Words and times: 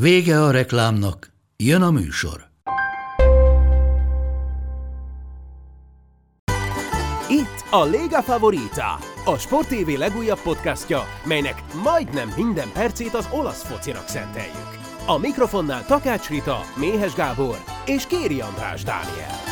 Vége 0.00 0.42
a 0.42 0.50
reklámnak, 0.50 1.32
jön 1.56 1.82
a 1.82 1.90
műsor. 1.90 2.46
Itt 7.28 7.64
a 7.70 7.84
Lega 7.84 8.22
Favorita, 8.22 8.98
a 9.24 9.38
Sport 9.38 9.68
TV 9.68 9.98
legújabb 9.98 10.40
podcastja, 10.40 11.02
melynek 11.24 11.62
majdnem 11.82 12.32
minden 12.36 12.68
percét 12.72 13.14
az 13.14 13.28
olasz 13.32 13.62
focinak 13.62 14.08
szenteljük. 14.08 14.78
A 15.06 15.18
mikrofonnál 15.18 15.86
Takács 15.86 16.28
Rita, 16.28 16.60
Méhes 16.76 17.14
Gábor 17.14 17.58
és 17.86 18.06
Kéri 18.06 18.40
András 18.40 18.82
Dániel. 18.82 19.45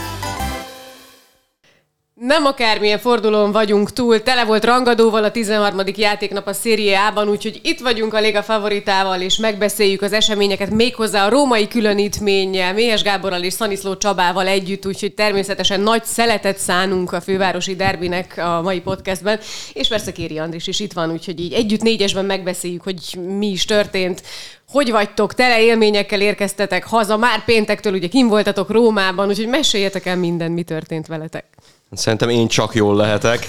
Nem 2.20 2.45
akármilyen 2.45 2.98
fordulón 2.98 3.52
vagyunk 3.52 3.92
túl, 3.92 4.22
tele 4.22 4.45
volt 4.45 4.64
rangadóval 4.64 5.24
a 5.24 5.30
13. 5.30 5.80
játéknap 5.96 6.46
a 6.46 6.52
Serie 6.52 7.00
A-ban, 7.00 7.28
úgyhogy 7.28 7.60
itt 7.62 7.80
vagyunk 7.80 8.14
a 8.14 8.20
Liga 8.20 8.42
favoritával, 8.42 9.20
és 9.20 9.36
megbeszéljük 9.36 10.02
az 10.02 10.12
eseményeket 10.12 10.70
méghozzá 10.70 11.27
a 11.27 11.28
római 11.28 11.69
különítménnyel, 11.69 12.72
Méhes 12.72 13.02
Gáborral 13.02 13.42
és 13.42 13.52
Szaniszló 13.52 13.96
Csabával 13.96 14.46
együtt, 14.46 14.86
úgyhogy 14.86 15.14
természetesen 15.14 15.80
nagy 15.80 16.05
szeletet 16.05 16.58
szánunk 16.58 17.12
a 17.12 17.20
fővárosi 17.20 17.77
derbinek 17.77 18.38
a 18.38 18.62
mai 18.62 18.81
podcastben, 18.81 19.41
és 19.72 19.88
persze 19.88 20.12
Kéri 20.12 20.38
Andris 20.38 20.66
is 20.66 20.81
itt 20.81 20.92
van, 20.92 21.10
úgyhogy 21.10 21.41
így 21.41 21.53
együtt 21.53 21.83
négyesben 21.83 22.25
megbeszéljük, 22.25 22.83
hogy 22.83 23.19
mi 23.38 23.47
is 23.50 23.64
történt, 23.64 24.22
hogy 24.69 24.91
vagytok, 24.91 25.34
tele 25.34 25.62
élményekkel 25.62 26.20
érkeztetek 26.20 26.84
haza, 26.84 27.16
már 27.16 27.44
péntektől 27.44 27.92
ugye 27.92 28.08
kim 28.08 28.28
voltatok 28.28 28.70
Rómában, 28.70 29.28
úgyhogy 29.28 29.48
meséljetek 29.48 30.06
el 30.06 30.16
minden, 30.16 30.53
mi 30.53 30.62
történt 30.62 31.06
veletek. 31.06 31.44
Szerintem 31.92 32.28
én 32.28 32.48
csak 32.48 32.74
jól 32.74 32.96
lehetek, 32.96 33.46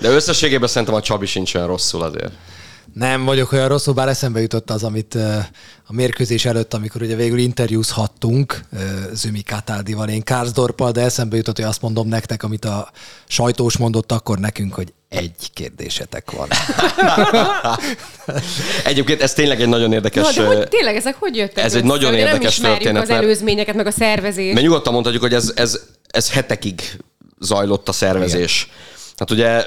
de 0.00 0.08
összességében 0.08 0.68
szerintem 0.68 0.96
a 0.96 1.00
Csabi 1.00 1.26
sincs 1.26 1.54
olyan 1.54 1.66
rosszul 1.66 2.02
azért. 2.02 2.32
Nem 2.94 3.24
vagyok 3.24 3.52
olyan 3.52 3.68
rosszul, 3.68 3.94
bár 3.94 4.08
eszembe 4.08 4.40
jutott 4.40 4.70
az, 4.70 4.84
amit 4.84 5.14
a 5.86 5.92
mérkőzés 5.92 6.44
előtt, 6.44 6.74
amikor 6.74 7.02
ugye 7.02 7.14
végül 7.14 7.38
interjúzhattunk 7.38 8.60
Zümi 9.12 9.42
Katáldival, 9.42 10.08
én 10.08 10.22
Kárzdorpal, 10.22 10.90
de 10.90 11.00
eszembe 11.00 11.36
jutott, 11.36 11.56
hogy 11.56 11.64
azt 11.64 11.82
mondom 11.82 12.08
nektek, 12.08 12.42
amit 12.42 12.64
a 12.64 12.90
sajtós 13.26 13.76
mondott 13.76 14.12
akkor 14.12 14.38
nekünk, 14.38 14.74
hogy 14.74 14.92
egy 15.08 15.50
kérdésetek 15.54 16.30
van. 16.30 16.48
Egyébként 18.84 19.22
ez 19.22 19.32
tényleg 19.32 19.60
egy 19.60 19.68
nagyon 19.68 19.92
érdekes... 19.92 20.34
Na, 20.34 20.42
de 20.42 20.56
hogy, 20.56 20.68
tényleg 20.68 20.96
ezek 20.96 21.16
hogy 21.18 21.36
jöttek? 21.36 21.64
Ez 21.64 21.74
egy 21.74 21.84
nagyon 21.84 22.14
érdekes 22.14 22.58
nem 22.58 22.72
történet. 22.72 23.02
az 23.02 23.10
előzményeket, 23.10 23.74
meg 23.74 23.86
a 23.86 23.90
szervezést. 23.90 24.52
Mert 24.52 24.66
nyugodtan 24.66 24.92
mondhatjuk, 24.92 25.22
hogy 25.22 25.34
ez, 25.34 25.52
ez, 25.56 25.80
ez 26.06 26.32
hetekig 26.32 26.82
zajlott 27.40 27.88
a 27.88 27.92
szervezés. 27.92 28.62
Igen. 28.62 28.76
Hát 29.16 29.30
ugye 29.30 29.64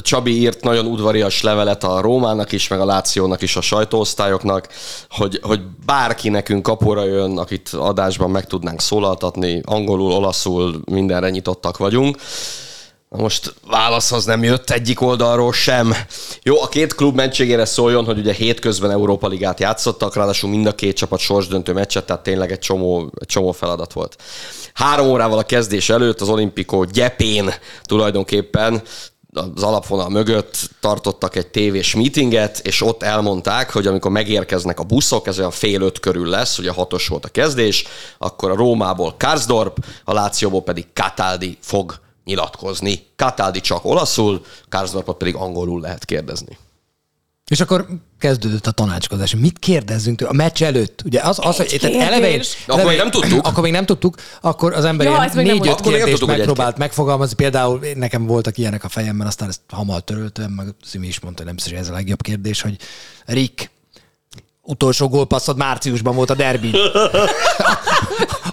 Csabi 0.00 0.40
írt 0.40 0.62
nagyon 0.62 0.86
udvarias 0.86 1.42
levelet 1.42 1.84
a 1.84 2.00
Rómának 2.00 2.52
is, 2.52 2.68
meg 2.68 2.80
a 2.80 2.84
Lációnak 2.84 3.42
is, 3.42 3.56
a 3.56 3.60
sajtóosztályoknak, 3.60 4.68
hogy, 5.08 5.40
hogy 5.42 5.60
bárki 5.86 6.28
nekünk 6.28 6.62
kapura 6.62 7.04
jön, 7.04 7.38
akit 7.38 7.68
adásban 7.68 8.30
meg 8.30 8.46
tudnánk 8.46 8.80
szólaltatni, 8.80 9.60
angolul, 9.64 10.12
olaszul, 10.12 10.80
mindenre 10.84 11.30
nyitottak 11.30 11.76
vagyunk. 11.76 12.16
Na 13.10 13.22
most 13.22 13.54
válaszhoz 13.66 14.24
nem 14.24 14.42
jött 14.42 14.70
egyik 14.70 15.00
oldalról 15.00 15.52
sem. 15.52 15.94
Jó, 16.42 16.62
a 16.62 16.68
két 16.68 16.94
klub 16.94 17.14
mentségére 17.14 17.64
szóljon, 17.64 18.04
hogy 18.04 18.18
ugye 18.18 18.32
hétközben 18.32 18.90
Európa 18.90 19.28
Ligát 19.28 19.60
játszottak, 19.60 20.14
ráadásul 20.14 20.50
mind 20.50 20.66
a 20.66 20.74
két 20.74 20.96
csapat 20.96 21.18
sorsdöntő 21.18 21.72
meccset, 21.72 22.06
tehát 22.06 22.22
tényleg 22.22 22.52
egy 22.52 22.58
csomó, 22.58 23.12
csomó 23.26 23.52
feladat 23.52 23.92
volt. 23.92 24.16
Három 24.74 25.06
órával 25.06 25.38
a 25.38 25.42
kezdés 25.42 25.88
előtt 25.90 26.20
az 26.20 26.28
Olimpikó 26.28 26.84
gyepén 26.84 27.50
tulajdonképpen 27.82 28.82
az 29.54 29.62
alapvonal 29.62 30.08
mögött 30.08 30.70
tartottak 30.80 31.36
egy 31.36 31.46
tévés 31.46 31.94
meetinget, 31.94 32.58
és 32.58 32.82
ott 32.82 33.02
elmondták, 33.02 33.72
hogy 33.72 33.86
amikor 33.86 34.10
megérkeznek 34.10 34.80
a 34.80 34.84
buszok, 34.84 35.26
ez 35.26 35.38
olyan 35.38 35.50
fél 35.50 35.80
öt 35.80 36.00
körül 36.00 36.28
lesz, 36.28 36.58
ugye 36.58 36.70
hatos 36.70 37.08
volt 37.08 37.24
a 37.24 37.28
kezdés, 37.28 37.84
akkor 38.18 38.50
a 38.50 38.56
Rómából 38.56 39.14
Karsdorp, 39.18 39.84
a 40.04 40.12
Lációból 40.12 40.62
pedig 40.62 40.86
Cataldi 40.92 41.58
fog 41.60 42.00
nyilatkozni. 42.30 43.06
Cataldi 43.16 43.60
csak 43.60 43.84
olaszul, 43.84 44.44
Karsdorpot 44.68 45.16
pedig 45.16 45.34
angolul 45.34 45.80
lehet 45.80 46.04
kérdezni. 46.04 46.58
És 47.50 47.60
akkor 47.60 47.86
kezdődött 48.18 48.66
a 48.66 48.70
tanácskozás. 48.70 49.34
Mit 49.34 49.58
kérdezzünk 49.58 50.18
tőle? 50.18 50.30
A 50.30 50.34
meccs 50.34 50.62
előtt? 50.62 51.02
Ugye 51.04 51.20
az, 51.20 51.38
az 51.42 51.56
hogy 51.56 51.76
tehát 51.80 51.96
eleve, 51.96 52.42
akkor 52.66 52.84
még 52.84 52.96
nem 52.96 53.10
tudtuk. 53.10 53.46
Akkor 53.46 53.62
még 53.62 53.72
nem 53.72 53.86
tudtuk. 53.86 54.16
Akkor 54.40 54.72
az 54.72 54.84
ember 54.84 55.06
ja, 55.06 55.42
négy-öt 55.42 55.80
kérdést 55.80 56.08
tudtuk, 56.08 56.28
megpróbált 56.28 56.78
megfogalmazni. 56.78 57.34
Például 57.34 57.80
nekem 57.94 58.26
voltak 58.26 58.58
ilyenek 58.58 58.84
a 58.84 58.88
fejemben, 58.88 59.26
aztán 59.26 59.48
ezt 59.48 59.60
hamar 59.68 60.00
töröltem, 60.00 60.50
meg 60.50 60.66
Szimi 60.84 61.06
is 61.06 61.20
mondta, 61.20 61.42
hogy 61.42 61.52
nem 61.54 61.64
hogy 61.68 61.78
ez 61.82 61.88
a 61.88 61.92
legjobb 61.92 62.22
kérdés, 62.22 62.60
hogy 62.60 62.76
Rick, 63.24 63.70
utolsó 64.62 65.08
gólpasszod 65.08 65.56
márciusban 65.56 66.14
volt 66.14 66.30
a 66.30 66.34
derbi. 66.34 66.70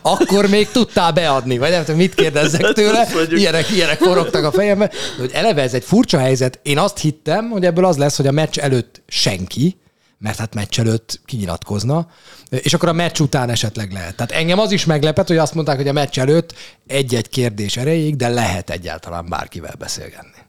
Akkor 0.08 0.50
még 0.50 0.72
tudtál 0.72 1.12
beadni, 1.12 1.58
vagy 1.58 1.70
nem 1.70 1.84
tudom, 1.84 2.00
mit 2.00 2.14
kérdezzek 2.16 2.74
tőle. 2.74 3.08
Ilyenek, 3.30 3.70
ilyenek 3.70 3.98
forogtak 3.98 4.44
a 4.44 4.52
fejembe. 4.52 4.92
Hogy 5.18 5.32
eleve 5.34 5.62
ez 5.62 5.74
egy 5.74 5.84
furcsa 5.84 6.20
helyzet. 6.20 6.60
Én 6.64 6.78
azt 6.78 6.98
hittem, 6.98 7.50
hogy 7.50 7.66
ebből 7.66 7.86
az 7.86 7.98
lesz, 7.98 8.18
hogy 8.18 8.28
a 8.28 8.32
meccs 8.32 8.58
előtt 8.58 9.02
senki, 9.08 9.78
mert 10.18 10.38
hát 10.38 10.54
meccs 10.54 10.80
előtt 10.80 11.22
kinyilatkozna, 11.26 12.08
és 12.50 12.74
akkor 12.74 12.90
a 12.90 12.94
meccs 12.94 13.20
után 13.20 13.50
esetleg 13.50 13.92
lehet. 13.92 14.16
Tehát 14.16 14.32
engem 14.32 14.60
az 14.60 14.72
is 14.72 14.86
meglepett, 14.86 15.28
hogy 15.28 15.38
azt 15.38 15.54
mondták, 15.54 15.78
hogy 15.78 15.88
a 15.88 15.94
meccs 15.94 16.20
előtt 16.20 16.54
egy-egy 16.88 17.30
kérdés 17.30 17.78
erejéig, 17.78 18.16
de 18.16 18.28
lehet 18.28 18.70
egyáltalán 18.70 19.30
bárkivel 19.30 19.76
beszélgetni. 19.78 20.46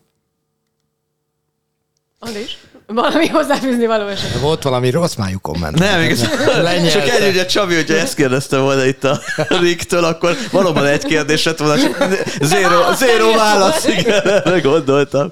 Andis? 2.18 2.58
Valami 2.94 3.26
hozzáfűzni 3.26 3.86
való 3.86 4.06
esetleg. 4.06 4.40
Volt 4.40 4.62
valami 4.62 4.90
rossz 4.90 5.14
májú 5.14 5.38
komment. 5.40 5.78
Nem, 5.78 6.00
igaz, 6.00 6.20
csak 6.92 7.08
egy, 7.08 7.28
ugye 7.28 7.46
Csabi, 7.46 7.74
hogyha 7.74 7.94
ezt 7.94 8.14
kérdezte 8.14 8.58
volna 8.58 8.84
itt 8.84 9.04
a 9.04 9.20
Riktől, 9.60 10.04
akkor 10.04 10.36
valóban 10.50 10.86
egy 10.86 11.04
kérdés 11.04 11.44
lett 11.44 11.58
volna, 11.58 11.80
csak 11.80 12.08
zéro, 12.40 12.92
zéro 12.94 13.34
válasz, 13.36 13.86
igen, 13.86 14.60
gondoltam. 14.62 15.30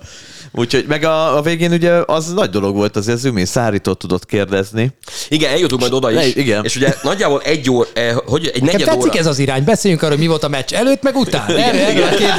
Úgyhogy 0.59 0.84
meg 0.87 1.05
a, 1.05 1.37
a 1.37 1.43
végén 1.43 1.72
ugye 1.72 1.93
az 2.06 2.33
nagy 2.33 2.50
dolog 2.50 2.75
volt, 2.75 2.97
azért 2.97 3.19
Zümi 3.19 3.44
szárított 3.44 3.99
tudott 3.99 4.27
kérdezni. 4.27 4.93
Igen, 5.28 5.50
eljutunk 5.50 5.81
majd 5.81 5.93
oda 5.93 6.22
is. 6.22 6.34
igen. 6.34 6.65
És 6.65 6.77
ugye 6.77 6.94
nagyjából 7.03 7.41
egy 7.41 7.71
óra, 7.71 7.89
eh, 7.94 8.17
hogy 8.27 8.50
egy 8.55 8.62
negyed 8.62 8.89
tetszik 8.89 9.11
óra... 9.11 9.19
ez 9.19 9.27
az 9.27 9.39
irány, 9.39 9.65
beszéljünk 9.65 10.03
arról, 10.03 10.19
mi 10.19 10.27
volt 10.27 10.44
a 10.44 10.49
meccs 10.49 10.72
előtt, 10.72 11.03
meg 11.03 11.17
után. 11.17 11.56
Erről, 11.56 12.03
a 12.03 12.09
két 12.09 12.34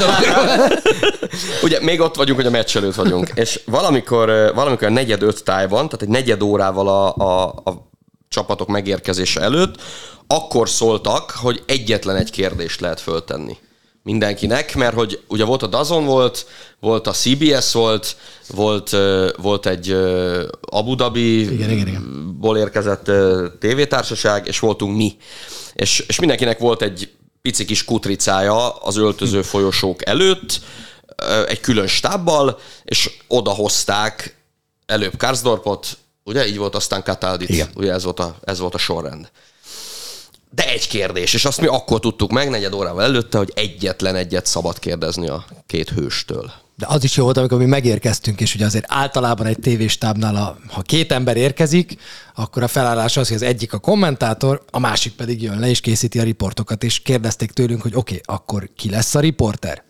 ugye 1.63 1.81
még 1.81 2.01
ott 2.01 2.15
vagyunk, 2.15 2.37
hogy 2.37 2.47
a 2.47 2.49
meccs 2.49 2.77
előtt 2.77 2.95
vagyunk. 2.95 3.31
És 3.35 3.59
valamikor, 3.65 4.29
eh, 4.29 4.51
valamikor 4.53 4.87
a 4.87 4.91
negyed 4.91 5.21
öt 5.21 5.43
tájban, 5.43 5.89
tehát 5.89 6.01
egy 6.01 6.09
negyed 6.09 6.41
órával 6.41 6.87
a, 6.87 7.15
a, 7.15 7.43
a 7.47 7.89
csapatok 8.29 8.67
megérkezése 8.67 9.41
előtt, 9.41 9.81
akkor 10.27 10.69
szóltak, 10.69 11.31
hogy 11.31 11.63
egyetlen 11.65 12.15
egy 12.15 12.31
kérdést 12.31 12.79
lehet 12.79 13.01
föltenni 13.01 13.57
mindenkinek, 14.07 14.75
mert 14.75 14.93
hogy 14.93 15.23
ugye 15.27 15.43
volt 15.43 15.63
a 15.63 15.67
Dazon 15.67 16.05
volt, 16.05 16.45
volt 16.79 17.07
a 17.07 17.11
CBS 17.11 17.73
volt, 17.73 18.15
volt, 18.47 18.95
volt 19.37 19.65
egy 19.65 19.91
Abu 20.61 20.95
Dhabi-ból 20.95 22.57
érkezett 22.57 23.11
tévétársaság, 23.59 24.47
és 24.47 24.59
voltunk 24.59 24.95
mi. 24.95 25.17
És, 25.73 25.99
és 26.07 26.19
mindenkinek 26.19 26.59
volt 26.59 26.81
egy 26.81 27.11
pici 27.41 27.65
kis 27.65 27.85
kutricája 27.85 28.69
az 28.69 28.97
öltöző 28.97 29.41
folyosók 29.41 30.07
előtt, 30.07 30.61
egy 31.47 31.59
külön 31.59 31.87
stábbal, 31.87 32.59
és 32.83 33.09
oda 33.27 33.51
hozták 33.51 34.37
előbb 34.85 35.17
Karsdorpot, 35.17 35.97
ugye 36.23 36.47
így 36.47 36.57
volt 36.57 36.75
aztán 36.75 37.03
Kataldit, 37.03 37.49
Igen. 37.49 37.69
ugye 37.75 37.91
ez 37.91 38.03
volt, 38.03 38.19
a, 38.19 38.35
ez 38.43 38.59
volt 38.59 38.73
a 38.73 38.77
sorrend. 38.77 39.29
De 40.49 40.69
egy 40.69 40.87
kérdés, 40.87 41.33
és 41.33 41.45
azt 41.45 41.61
mi 41.61 41.67
akkor 41.67 41.99
tudtuk 41.99 42.31
meg, 42.31 42.49
negyed 42.49 42.73
órával 42.73 43.03
előtte, 43.03 43.37
hogy 43.37 43.51
egyetlen 43.55 44.15
egyet 44.15 44.45
szabad 44.45 44.79
kérdezni 44.79 45.27
a 45.27 45.45
két 45.65 45.89
hőstől. 45.89 46.51
De 46.75 46.85
az 46.89 47.03
is 47.03 47.15
jó 47.15 47.23
volt, 47.23 47.37
amikor 47.37 47.57
mi 47.57 47.65
megérkeztünk, 47.65 48.41
és 48.41 48.55
ugye 48.55 48.65
azért 48.65 48.85
általában 48.87 49.45
egy 49.45 49.59
tévéstábnál, 49.59 50.35
a, 50.35 50.57
ha 50.67 50.81
két 50.81 51.11
ember 51.11 51.37
érkezik, 51.37 51.95
akkor 52.35 52.63
a 52.63 52.67
felállás 52.67 53.17
az, 53.17 53.27
hogy 53.27 53.35
az 53.35 53.41
egyik 53.41 53.73
a 53.73 53.79
kommentátor, 53.79 54.63
a 54.71 54.79
másik 54.79 55.13
pedig 55.13 55.41
jön 55.41 55.59
le 55.59 55.69
és 55.69 55.79
készíti 55.79 56.19
a 56.19 56.23
riportokat, 56.23 56.83
és 56.83 56.99
kérdezték 56.99 57.51
tőlünk, 57.51 57.81
hogy 57.81 57.95
oké, 57.95 58.21
okay, 58.21 58.35
akkor 58.35 58.69
ki 58.75 58.89
lesz 58.89 59.15
a 59.15 59.19
riporter? 59.19 59.83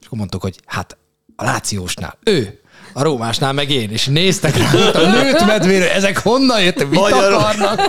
És 0.00 0.06
akkor 0.06 0.18
mondtuk, 0.18 0.42
hogy 0.42 0.60
hát 0.66 0.96
a 1.36 1.44
Lációsnál 1.44 2.18
ő. 2.24 2.60
A 2.96 3.02
Rómásnál 3.02 3.52
meg 3.52 3.70
én, 3.70 3.90
és 3.90 4.06
néztek 4.06 4.56
rá, 4.56 4.70
a 4.90 5.06
nőtt 5.10 5.46
medvére, 5.46 5.94
ezek 5.94 6.18
honnan 6.18 6.62
jöttek, 6.62 6.88
mit 6.88 7.00
Magyarok. 7.00 7.40
akarnak? 7.40 7.80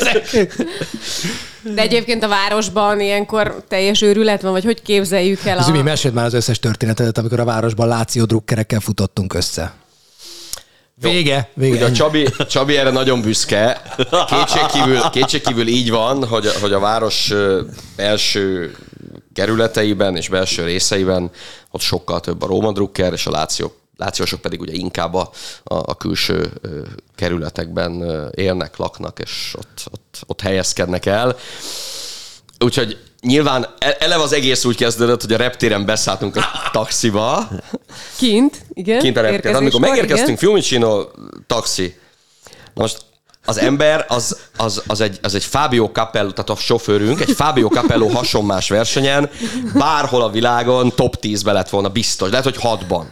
Ezek... 0.00 0.56
De 1.74 1.82
egyébként 1.82 2.22
a 2.22 2.28
városban 2.28 3.00
ilyenkor 3.00 3.64
teljes 3.68 4.02
őrület 4.02 4.42
van, 4.42 4.52
vagy 4.52 4.64
hogy 4.64 4.82
képzeljük 4.82 5.44
el 5.44 5.58
a... 5.58 5.82
meséld 5.82 6.14
már 6.14 6.24
az 6.24 6.34
összes 6.34 6.58
történetet, 6.58 7.18
amikor 7.18 7.40
a 7.40 7.44
városban 7.44 7.88
Láció 7.88 8.24
drukkerekkel 8.24 8.80
futottunk 8.80 9.34
össze. 9.34 9.74
Vége, 10.94 11.50
vége. 11.54 11.74
Ugye 11.74 11.84
a 11.84 11.92
Csabi, 11.92 12.28
Csabi 12.48 12.76
erre 12.76 12.90
nagyon 12.90 13.20
büszke. 13.20 13.82
Kétségkívül, 14.26 15.00
kétségkívül 15.10 15.66
így 15.66 15.90
van, 15.90 16.26
hogy, 16.26 16.46
hogy 16.60 16.72
a 16.72 16.78
város 16.78 17.30
ö, 17.30 17.60
belső 17.96 18.76
kerületeiben 19.32 20.16
és 20.16 20.28
belső 20.28 20.64
részeiben 20.64 21.30
ott 21.70 21.80
sokkal 21.80 22.20
több 22.20 22.42
a 22.42 22.46
Róma 22.46 22.72
Drucker, 22.72 23.12
és 23.12 23.26
a 23.26 23.30
Láció, 23.30 23.72
lációsok 23.96 24.40
pedig 24.40 24.60
ugye 24.60 24.72
inkább 24.72 25.14
a, 25.14 25.30
a, 25.64 25.74
a 25.74 25.94
külső 25.94 26.52
kerületekben 27.14 28.02
élnek, 28.34 28.76
laknak, 28.76 29.18
és 29.18 29.54
ott, 29.58 29.84
ott, 29.92 30.22
ott 30.26 30.40
helyezkednek 30.40 31.06
el. 31.06 31.36
Úgyhogy 32.58 32.98
nyilván 33.20 33.66
e- 33.78 33.96
eleve 33.98 34.22
az 34.22 34.32
egész 34.32 34.64
úgy 34.64 34.76
kezdődött, 34.76 35.20
hogy 35.20 35.32
a 35.32 35.36
reptéren 35.36 35.84
beszálltunk 35.84 36.36
a 36.36 36.44
taxiba, 36.72 37.48
Kint, 38.16 38.64
igen. 38.72 38.98
kint 38.98 39.16
a 39.16 39.20
reptéren. 39.20 39.56
Amikor 39.56 39.80
megérkeztünk. 39.80 40.38
Fiumicino 40.38 41.04
taxi. 41.46 41.96
Na 42.74 42.82
most 42.82 43.04
az 43.44 43.58
ember 43.58 44.04
az, 44.08 44.38
az, 44.56 44.82
az, 44.86 45.00
egy, 45.00 45.18
az 45.22 45.34
egy 45.34 45.44
Fabio 45.44 45.90
Capello, 45.92 46.30
tehát 46.30 46.50
a 46.50 46.56
sofőrünk, 46.56 47.20
egy 47.20 47.30
Fabio 47.30 47.68
Capello 47.68 48.08
hasonmás 48.08 48.68
versenyen, 48.68 49.30
bárhol 49.74 50.22
a 50.22 50.30
világon 50.30 50.92
top 50.94 51.16
10-be 51.20 51.52
lett 51.52 51.68
volna 51.68 51.88
biztos. 51.88 52.30
Lehet, 52.30 52.44
hogy 52.44 52.58
6-ban. 52.62 53.04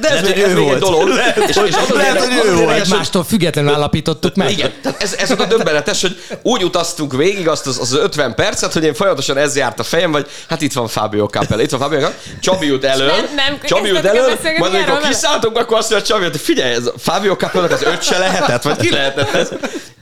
De 0.00 0.08
ez, 0.08 0.20
Lehet, 0.20 0.34
még, 0.36 0.44
ez 0.44 0.52
még 0.54 0.68
egy 0.68 0.78
dolog. 0.78 1.08
Lehet, 1.16 1.36
és, 1.48 1.56
hogy- 1.56 1.68
és 1.68 1.74
az 1.74 1.88
lehet, 1.94 2.18
hogy 2.18 2.32
ő 2.46 2.54
volt. 2.54 2.70
hogy- 2.70 2.80
Egymástól 2.80 3.24
függetlenül 3.24 3.74
állapítottuk 3.74 4.34
meg. 4.34 4.50
igen, 4.50 4.72
tehát 4.82 5.02
ez, 5.02 5.14
ez 5.18 5.30
a 5.30 5.44
döbbenetes, 5.44 6.00
hogy 6.00 6.18
úgy 6.42 6.64
utaztunk 6.64 7.12
végig 7.16 7.48
azt 7.48 7.66
az, 7.66 7.78
az 7.80 7.92
50 7.94 8.34
percet, 8.34 8.72
hogy 8.72 8.84
én 8.84 8.94
folyamatosan 8.94 9.36
ez 9.36 9.56
járt 9.56 9.78
a 9.78 9.82
fejem, 9.82 10.10
vagy 10.10 10.26
hát 10.48 10.60
itt 10.62 10.72
van 10.72 10.88
Fabio 10.88 11.26
Capello, 11.26 11.62
itt 11.62 11.70
van 11.70 11.80
Fabio 11.80 11.98
Capello, 11.98 12.14
Csabi 12.40 12.70
út 12.70 12.84
elől, 12.84 13.06
Nem, 13.06 13.28
nem, 13.36 13.58
Csabi 13.64 13.80
út 13.90 13.94
kezdtetek 13.94 14.16
el 14.16 14.22
elől, 14.24 14.34
beszélgetni 14.36 14.68
majd 14.68 14.88
amikor 14.88 15.08
kiszálltunk, 15.08 15.58
akkor 15.58 15.78
azt 15.78 15.90
mondja 15.90 16.08
Csabi, 16.08 16.24
hogy 16.24 16.36
figyelj, 16.40 16.72
ez 16.72 16.90
Fabio 16.98 17.34
Capello 17.34 17.72
az 17.72 17.82
öt 17.82 18.02
se 18.02 18.18
lehetett, 18.18 18.62
vagy 18.62 18.76
ki 18.76 18.90
lehetett 18.90 19.34
ez? 19.34 19.48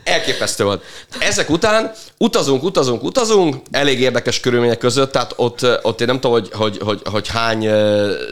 Elképesztő 0.07 0.65
volt. 0.65 0.83
Ezek 1.19 1.51
után 1.51 1.93
utazunk, 2.19 2.63
utazunk, 2.63 3.03
utazunk, 3.03 3.57
elég 3.71 4.01
érdekes 4.01 4.41
körülmények 4.41 4.79
között, 4.79 5.13
tehát 5.13 5.33
ott, 5.37 5.67
ott 5.83 6.01
én 6.01 6.07
nem 6.07 6.21
tudom, 6.21 6.33
hogy, 6.33 6.51
hogy, 6.53 6.79
hogy, 6.85 7.01
hogy 7.11 7.29
hány 7.29 7.69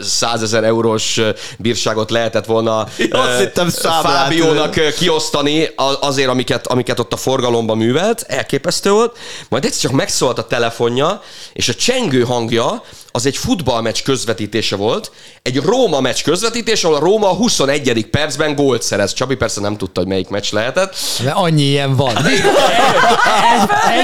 százezer 0.03 0.65
eurós 0.65 1.21
bírságot 1.59 2.11
lehetett 2.11 2.45
volna 2.45 2.87
Én 2.97 3.15
azt 3.15 3.39
hittem. 3.39 3.69
Fábiónak 3.69 4.95
kiosztani 4.99 5.69
azért, 6.01 6.29
amiket, 6.29 6.67
amiket 6.67 6.99
ott 6.99 7.13
a 7.13 7.17
forgalomban 7.17 7.77
művelt. 7.77 8.25
Elképesztő 8.29 8.91
volt. 8.91 9.17
Majd 9.49 9.65
egyszer 9.65 9.81
csak 9.81 9.93
megszólt 9.93 10.39
a 10.39 10.47
telefonja, 10.47 11.23
és 11.53 11.69
a 11.69 11.75
csengő 11.75 12.23
hangja 12.23 12.83
az 13.17 13.27
egy 13.27 13.37
futballmeccs 13.37 14.03
közvetítése 14.03 14.77
volt, 14.77 15.11
egy 15.43 15.57
Róma 15.57 16.01
meccs 16.01 16.23
közvetítés, 16.23 16.85
ahol 16.85 16.97
a 16.97 17.01
Róma 17.01 17.31
a 17.31 17.35
21. 17.35 18.07
percben 18.11 18.55
gólt 18.55 18.83
szerez. 18.83 19.13
Csabi 19.13 19.35
persze 19.35 19.61
nem 19.61 19.77
tudta, 19.77 20.01
hogy 20.01 20.09
melyik 20.09 20.29
meccs 20.29 20.53
lehetett. 20.53 20.97
De 21.23 21.31
annyi 21.31 21.63
ilyen 21.63 21.97
van. 21.97 22.17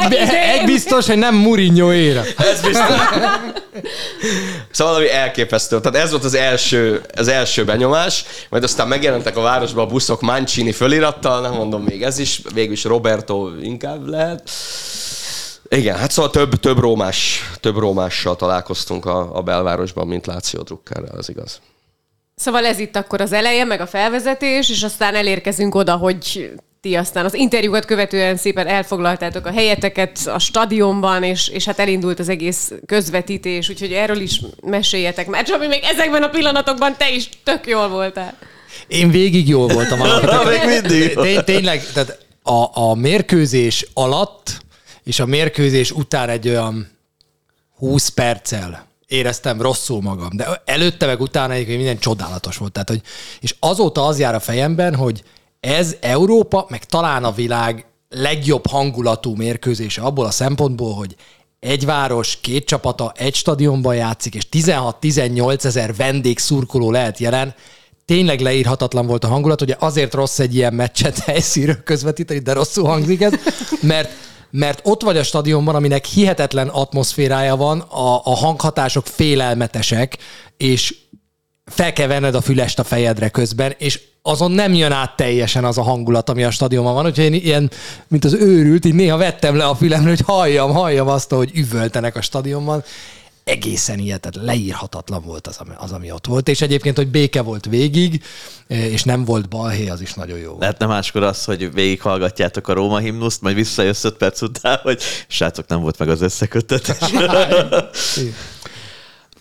egy, 0.02 0.14
egy, 0.14 0.28
egy 0.34 0.64
biztos, 0.64 1.06
hogy 1.06 1.18
nem 1.18 1.34
Mourinho 1.34 1.92
éra. 1.92 2.22
Ez 2.36 2.60
biztos. 2.60 2.96
Szóval 4.70 4.92
valami 4.92 5.10
elképesztő. 5.10 5.80
Tehát 5.80 6.04
ez 6.04 6.10
volt 6.10 6.24
az 6.24 6.34
első, 6.34 7.00
az 7.16 7.28
első 7.28 7.64
benyomás, 7.64 8.24
majd 8.48 8.62
aztán 8.62 8.88
megjelentek 8.88 9.36
a 9.36 9.40
városban 9.40 9.84
a 9.84 9.88
buszok 9.88 10.20
Mancini 10.20 10.72
fölirattal, 10.72 11.40
nem 11.40 11.52
mondom 11.52 11.82
még 11.82 12.02
ez 12.02 12.18
is, 12.18 12.40
végül 12.54 12.72
is 12.72 12.84
Roberto 12.84 13.48
inkább 13.62 14.08
lehet. 14.08 14.50
Igen, 15.76 15.96
hát 15.96 16.10
szóval 16.10 16.30
több, 16.30 16.54
több, 16.54 16.78
rómás, 16.78 17.50
több 17.60 17.76
rómással 17.76 18.36
találkoztunk 18.36 19.04
a, 19.04 19.36
a 19.36 19.42
belvárosban, 19.42 20.06
mint 20.06 20.26
Láció 20.26 20.62
Drukkerrel, 20.62 21.18
ez 21.18 21.28
igaz. 21.28 21.60
Szóval 22.36 22.64
ez 22.66 22.78
itt 22.78 22.96
akkor 22.96 23.20
az 23.20 23.32
eleje, 23.32 23.64
meg 23.64 23.80
a 23.80 23.86
felvezetés, 23.86 24.70
és 24.70 24.82
aztán 24.82 25.14
elérkezünk 25.14 25.74
oda, 25.74 25.96
hogy 25.96 26.50
ti 26.80 26.94
aztán 26.96 27.24
az 27.24 27.34
interjúkat 27.34 27.84
követően 27.84 28.36
szépen 28.36 28.66
elfoglaltátok 28.66 29.46
a 29.46 29.52
helyeteket 29.52 30.18
a 30.26 30.38
stadionban, 30.38 31.22
és, 31.22 31.48
és 31.48 31.64
hát 31.64 31.78
elindult 31.78 32.18
az 32.18 32.28
egész 32.28 32.72
közvetítés, 32.86 33.68
úgyhogy 33.68 33.92
erről 33.92 34.20
is 34.20 34.40
meséljetek. 34.62 35.26
Mert 35.26 35.46
Csabi, 35.46 35.66
még 35.66 35.82
ezekben 35.82 36.22
a 36.22 36.28
pillanatokban 36.28 36.96
te 36.96 37.10
is 37.10 37.28
tök 37.44 37.66
jól 37.66 37.88
voltál. 37.88 38.36
Én 38.86 39.10
végig 39.10 39.48
jól 39.48 39.66
voltam. 39.66 39.98
Még 40.48 40.80
mindig. 40.80 41.14
Té- 41.14 41.44
Tényleg, 41.44 41.82
tehát 41.92 42.18
a, 42.42 42.80
a 42.80 42.94
mérkőzés 42.94 43.86
alatt 43.94 44.68
és 45.04 45.20
a 45.20 45.26
mérkőzés 45.26 45.90
után 45.90 46.28
egy 46.28 46.48
olyan 46.48 46.88
20 47.76 48.08
perccel 48.08 48.88
éreztem 49.06 49.62
rosszul 49.62 50.00
magam, 50.02 50.28
de 50.32 50.62
előtte 50.64 51.06
meg 51.06 51.20
utána 51.20 51.52
egyébként 51.52 51.76
minden 51.76 51.98
csodálatos 51.98 52.56
volt. 52.56 52.72
Tehát, 52.72 52.88
hogy, 52.88 53.02
és 53.40 53.54
azóta 53.60 54.06
az 54.06 54.18
jár 54.18 54.34
a 54.34 54.40
fejemben, 54.40 54.94
hogy 54.94 55.22
ez 55.60 55.96
Európa, 56.00 56.66
meg 56.68 56.84
talán 56.84 57.24
a 57.24 57.32
világ 57.32 57.84
legjobb 58.08 58.66
hangulatú 58.66 59.34
mérkőzése 59.34 60.02
abból 60.02 60.26
a 60.26 60.30
szempontból, 60.30 60.94
hogy 60.94 61.16
egy 61.60 61.84
város, 61.84 62.38
két 62.40 62.66
csapata 62.66 63.12
egy 63.16 63.34
stadionban 63.34 63.94
játszik, 63.94 64.34
és 64.34 64.46
16-18 64.52 65.64
ezer 65.64 65.94
vendég 65.94 66.38
szurkoló 66.38 66.90
lehet 66.90 67.18
jelen, 67.18 67.54
tényleg 68.04 68.40
leírhatatlan 68.40 69.06
volt 69.06 69.24
a 69.24 69.28
hangulat, 69.28 69.60
ugye 69.60 69.76
azért 69.78 70.14
rossz 70.14 70.38
egy 70.38 70.54
ilyen 70.54 70.74
meccset 70.74 71.18
helyszínről 71.18 71.82
közvetíteni, 71.82 72.40
de 72.40 72.52
rosszul 72.52 72.84
hangzik 72.84 73.20
ez, 73.20 73.32
mert 73.80 74.10
mert 74.50 74.80
ott 74.82 75.02
vagy 75.02 75.16
a 75.16 75.22
stadionban, 75.22 75.74
aminek 75.74 76.04
hihetetlen 76.04 76.68
atmoszférája 76.68 77.56
van, 77.56 77.80
a, 77.80 78.20
a 78.24 78.34
hanghatások 78.34 79.06
félelmetesek, 79.06 80.18
és 80.56 80.94
fel 81.64 81.92
kell 81.92 82.06
venned 82.06 82.34
a 82.34 82.40
fülest 82.40 82.78
a 82.78 82.84
fejedre 82.84 83.28
közben, 83.28 83.74
és 83.78 84.00
azon 84.22 84.50
nem 84.50 84.74
jön 84.74 84.92
át 84.92 85.16
teljesen 85.16 85.64
az 85.64 85.78
a 85.78 85.82
hangulat, 85.82 86.28
ami 86.28 86.44
a 86.44 86.50
stadionban 86.50 86.94
van, 86.94 87.06
úgyhogy 87.06 87.24
én 87.24 87.34
ilyen, 87.34 87.70
mint 88.08 88.24
az 88.24 88.32
őrült, 88.32 88.84
így 88.84 88.94
néha 88.94 89.16
vettem 89.16 89.56
le 89.56 89.64
a 89.64 89.74
fülemre, 89.74 90.08
hogy 90.08 90.22
halljam, 90.26 90.72
halljam 90.72 91.08
azt, 91.08 91.30
hogy 91.30 91.50
üvöltenek 91.54 92.16
a 92.16 92.20
stadionban. 92.20 92.82
Egészen 93.44 93.98
hihetetlen, 93.98 94.44
leírhatatlan 94.44 95.22
volt 95.22 95.46
az, 95.46 95.56
ami, 95.58 95.70
az, 95.76 95.92
ami 95.92 96.12
ott 96.12 96.26
volt, 96.26 96.48
és 96.48 96.60
egyébként, 96.60 96.96
hogy 96.96 97.08
béke 97.08 97.42
volt 97.42 97.64
végig, 97.66 98.22
és 98.66 99.02
nem 99.02 99.24
volt 99.24 99.48
balhé, 99.48 99.88
az 99.88 100.00
is 100.00 100.14
nagyon 100.14 100.38
jó 100.38 100.48
volt. 100.48 100.60
Lehetne 100.60 100.86
máskor 100.86 101.22
az, 101.22 101.44
hogy 101.44 101.72
végighallgatjátok 101.72 102.68
a 102.68 102.72
Róma 102.72 102.98
himnuszt, 102.98 103.40
majd 103.40 103.54
visszajössz 103.54 104.04
öt 104.04 104.16
perc 104.16 104.42
után, 104.42 104.78
hogy 104.82 105.02
srácok, 105.28 105.66
nem 105.66 105.80
volt 105.80 105.98
meg 105.98 106.08
az 106.08 106.20
összekötetés. 106.20 106.96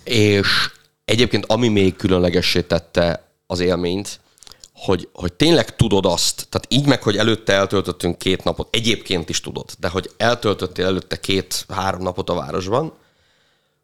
És 0.03 0.69
egyébként 1.05 1.45
ami 1.45 1.67
még 1.67 1.95
különlegessé 1.95 2.61
tette 2.61 3.31
az 3.47 3.59
élményt, 3.59 4.19
hogy, 4.73 5.09
hogy 5.13 5.33
tényleg 5.33 5.75
tudod 5.75 6.05
azt, 6.05 6.47
tehát 6.49 6.67
így 6.69 6.85
meg, 6.85 7.03
hogy 7.03 7.17
előtte 7.17 7.53
eltöltöttünk 7.53 8.17
két 8.17 8.43
napot, 8.43 8.75
egyébként 8.75 9.29
is 9.29 9.41
tudod, 9.41 9.69
de 9.79 9.87
hogy 9.87 10.11
eltöltöttél 10.17 10.85
előtte 10.85 11.19
két-három 11.19 12.01
napot 12.01 12.29
a 12.29 12.33
városban, 12.33 12.93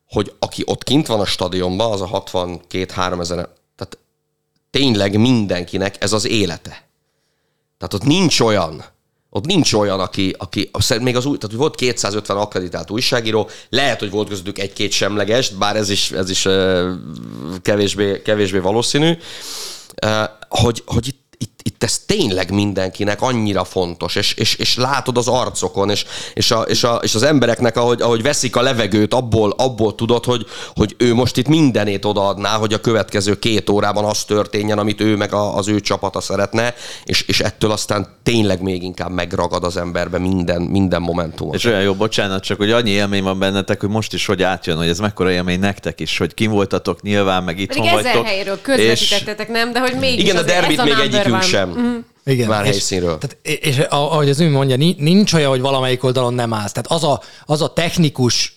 hogy 0.07 0.33
aki 0.39 0.63
ott 0.65 0.83
kint 0.83 1.07
van 1.07 1.19
a 1.19 1.25
stadionban, 1.25 1.91
az 1.91 2.01
a 2.01 2.23
62-3 2.23 3.19
ezer, 3.19 3.49
tehát 3.75 3.97
tényleg 4.69 5.19
mindenkinek 5.19 6.03
ez 6.03 6.13
az 6.13 6.27
élete. 6.27 6.87
Tehát 7.77 7.93
ott 7.93 8.03
nincs 8.03 8.39
olyan, 8.39 8.83
ott 9.29 9.45
nincs 9.45 9.73
olyan, 9.73 9.99
aki, 9.99 10.35
aki 10.37 10.71
még 10.99 11.15
az 11.15 11.25
új, 11.25 11.37
tehát 11.37 11.55
volt 11.55 11.75
250 11.75 12.37
akkreditált 12.37 12.91
újságíró, 12.91 13.49
lehet, 13.69 13.99
hogy 13.99 14.09
volt 14.09 14.27
közöttük 14.27 14.59
egy-két 14.59 14.91
semleges, 14.91 15.49
bár 15.49 15.75
ez 15.75 15.89
is, 15.89 16.11
ez 16.11 16.29
is 16.29 16.47
kevésbé, 17.61 18.21
kevésbé 18.21 18.57
valószínű, 18.57 19.17
hogy, 20.49 20.83
hogy 20.85 21.14
itt, 21.75 21.83
itt, 21.83 21.83
itt 21.83 21.83
ez 21.83 21.99
tényleg 22.05 22.51
mindenkinek 22.51 23.21
annyira 23.21 23.63
fontos, 23.63 24.15
és, 24.15 24.33
és, 24.33 24.55
és 24.55 24.75
látod 24.75 25.17
az 25.17 25.27
arcokon, 25.27 25.89
és, 25.89 26.05
és, 26.33 26.51
a, 26.51 26.61
és, 26.61 26.83
a, 26.83 26.99
és 27.03 27.15
az 27.15 27.23
embereknek, 27.23 27.77
ahogy, 27.77 28.01
ahogy 28.01 28.21
veszik 28.21 28.55
a 28.55 28.61
levegőt, 28.61 29.13
abból, 29.13 29.53
abból 29.57 29.95
tudod, 29.95 30.25
hogy, 30.25 30.45
hogy 30.75 30.95
ő 30.97 31.13
most 31.13 31.37
itt 31.37 31.47
mindenét 31.47 32.05
odaadná, 32.05 32.57
hogy 32.57 32.73
a 32.73 32.79
következő 32.79 33.39
két 33.39 33.69
órában 33.69 34.05
az 34.05 34.23
történjen, 34.23 34.77
amit 34.77 35.01
ő 35.01 35.15
meg 35.15 35.33
a, 35.33 35.57
az 35.57 35.67
ő 35.67 35.79
csapata 35.79 36.21
szeretne, 36.21 36.73
és, 37.03 37.21
és 37.21 37.39
ettől 37.39 37.71
aztán 37.71 38.07
tényleg 38.23 38.61
még 38.61 38.83
inkább 38.83 39.11
megragad 39.11 39.63
az 39.63 39.77
emberbe 39.77 40.19
minden, 40.19 40.61
minden 40.61 41.01
momentum. 41.01 41.53
És 41.53 41.65
olyan 41.65 41.81
jó, 41.81 41.93
bocsánat, 41.93 42.43
csak 42.43 42.57
hogy 42.57 42.71
annyi 42.71 42.89
élmény 42.89 43.23
van 43.23 43.39
bennetek, 43.39 43.79
hogy 43.79 43.89
most 43.89 44.13
is 44.13 44.25
hogy 44.25 44.43
átjön, 44.43 44.77
hogy 44.77 44.87
ez 44.87 44.99
mekkora 44.99 45.31
élmény 45.31 45.59
nektek 45.59 45.99
is, 45.99 46.17
hogy 46.17 46.33
kim 46.33 46.51
voltatok 46.51 47.01
nyilván, 47.01 47.43
meg 47.43 47.59
itthon 47.59 47.83
Pedig 47.83 47.99
ezer 47.99 48.03
vagytok. 48.03 48.25
helyről 48.25 48.61
közvetítettetek, 48.61 49.49
nem? 49.49 49.73
De 49.73 49.79
hogy 49.79 49.95
mégis 49.99 50.23
Igen, 50.23 50.37
a 50.37 50.41
derbit 50.41 50.83
még 50.83 50.93
egyikünk 51.01 51.43
one. 51.53 51.64
Sem. 51.73 52.05
Igen. 52.25 52.47
Már 52.47 52.63
és, 52.63 52.69
helyszínről. 52.69 53.17
Tehát, 53.17 53.37
és 53.65 53.77
ahogy 53.77 54.29
az 54.29 54.39
ő 54.39 54.49
mondja, 54.49 54.75
ni- 54.75 54.95
nincs 54.99 55.33
olyan, 55.33 55.49
hogy 55.49 55.61
valamelyik 55.61 56.03
oldalon 56.03 56.33
nem 56.33 56.53
állsz. 56.53 56.71
Tehát 56.71 56.91
az 56.91 57.03
a, 57.03 57.21
az 57.45 57.61
a 57.61 57.73
technikus 57.73 58.55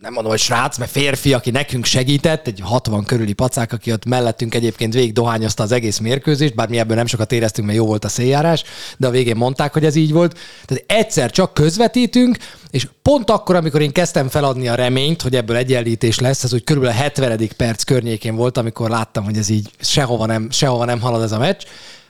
nem 0.00 0.12
mondom, 0.12 0.32
hogy 0.32 0.40
srác, 0.40 0.78
mert 0.78 0.90
férfi, 0.90 1.32
aki 1.32 1.50
nekünk 1.50 1.84
segített, 1.84 2.46
egy 2.46 2.60
60 2.62 3.04
körüli 3.04 3.32
pacák, 3.32 3.72
aki 3.72 3.92
ott 3.92 4.04
mellettünk 4.04 4.54
egyébként 4.54 4.92
végig 4.94 5.12
dohányozta 5.12 5.62
az 5.62 5.72
egész 5.72 5.98
mérkőzést, 5.98 6.54
bár 6.54 6.68
mi 6.68 6.78
ebből 6.78 6.96
nem 6.96 7.06
sokat 7.06 7.32
éreztünk, 7.32 7.66
mert 7.66 7.78
jó 7.78 7.86
volt 7.86 8.04
a 8.04 8.08
széljárás, 8.08 8.62
de 8.96 9.06
a 9.06 9.10
végén 9.10 9.36
mondták, 9.36 9.72
hogy 9.72 9.84
ez 9.84 9.94
így 9.94 10.12
volt. 10.12 10.38
Tehát 10.66 10.84
egyszer 10.86 11.30
csak 11.30 11.54
közvetítünk, 11.54 12.36
és 12.70 12.88
pont 13.02 13.30
akkor, 13.30 13.54
amikor 13.54 13.80
én 13.80 13.92
kezdtem 13.92 14.28
feladni 14.28 14.68
a 14.68 14.74
reményt, 14.74 15.22
hogy 15.22 15.36
ebből 15.36 15.56
egyenlítés 15.56 16.18
lesz, 16.18 16.44
ez 16.44 16.54
úgy 16.54 16.64
körülbelül 16.64 16.96
a 16.96 17.00
70. 17.00 17.48
perc 17.56 17.82
környékén 17.82 18.34
volt, 18.34 18.58
amikor 18.58 18.90
láttam, 18.90 19.24
hogy 19.24 19.36
ez 19.36 19.48
így 19.48 19.70
sehova 19.80 20.26
nem, 20.26 20.50
sehova 20.50 20.84
nem 20.84 21.00
halad 21.00 21.22
ez 21.22 21.32
a 21.32 21.38
meccs. 21.38 21.62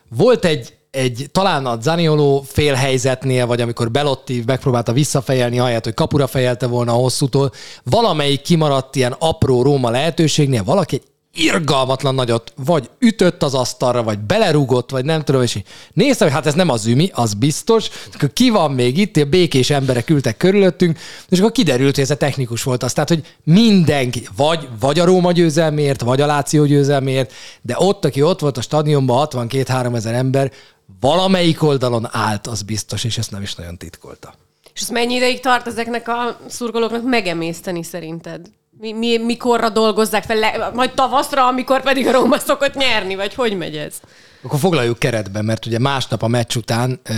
Volt 0.09 0.45
egy 0.45 0.79
egy, 0.91 1.29
talán 1.33 1.67
a 1.67 1.79
Zanioló 1.81 2.45
fél 2.47 2.75
helyzetnél, 2.75 3.47
vagy 3.47 3.61
amikor 3.61 3.91
Belotti 3.91 4.43
megpróbálta 4.47 4.93
visszafejelni, 4.93 5.59
ahelyett, 5.59 5.85
hogy 5.85 5.95
kapura 5.95 6.27
fejelte 6.27 6.67
volna 6.67 6.93
a 6.93 6.97
hosszútól, 6.97 7.53
valamelyik 7.85 8.41
kimaradt 8.41 8.97
ilyen 8.97 9.17
apró 9.19 9.63
Róma 9.63 9.91
lehetőségnél, 9.91 10.65
valaki 10.65 10.95
egy 10.97 11.03
irgalmatlan 11.39 12.15
nagyot, 12.15 12.53
vagy 12.57 12.91
ütött 12.99 13.43
az 13.43 13.55
asztalra, 13.55 14.03
vagy 14.03 14.19
belerúgott, 14.19 14.91
vagy 14.91 15.05
nem 15.05 15.23
tudom, 15.23 15.43
és 15.43 15.55
így 15.55 15.65
néztem, 15.93 16.27
hogy 16.27 16.37
hát 16.37 16.47
ez 16.47 16.55
nem 16.55 16.69
az 16.69 16.87
ümi, 16.87 17.11
az 17.13 17.35
biztos, 17.35 17.89
akkor 18.15 18.33
ki 18.33 18.51
van 18.51 18.73
még 18.73 18.99
itt, 18.99 19.17
a 19.17 19.25
békés 19.25 19.71
emberek 19.71 20.11
ültek 20.11 20.37
körülöttünk, 20.37 20.99
és 21.29 21.39
akkor 21.39 21.53
kiderült, 21.53 21.95
hogy 21.95 22.05
ez 22.05 22.11
a 22.11 22.17
technikus 22.17 22.63
volt 22.63 22.83
az, 22.83 22.93
tehát, 22.93 23.09
hogy 23.09 23.37
mindenki, 23.45 24.29
vagy, 24.37 24.69
vagy 24.81 24.99
a 24.99 25.05
Róma 25.05 25.33
győzelmért, 25.33 26.01
vagy 26.01 26.21
a 26.21 26.27
Láció 26.27 26.65
győzelmért, 26.65 27.33
de 27.63 27.75
ott, 27.79 28.05
aki 28.05 28.23
ott 28.23 28.41
volt 28.41 28.57
a 28.57 28.61
stadionban, 28.61 29.29
62-3 29.31 29.97
ezer 29.97 30.15
ember, 30.15 30.53
valamelyik 31.01 31.63
oldalon 31.63 32.09
állt, 32.11 32.47
az 32.47 32.63
biztos, 32.63 33.05
és 33.05 33.19
ezt 33.19 33.31
nem 33.31 33.43
is 33.43 33.55
nagyon 33.55 33.77
titkolta. 33.77 34.35
És 34.75 34.81
ez 34.81 34.89
mennyi 34.89 35.15
ideig 35.15 35.41
tart 35.41 35.67
ezeknek 35.67 36.09
a 36.09 36.39
szurkolóknak 36.49 37.05
megemészteni 37.05 37.83
szerinted? 37.83 38.41
Mi, 38.81 38.93
mi, 38.93 39.19
mikorra 39.19 39.69
dolgozzák 39.69 40.25
fel? 40.25 40.37
Le, 40.37 40.71
majd 40.75 40.91
tavaszra, 40.95 41.47
amikor 41.47 41.83
pedig 41.83 42.07
a 42.07 42.13
Róma 42.13 42.39
szokott 42.39 42.75
nyerni, 42.75 43.15
vagy 43.15 43.35
hogy 43.35 43.57
megy 43.57 43.77
ez? 43.77 43.95
Akkor 44.43 44.59
foglaljuk 44.59 44.99
keretbe, 44.99 45.43
mert 45.43 45.67
ugye 45.67 45.79
másnap 45.79 46.23
a 46.23 46.29
meccs 46.29 46.57
után 46.57 47.01
ö, 47.09 47.13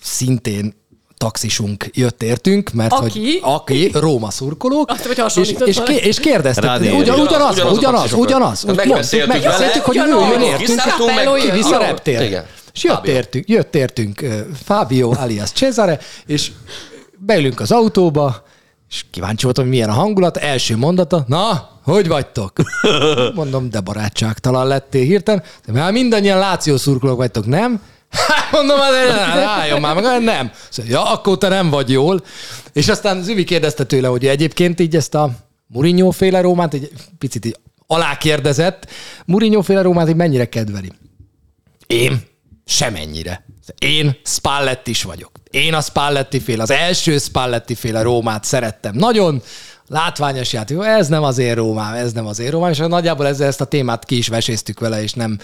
szintén 0.00 0.74
taxisunk 1.16 1.86
jött 1.92 2.22
értünk, 2.22 2.70
mert 2.72 2.92
Aki? 2.92 3.20
hogy 3.20 3.38
aki, 3.42 3.90
Róma 3.94 4.30
szurkolók, 4.30 4.90
Azt, 4.90 5.06
hogy 5.06 5.22
és, 5.36 5.54
és, 5.64 5.82
ké- 5.84 6.04
és 6.04 6.20
kérdeztek, 6.20 6.64
Rádió. 6.64 6.96
ugyan, 6.98 7.20
ugyanaz, 7.20 7.54
Ugyanaz 7.54 7.72
a 7.72 7.76
ugyanaz, 7.76 8.12
ugyanaz, 8.12 8.64
ugyanaz. 8.64 8.76
Megbeszéltük 8.86 9.32
megbeszéltük, 9.32 9.84
hogy 9.84 9.94
jöjjön 9.94 10.16
Ugyanaz. 10.16 10.60
értünk, 10.60 10.80
ki 11.52 11.68
Jó. 11.70 11.78
reptér. 11.78 12.42
És 12.74 12.84
jött 12.84 13.06
értünk, 13.06 13.48
jött 13.48 13.74
értünk 13.74 14.24
Fábio 14.64 15.12
alias 15.16 15.50
Cesare, 15.50 15.98
és 16.26 16.50
beülünk 17.18 17.60
az 17.60 17.72
autóba, 17.72 18.42
és 18.90 19.04
kíváncsi 19.10 19.44
voltam, 19.44 19.64
hogy 19.64 19.72
milyen 19.72 19.88
a 19.88 19.92
hangulat. 19.92 20.36
Első 20.36 20.76
mondata, 20.76 21.24
na, 21.26 21.70
hogy 21.82 22.08
vagytok? 22.08 22.52
Mondom, 23.34 23.70
de 23.70 23.80
barátságtalan 23.80 24.66
lettél 24.66 25.04
hirtelen. 25.04 25.42
De 25.66 25.72
már 25.72 25.92
mindannyian 25.92 26.38
Láció 26.38 26.76
szurkolók 26.76 27.16
vagytok, 27.16 27.46
nem? 27.46 27.82
Hát 28.10 28.52
mondom, 28.52 28.78
hát 28.78 29.36
álljon 29.38 29.80
már 29.80 29.94
meg, 29.94 30.22
nem. 30.22 30.50
Szóval, 30.70 30.90
ja, 30.90 31.12
akkor 31.12 31.38
te 31.38 31.48
nem 31.48 31.70
vagy 31.70 31.90
jól. 31.90 32.24
És 32.72 32.88
aztán 32.88 33.22
Züvi 33.22 33.44
kérdezte 33.44 33.84
tőle, 33.84 34.08
hogy 34.08 34.26
egyébként 34.26 34.80
így 34.80 34.96
ezt 34.96 35.14
a 35.14 35.30
Mourinho 35.66 36.10
féle 36.10 36.40
Rómát 36.40 36.74
egy 36.74 36.90
picit 37.18 37.44
így 37.44 37.56
alákérdezett. 37.86 38.86
Mourinho 39.26 39.62
féle 39.62 39.82
Rómát 39.82 40.08
így 40.08 40.16
mennyire 40.16 40.48
kedveli? 40.48 40.92
Én 41.86 42.20
semennyire. 42.64 43.44
Én 43.78 44.16
Spalletti 44.24 44.90
is 44.90 45.02
vagyok. 45.02 45.30
Én 45.50 45.74
a 45.74 45.80
Spalletti 45.80 46.40
fél, 46.40 46.60
az 46.60 46.70
első 46.70 47.18
Spalletti 47.18 47.74
féle 47.74 48.02
Rómát 48.02 48.44
szerettem. 48.44 48.94
Nagyon 48.94 49.42
látványos 49.88 50.52
játék. 50.52 50.78
Ez 50.82 51.08
nem 51.08 51.22
az 51.22 51.38
én 51.38 51.54
Rómám, 51.54 51.94
ez 51.94 52.12
nem 52.12 52.26
az 52.26 52.38
én 52.38 52.50
Rómám, 52.50 52.70
és 52.70 52.78
nagyjából 52.78 53.26
ezzel 53.26 53.46
ezt 53.46 53.60
a 53.60 53.64
témát 53.64 54.04
ki 54.04 54.16
is 54.16 54.28
veséztük 54.28 54.80
vele, 54.80 55.02
és 55.02 55.12
nem, 55.12 55.38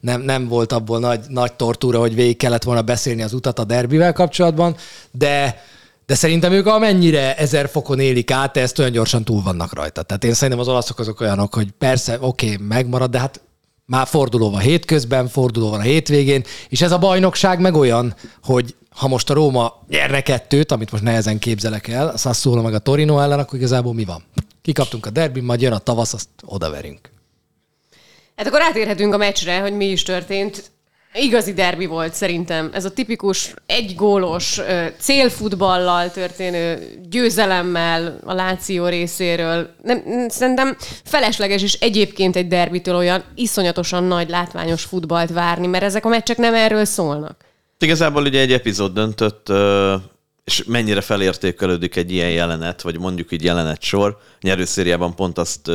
nem, 0.00 0.20
nem 0.20 0.48
volt 0.48 0.72
abból 0.72 0.98
nagy, 0.98 1.20
nagy 1.28 1.52
tortúra, 1.52 1.98
hogy 1.98 2.14
végig 2.14 2.36
kellett 2.36 2.62
volna 2.62 2.82
beszélni 2.82 3.22
az 3.22 3.32
utat 3.32 3.58
a 3.58 3.64
derbivel 3.64 4.12
kapcsolatban, 4.12 4.76
de 5.10 5.62
de 6.06 6.14
szerintem 6.14 6.52
ők 6.52 6.66
amennyire 6.66 7.36
ezer 7.36 7.68
fokon 7.68 8.00
élik 8.00 8.30
át, 8.30 8.56
ezt 8.56 8.78
olyan 8.78 8.90
gyorsan 8.90 9.24
túl 9.24 9.42
vannak 9.42 9.74
rajta. 9.74 10.02
Tehát 10.02 10.24
én 10.24 10.34
szerintem 10.34 10.58
az 10.58 10.68
olaszok 10.68 10.98
azok 10.98 11.20
olyanok, 11.20 11.54
hogy 11.54 11.70
persze, 11.78 12.18
oké, 12.20 12.52
okay, 12.52 12.66
megmarad, 12.66 13.10
de 13.10 13.18
hát 13.18 13.40
már 13.88 14.06
forduló 14.06 14.50
van 14.50 14.60
hétközben, 14.60 15.28
forduló 15.28 15.70
van 15.70 15.80
a 15.80 15.82
hétvégén, 15.82 16.44
és 16.68 16.80
ez 16.80 16.92
a 16.92 16.98
bajnokság 16.98 17.60
meg 17.60 17.74
olyan, 17.74 18.14
hogy 18.42 18.74
ha 18.90 19.08
most 19.08 19.30
a 19.30 19.34
Róma 19.34 19.82
nyerne 19.88 20.20
kettőt, 20.20 20.72
amit 20.72 20.90
most 20.90 21.02
nehezen 21.02 21.38
képzelek 21.38 21.88
el, 21.88 22.08
a 22.08 22.16
Sassuolo 22.16 22.62
meg 22.62 22.74
a 22.74 22.78
Torino 22.78 23.20
ellen, 23.20 23.38
akkor 23.38 23.58
igazából 23.58 23.94
mi 23.94 24.04
van? 24.04 24.24
Kikaptunk 24.62 25.06
a 25.06 25.10
derbin, 25.10 25.44
majd 25.44 25.60
jön 25.60 25.72
a 25.72 25.78
tavasz, 25.78 26.12
azt 26.12 26.28
odaverünk. 26.44 27.10
Hát 28.36 28.46
akkor 28.46 28.62
átérhetünk 28.62 29.14
a 29.14 29.16
meccsre, 29.16 29.60
hogy 29.60 29.72
mi 29.72 29.86
is 29.86 30.02
történt. 30.02 30.70
Igazi 31.14 31.52
derbi 31.52 31.86
volt 31.86 32.14
szerintem. 32.14 32.70
Ez 32.72 32.84
a 32.84 32.92
tipikus 32.92 33.54
egygólos 33.66 34.60
célfutballal 34.98 36.10
történő 36.10 36.78
győzelemmel 37.10 38.18
a 38.24 38.32
Láció 38.32 38.86
részéről. 38.86 39.70
Nem, 39.82 40.28
szerintem 40.28 40.76
felesleges 41.04 41.62
is 41.62 41.72
egyébként 41.72 42.36
egy 42.36 42.48
derbitől 42.48 42.96
olyan 42.96 43.24
iszonyatosan 43.34 44.04
nagy 44.04 44.28
látványos 44.28 44.82
futballt 44.84 45.30
várni, 45.30 45.66
mert 45.66 45.84
ezek 45.84 46.04
a 46.04 46.08
meccsek 46.08 46.36
nem 46.36 46.54
erről 46.54 46.84
szólnak. 46.84 47.44
Igazából 47.78 48.22
ugye 48.22 48.40
egy 48.40 48.52
epizód 48.52 48.92
döntött, 48.92 49.52
és 50.44 50.64
mennyire 50.66 51.00
felértékelődik 51.00 51.96
egy 51.96 52.12
ilyen 52.12 52.30
jelenet, 52.30 52.82
vagy 52.82 52.98
mondjuk 52.98 53.32
így 53.32 53.44
jelenet 53.44 53.82
sor. 53.82 54.18
Nyerőszériában 54.40 55.14
pont 55.14 55.38
azt 55.38 55.70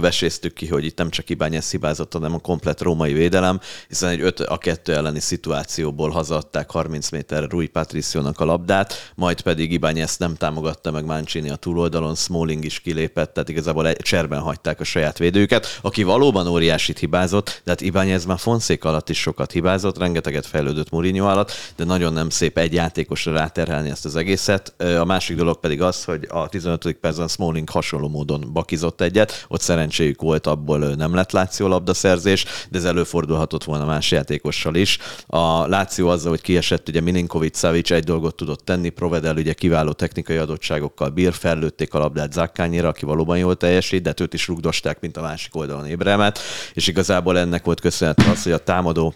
veséztük 0.00 0.52
ki, 0.52 0.66
hogy 0.66 0.84
itt 0.84 0.98
nem 0.98 1.10
csak 1.10 1.30
Ibányez 1.30 1.70
hibázott, 1.70 2.12
hanem 2.12 2.34
a 2.34 2.38
komplet 2.38 2.80
római 2.80 3.12
védelem, 3.12 3.60
hiszen 3.88 4.08
egy 4.08 4.20
5 4.20 4.40
a 4.40 4.58
2 4.58 4.94
elleni 4.94 5.20
szituációból 5.20 6.10
hazaadták 6.10 6.70
30 6.70 7.10
méterre 7.10 7.46
Rui 7.48 7.66
Patriciónak 7.66 8.40
a 8.40 8.44
labdát, 8.44 9.12
majd 9.14 9.40
pedig 9.40 9.72
Ibányez 9.72 10.16
nem 10.16 10.34
támogatta 10.34 10.90
meg 10.90 11.04
Mancini 11.04 11.50
a 11.50 11.56
túloldalon, 11.56 12.14
Smalling 12.14 12.64
is 12.64 12.80
kilépett, 12.80 13.32
tehát 13.32 13.48
igazából 13.48 13.86
egy 13.86 13.96
cserben 13.96 14.40
hagyták 14.40 14.80
a 14.80 14.84
saját 14.84 15.18
védőket, 15.18 15.78
aki 15.82 16.02
valóban 16.02 16.46
óriásit 16.46 16.98
hibázott, 16.98 17.60
de 17.64 17.70
hát 17.70 17.80
Ibányez 17.80 18.24
már 18.24 18.38
Fonszék 18.38 18.84
alatt 18.84 19.08
is 19.08 19.20
sokat 19.20 19.52
hibázott, 19.52 19.98
rengeteget 19.98 20.46
fejlődött 20.46 20.90
Mourinho 20.90 21.26
alatt, 21.26 21.52
de 21.76 21.84
nagyon 21.84 22.12
nem 22.12 22.30
szép 22.30 22.58
egy 22.58 22.72
játékosra 22.72 23.32
ráterhelni 23.32 23.90
ezt 23.90 24.04
az 24.04 24.16
egészet. 24.16 24.74
A 24.98 25.04
másik 25.04 25.36
dolog 25.36 25.60
pedig 25.60 25.82
az, 25.82 26.04
hogy 26.04 26.26
a 26.30 26.48
15. 26.48 26.92
percben 26.92 27.28
Smalling 27.28 27.68
hasonló 27.68 28.08
módon 28.08 28.50
bakizott 28.52 29.00
egyet, 29.00 29.46
ott 29.52 29.60
szerencséjük 29.60 30.20
volt, 30.20 30.46
abból 30.46 30.78
nem 30.78 31.14
lett 31.14 31.32
Láció 31.32 31.66
labdaszerzés, 31.66 32.44
de 32.70 32.78
ez 32.78 32.84
előfordulhatott 32.84 33.64
volna 33.64 33.84
más 33.84 34.10
játékossal 34.10 34.74
is. 34.74 34.98
A 35.26 35.66
Láció 35.66 36.08
azzal, 36.08 36.30
hogy 36.30 36.40
kiesett, 36.40 36.88
ugye 36.88 37.00
Milinkovic 37.00 37.58
Savic 37.58 37.90
egy 37.90 38.04
dolgot 38.04 38.34
tudott 38.34 38.64
tenni, 38.64 38.88
Provedel 38.88 39.36
ugye 39.36 39.52
kiváló 39.52 39.92
technikai 39.92 40.36
adottságokkal 40.36 41.08
bír, 41.08 41.32
fellőtték 41.32 41.94
a 41.94 41.98
labdát 41.98 42.32
Zakkányira, 42.32 42.88
aki 42.88 43.04
valóban 43.04 43.38
jól 43.38 43.56
teljesít, 43.56 44.02
de 44.02 44.14
őt 44.20 44.34
is 44.34 44.46
rugdosták, 44.46 45.00
mint 45.00 45.16
a 45.16 45.22
másik 45.22 45.56
oldalon 45.56 45.86
Ébremet, 45.86 46.38
és 46.74 46.86
igazából 46.86 47.38
ennek 47.38 47.64
volt 47.64 47.80
köszönhető 47.80 48.30
az, 48.30 48.42
hogy 48.42 48.52
a 48.52 48.58
támadó 48.58 49.14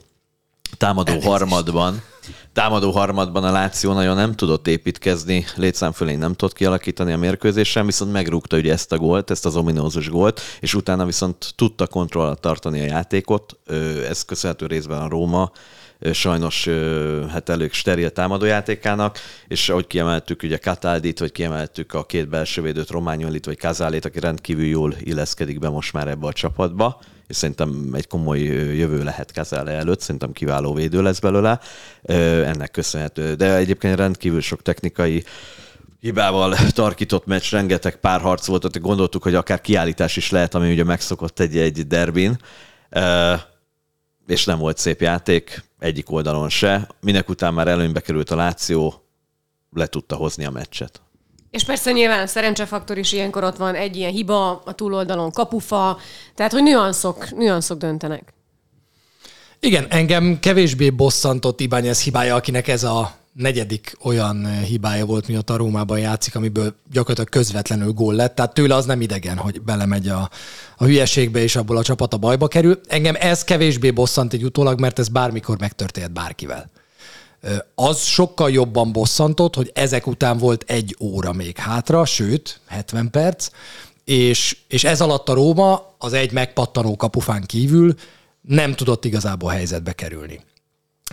támadó 0.76 1.20
harmadban, 1.20 2.02
támadó 2.52 2.90
harmadban 2.90 3.44
a 3.44 3.52
Láció 3.52 3.92
nagyon 3.92 4.16
nem 4.16 4.34
tudott 4.34 4.66
építkezni, 4.66 5.44
létszám 5.56 5.92
fölé 5.92 6.14
nem 6.14 6.34
tudott 6.34 6.54
kialakítani 6.54 7.12
a 7.12 7.18
mérkőzésen, 7.18 7.86
viszont 7.86 8.12
megrúgta 8.12 8.56
ugye 8.56 8.72
ezt 8.72 8.92
a 8.92 8.98
gólt, 8.98 9.30
ezt 9.30 9.46
az 9.46 9.56
ominózus 9.56 10.08
gólt, 10.08 10.40
és 10.60 10.74
utána 10.74 11.04
viszont 11.04 11.52
tudta 11.56 11.86
kontroll 11.86 12.24
alatt 12.24 12.40
tartani 12.40 12.80
a 12.80 12.84
játékot. 12.84 13.56
Ez 14.08 14.22
köszönhető 14.22 14.66
részben 14.66 15.00
a 15.00 15.08
Róma 15.08 15.50
sajnos 16.12 16.68
hát 17.30 17.48
elég 17.48 17.72
steril 17.72 18.10
támadójátékának, 18.10 19.18
és 19.48 19.68
ahogy 19.68 19.86
kiemeltük 19.86 20.42
ugye 20.42 20.56
Kataldit, 20.56 21.18
vagy 21.18 21.32
kiemeltük 21.32 21.94
a 21.94 22.04
két 22.04 22.28
belsővédőt, 22.28 22.90
Rományolit 22.90 23.44
vagy 23.44 23.58
Kazálét, 23.58 24.04
aki 24.04 24.20
rendkívül 24.20 24.64
jól 24.64 24.94
illeszkedik 25.00 25.58
be 25.58 25.68
most 25.68 25.92
már 25.92 26.08
ebbe 26.08 26.26
a 26.26 26.32
csapatba, 26.32 27.00
és 27.26 27.36
szerintem 27.36 27.90
egy 27.92 28.06
komoly 28.06 28.40
jövő 28.76 29.02
lehet 29.02 29.32
Kazale 29.32 29.70
előtt, 29.70 30.00
szerintem 30.00 30.32
kiváló 30.32 30.74
védő 30.74 31.02
lesz 31.02 31.18
belőle, 31.18 31.60
ennek 32.44 32.70
köszönhető. 32.70 33.34
De 33.34 33.54
egyébként 33.54 33.96
rendkívül 33.96 34.40
sok 34.40 34.62
technikai 34.62 35.24
hibával 36.00 36.56
tarkított 36.70 37.26
meccs, 37.26 37.50
rengeteg 37.50 37.96
párharc 37.96 38.46
volt, 38.46 38.64
ott 38.64 38.78
gondoltuk, 38.78 39.22
hogy 39.22 39.34
akár 39.34 39.60
kiállítás 39.60 40.16
is 40.16 40.30
lehet, 40.30 40.54
ami 40.54 40.72
ugye 40.72 40.84
megszokott 40.84 41.40
egy, 41.40 41.56
egy 41.56 41.86
derbin, 41.86 42.38
és 44.26 44.44
nem 44.44 44.58
volt 44.58 44.78
szép 44.78 45.00
játék 45.00 45.64
egyik 45.84 46.10
oldalon 46.10 46.48
se. 46.48 46.88
Minek 47.00 47.28
után 47.28 47.54
már 47.54 47.68
előnybe 47.68 48.00
került 48.00 48.30
a 48.30 48.36
Láció, 48.36 48.94
le 49.72 49.86
tudta 49.86 50.16
hozni 50.16 50.44
a 50.44 50.50
meccset. 50.50 51.00
És 51.50 51.64
persze 51.64 51.92
nyilván 51.92 52.22
a 52.22 52.26
szerencsefaktor 52.26 52.98
is 52.98 53.12
ilyenkor 53.12 53.44
ott 53.44 53.56
van, 53.56 53.74
egy 53.74 53.96
ilyen 53.96 54.12
hiba, 54.12 54.62
a 54.64 54.72
túloldalon 54.72 55.30
kapufa, 55.30 55.98
tehát 56.34 56.52
hogy 56.52 56.62
nüanszok, 56.62 57.30
nüanszok 57.30 57.78
döntenek. 57.78 58.34
Igen, 59.60 59.86
engem 59.88 60.38
kevésbé 60.40 60.90
bosszantott 60.90 61.60
Ibányez 61.60 62.02
hibája, 62.02 62.34
akinek 62.34 62.68
ez 62.68 62.84
a 62.84 63.14
negyedik 63.34 63.96
olyan 64.02 64.62
hibája 64.62 65.06
volt, 65.06 65.28
mióta 65.28 65.56
Rómában 65.56 65.98
játszik, 65.98 66.34
amiből 66.34 66.74
gyakorlatilag 66.92 67.28
közvetlenül 67.28 67.92
gól 67.92 68.14
lett. 68.14 68.34
Tehát 68.34 68.54
tőle 68.54 68.74
az 68.74 68.84
nem 68.84 69.00
idegen, 69.00 69.36
hogy 69.36 69.62
belemegy 69.62 70.08
a, 70.08 70.30
a 70.76 70.84
hülyeségbe, 70.84 71.40
és 71.40 71.56
abból 71.56 71.76
a 71.76 71.82
csapat 71.82 72.14
a 72.14 72.16
bajba 72.16 72.48
kerül. 72.48 72.80
Engem 72.88 73.14
ez 73.18 73.44
kevésbé 73.44 73.90
bosszant 73.90 74.32
egy 74.32 74.44
utólag, 74.44 74.80
mert 74.80 74.98
ez 74.98 75.08
bármikor 75.08 75.58
megtörténhet 75.58 76.12
bárkivel. 76.12 76.70
Az 77.74 78.02
sokkal 78.02 78.50
jobban 78.50 78.92
bosszantott, 78.92 79.54
hogy 79.54 79.70
ezek 79.74 80.06
után 80.06 80.38
volt 80.38 80.64
egy 80.66 80.96
óra 81.00 81.32
még 81.32 81.56
hátra, 81.56 82.04
sőt, 82.04 82.60
70 82.66 83.10
perc, 83.10 83.48
és, 84.04 84.56
és 84.68 84.84
ez 84.84 85.00
alatt 85.00 85.28
a 85.28 85.34
Róma 85.34 85.94
az 85.98 86.12
egy 86.12 86.32
megpattanó 86.32 86.96
kapufán 86.96 87.42
kívül 87.46 87.94
nem 88.40 88.74
tudott 88.74 89.04
igazából 89.04 89.50
helyzetbe 89.50 89.92
kerülni. 89.92 90.40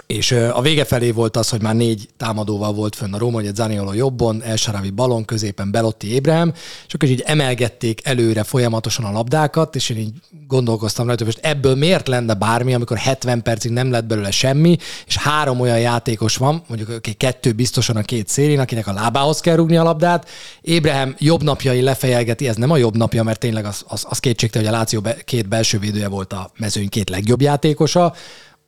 És 0.08 0.32
a 0.32 0.62
vége 0.62 0.86
felé 0.86 1.12
volt 1.12 1.38
az, 1.38 1.50
hogy 1.50 1.62
már 1.62 1.76
négy 1.76 2.10
támadóval 2.18 2.74
volt 2.74 2.96
fönn 2.96 3.14
a 3.14 3.18
Róma, 3.18 3.42
hogy 3.42 3.56
Zaniolo 3.56 3.94
jobbon, 3.94 4.44
El 4.44 4.56
Sharawi 4.56 4.90
balon, 4.90 5.26
középen 5.26 5.72
Belotti 5.72 6.14
Ébrahim, 6.14 6.54
és 6.88 6.94
akkor 6.94 7.10
így 7.10 7.24
emelgették 7.26 8.02
előre 8.04 8.44
folyamatosan 8.44 9.06
a 9.06 9.12
labdákat, 9.12 9.76
és 9.76 9.90
én 9.90 9.98
így 9.98 10.14
gondolkoztam 10.48 11.08
rajta, 11.08 11.26
hogy 11.26 11.38
ebből 11.42 11.76
miért 11.76 12.08
lenne 12.08 12.34
bármi, 12.34 12.74
amikor 12.74 12.98
70 12.98 13.42
percig 13.42 13.72
nem 13.72 13.92
lett 13.92 14.06
belőle 14.06 14.32
semmi, 14.32 14.78
és 15.06 15.18
három 15.18 15.60
olyan 15.60 15.80
játékos 15.80 16.36
van, 16.38 16.64
mondjuk 16.68 16.90
okay, 16.90 17.14
kettő 17.14 17.52
biztosan 17.52 17.96
a 17.96 18.02
két 18.02 18.28
szélén, 18.28 18.60
akinek 18.60 18.88
a 18.88 18.94
lábához 18.94 19.40
kell 19.40 19.56
rúgni 19.56 19.78
a 19.78 19.84
labdát. 19.84 20.30
Ébrahim 20.62 21.16
jobb 21.18 21.44
napjai 21.44 21.82
lefejelgeti, 21.82 22.48
ez 22.48 22.56
nem 22.56 22.72
a 22.72 22.78
jobb 22.78 22.98
napja, 22.98 23.24
mert 23.24 23.40
tényleg 23.40 23.66
az, 23.66 23.84
az, 23.88 24.06
az 24.10 24.20
kétségte, 24.20 24.60
hogy 24.60 24.68
a 24.68 24.72
Láció 24.72 25.02
be, 25.02 25.16
két 25.26 25.48
belső 25.48 25.80
védője 25.80 26.08
volt 26.08 26.34
a 26.34 26.52
mezőny 26.58 26.90
két 26.90 27.10
legjobb 27.10 27.42
játékosa 27.42 28.14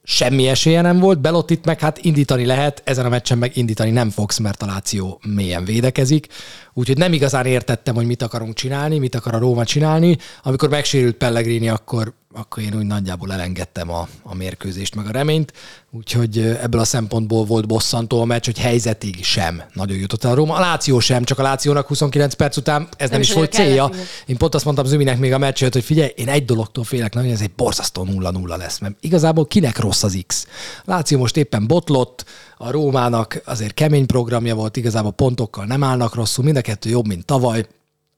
semmi 0.03 0.47
esélye 0.47 0.81
nem 0.81 0.99
volt, 0.99 1.21
Belottit 1.21 1.65
meg 1.65 1.79
hát 1.79 1.97
indítani 1.97 2.45
lehet, 2.45 2.81
ezen 2.85 3.05
a 3.05 3.09
meccsen 3.09 3.37
meg 3.37 3.57
indítani 3.57 3.91
nem 3.91 4.09
fogsz, 4.09 4.37
mert 4.37 4.61
a 4.61 4.65
Láció 4.65 5.21
mélyen 5.27 5.65
védekezik. 5.65 6.27
Úgyhogy 6.73 6.97
nem 6.97 7.13
igazán 7.13 7.45
értettem, 7.45 7.95
hogy 7.95 8.05
mit 8.05 8.21
akarunk 8.21 8.53
csinálni, 8.53 8.99
mit 8.99 9.15
akar 9.15 9.35
a 9.35 9.39
Róma 9.39 9.65
csinálni. 9.65 10.17
Amikor 10.43 10.69
megsérült 10.69 11.15
Pellegrini, 11.15 11.69
akkor 11.69 12.13
akkor 12.33 12.63
én 12.63 12.75
úgy 12.75 12.85
nagyjából 12.85 13.33
elengedtem 13.33 13.89
a, 13.89 14.07
a 14.23 14.35
mérkőzést, 14.35 14.95
meg 14.95 15.05
a 15.05 15.11
reményt, 15.11 15.53
úgyhogy 15.91 16.37
ebből 16.37 16.81
a 16.81 16.85
szempontból 16.85 17.45
volt 17.45 17.67
bosszantó 17.67 18.21
a 18.21 18.25
meccs, 18.25 18.45
hogy 18.45 18.59
helyzetig 18.59 19.23
sem 19.23 19.63
nagyon 19.73 19.97
jutott 19.97 20.23
el 20.23 20.31
a 20.31 20.35
Róma. 20.35 20.55
A 20.55 20.59
Láció 20.59 20.99
sem, 20.99 21.23
csak 21.23 21.39
a 21.39 21.41
Lációnak 21.41 21.87
29 21.87 22.33
perc 22.33 22.57
után 22.57 22.81
ez 22.81 22.89
nem, 22.97 23.09
nem 23.09 23.21
is 23.21 23.33
volt 23.33 23.51
célja. 23.51 23.89
Kellett, 23.89 24.07
én 24.25 24.37
pont 24.37 24.55
azt 24.55 24.65
mondtam 24.65 24.85
Züminek 24.85 25.19
még 25.19 25.33
a 25.33 25.37
meccs 25.37 25.61
előtt, 25.61 25.73
hogy 25.73 25.83
figyelj, 25.83 26.11
én 26.15 26.29
egy 26.29 26.45
dologtól 26.45 26.83
félek, 26.83 27.13
nagyon, 27.13 27.31
ez 27.31 27.41
egy 27.41 27.51
borzasztó 27.55 28.07
0-0 28.11 28.57
lesz, 28.57 28.79
mert 28.79 28.95
igazából 28.99 29.45
kinek 29.45 29.79
rossz 29.79 30.03
az 30.03 30.23
X? 30.27 30.47
Láció 30.85 31.17
most 31.17 31.37
éppen 31.37 31.67
botlott, 31.67 32.25
a 32.57 32.71
Rómának 32.71 33.41
azért 33.45 33.73
kemény 33.73 34.05
programja 34.05 34.55
volt, 34.55 34.77
igazából 34.77 35.11
pontokkal 35.11 35.65
nem 35.65 35.83
állnak 35.83 36.15
rosszul, 36.15 36.43
mind 36.43 36.57
a 36.57 36.61
kettő 36.61 36.89
jobb, 36.89 37.07
mint 37.07 37.25
tavaly, 37.25 37.65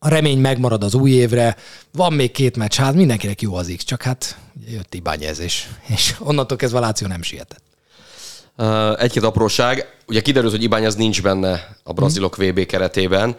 a 0.05 0.09
remény 0.09 0.39
megmarad 0.39 0.83
az 0.83 0.93
új 0.93 1.11
évre, 1.11 1.55
van 1.91 2.13
még 2.13 2.31
két 2.31 2.57
meccs, 2.57 2.75
hát 2.75 2.93
mindenkinek 2.93 3.41
jó 3.41 3.55
az 3.55 3.73
X, 3.77 3.83
csak 3.83 4.01
hát 4.01 4.37
jött 4.67 4.93
Ibányez, 4.93 5.39
és, 5.39 5.65
és 5.87 6.15
onnantól 6.19 6.57
kezdve 6.57 6.77
a 6.77 6.81
Láció 6.81 7.07
nem 7.07 7.21
sietett. 7.21 7.61
Uh, 8.57 9.01
egy-két 9.03 9.23
apróság. 9.23 9.95
Ugye 10.07 10.21
kiderült, 10.21 10.51
hogy 10.51 10.63
Ibányez 10.63 10.95
nincs 10.95 11.21
benne 11.21 11.77
a 11.83 11.93
brazilok 11.93 12.35
VB 12.35 12.65
keretében, 12.65 13.35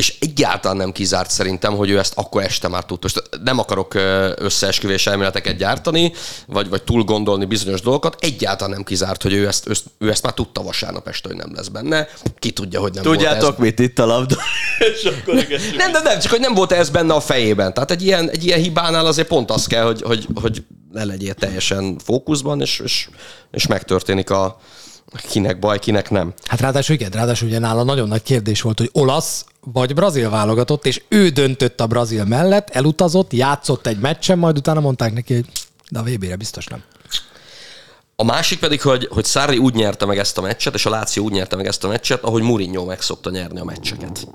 és 0.00 0.14
egyáltalán 0.20 0.76
nem 0.76 0.92
kizárt 0.92 1.30
szerintem, 1.30 1.74
hogy 1.74 1.90
ő 1.90 1.98
ezt 1.98 2.12
akkor 2.16 2.42
este 2.42 2.68
már 2.68 2.84
tudta. 2.84 3.08
Most 3.12 3.42
nem 3.44 3.58
akarok 3.58 3.94
összeesküvés 4.36 5.06
elméleteket 5.06 5.56
gyártani, 5.56 6.12
vagy, 6.46 6.68
vagy 6.68 6.82
túl 6.82 7.02
gondolni 7.02 7.44
bizonyos 7.44 7.80
dolgokat, 7.80 8.16
egyáltalán 8.20 8.74
nem 8.74 8.84
kizárt, 8.84 9.22
hogy 9.22 9.32
ő 9.32 9.46
ezt, 9.46 9.68
ő 9.98 10.10
ezt 10.10 10.22
már 10.22 10.34
tudta 10.34 10.62
vasárnap 10.62 11.08
este, 11.08 11.28
hogy 11.28 11.36
nem 11.36 11.54
lesz 11.54 11.68
benne. 11.68 12.08
Ki 12.38 12.50
tudja, 12.50 12.80
hogy 12.80 12.92
nem 12.92 13.02
Tudjátok 13.02 13.40
volt 13.40 13.54
ez... 13.54 13.58
mit 13.58 13.78
itt 13.78 13.98
a 13.98 14.06
labda? 14.06 14.36
nem, 15.76 15.90
nem, 15.90 16.02
nem, 16.02 16.18
csak 16.18 16.30
hogy 16.30 16.40
nem 16.40 16.54
volt 16.54 16.72
ez 16.72 16.90
benne 16.90 17.14
a 17.14 17.20
fejében. 17.20 17.74
Tehát 17.74 17.90
egy 17.90 18.02
ilyen, 18.02 18.30
egy 18.30 18.44
ilyen 18.44 18.60
hibánál 18.60 19.06
azért 19.06 19.28
pont 19.28 19.50
az 19.50 19.66
kell, 19.66 19.84
hogy, 19.84 20.02
hogy, 20.02 20.26
hogy 20.34 20.62
ne 20.92 21.04
legyél 21.04 21.34
teljesen 21.34 21.98
fókuszban, 22.04 22.60
és, 22.60 22.80
és, 22.84 23.08
és 23.50 23.66
megtörténik 23.66 24.30
a, 24.30 24.60
kinek 25.28 25.58
baj, 25.58 25.78
kinek 25.78 26.10
nem. 26.10 26.34
Hát 26.46 26.60
ráadásul 26.60 26.94
igen, 26.94 27.10
ráadásul 27.10 27.48
ugye 27.48 27.58
nála 27.58 27.82
nagyon 27.82 28.08
nagy 28.08 28.22
kérdés 28.22 28.62
volt, 28.62 28.78
hogy 28.78 28.90
olasz 28.92 29.44
vagy 29.60 29.94
brazil 29.94 30.30
válogatott, 30.30 30.86
és 30.86 31.02
ő 31.08 31.28
döntött 31.28 31.80
a 31.80 31.86
brazil 31.86 32.24
mellett, 32.24 32.70
elutazott, 32.70 33.32
játszott 33.32 33.86
egy 33.86 33.98
meccsen, 33.98 34.38
majd 34.38 34.56
utána 34.56 34.80
mondták 34.80 35.12
neki, 35.12 35.34
hogy 35.34 35.46
de 35.90 35.98
a 35.98 36.02
VB-re 36.02 36.36
biztos 36.36 36.66
nem. 36.66 36.82
A 38.16 38.24
másik 38.24 38.58
pedig, 38.58 38.80
hogy, 38.80 39.08
hogy 39.10 39.24
Sarri 39.24 39.58
úgy 39.58 39.74
nyerte 39.74 40.06
meg 40.06 40.18
ezt 40.18 40.38
a 40.38 40.40
meccset, 40.40 40.74
és 40.74 40.86
a 40.86 40.90
Láció 40.90 41.24
úgy 41.24 41.32
nyerte 41.32 41.56
meg 41.56 41.66
ezt 41.66 41.84
a 41.84 41.88
meccset, 41.88 42.22
ahogy 42.22 42.42
Mourinho 42.42 42.84
meg 42.84 43.02
szokta 43.02 43.30
nyerni 43.30 43.60
a 43.60 43.64
meccseket. 43.64 44.26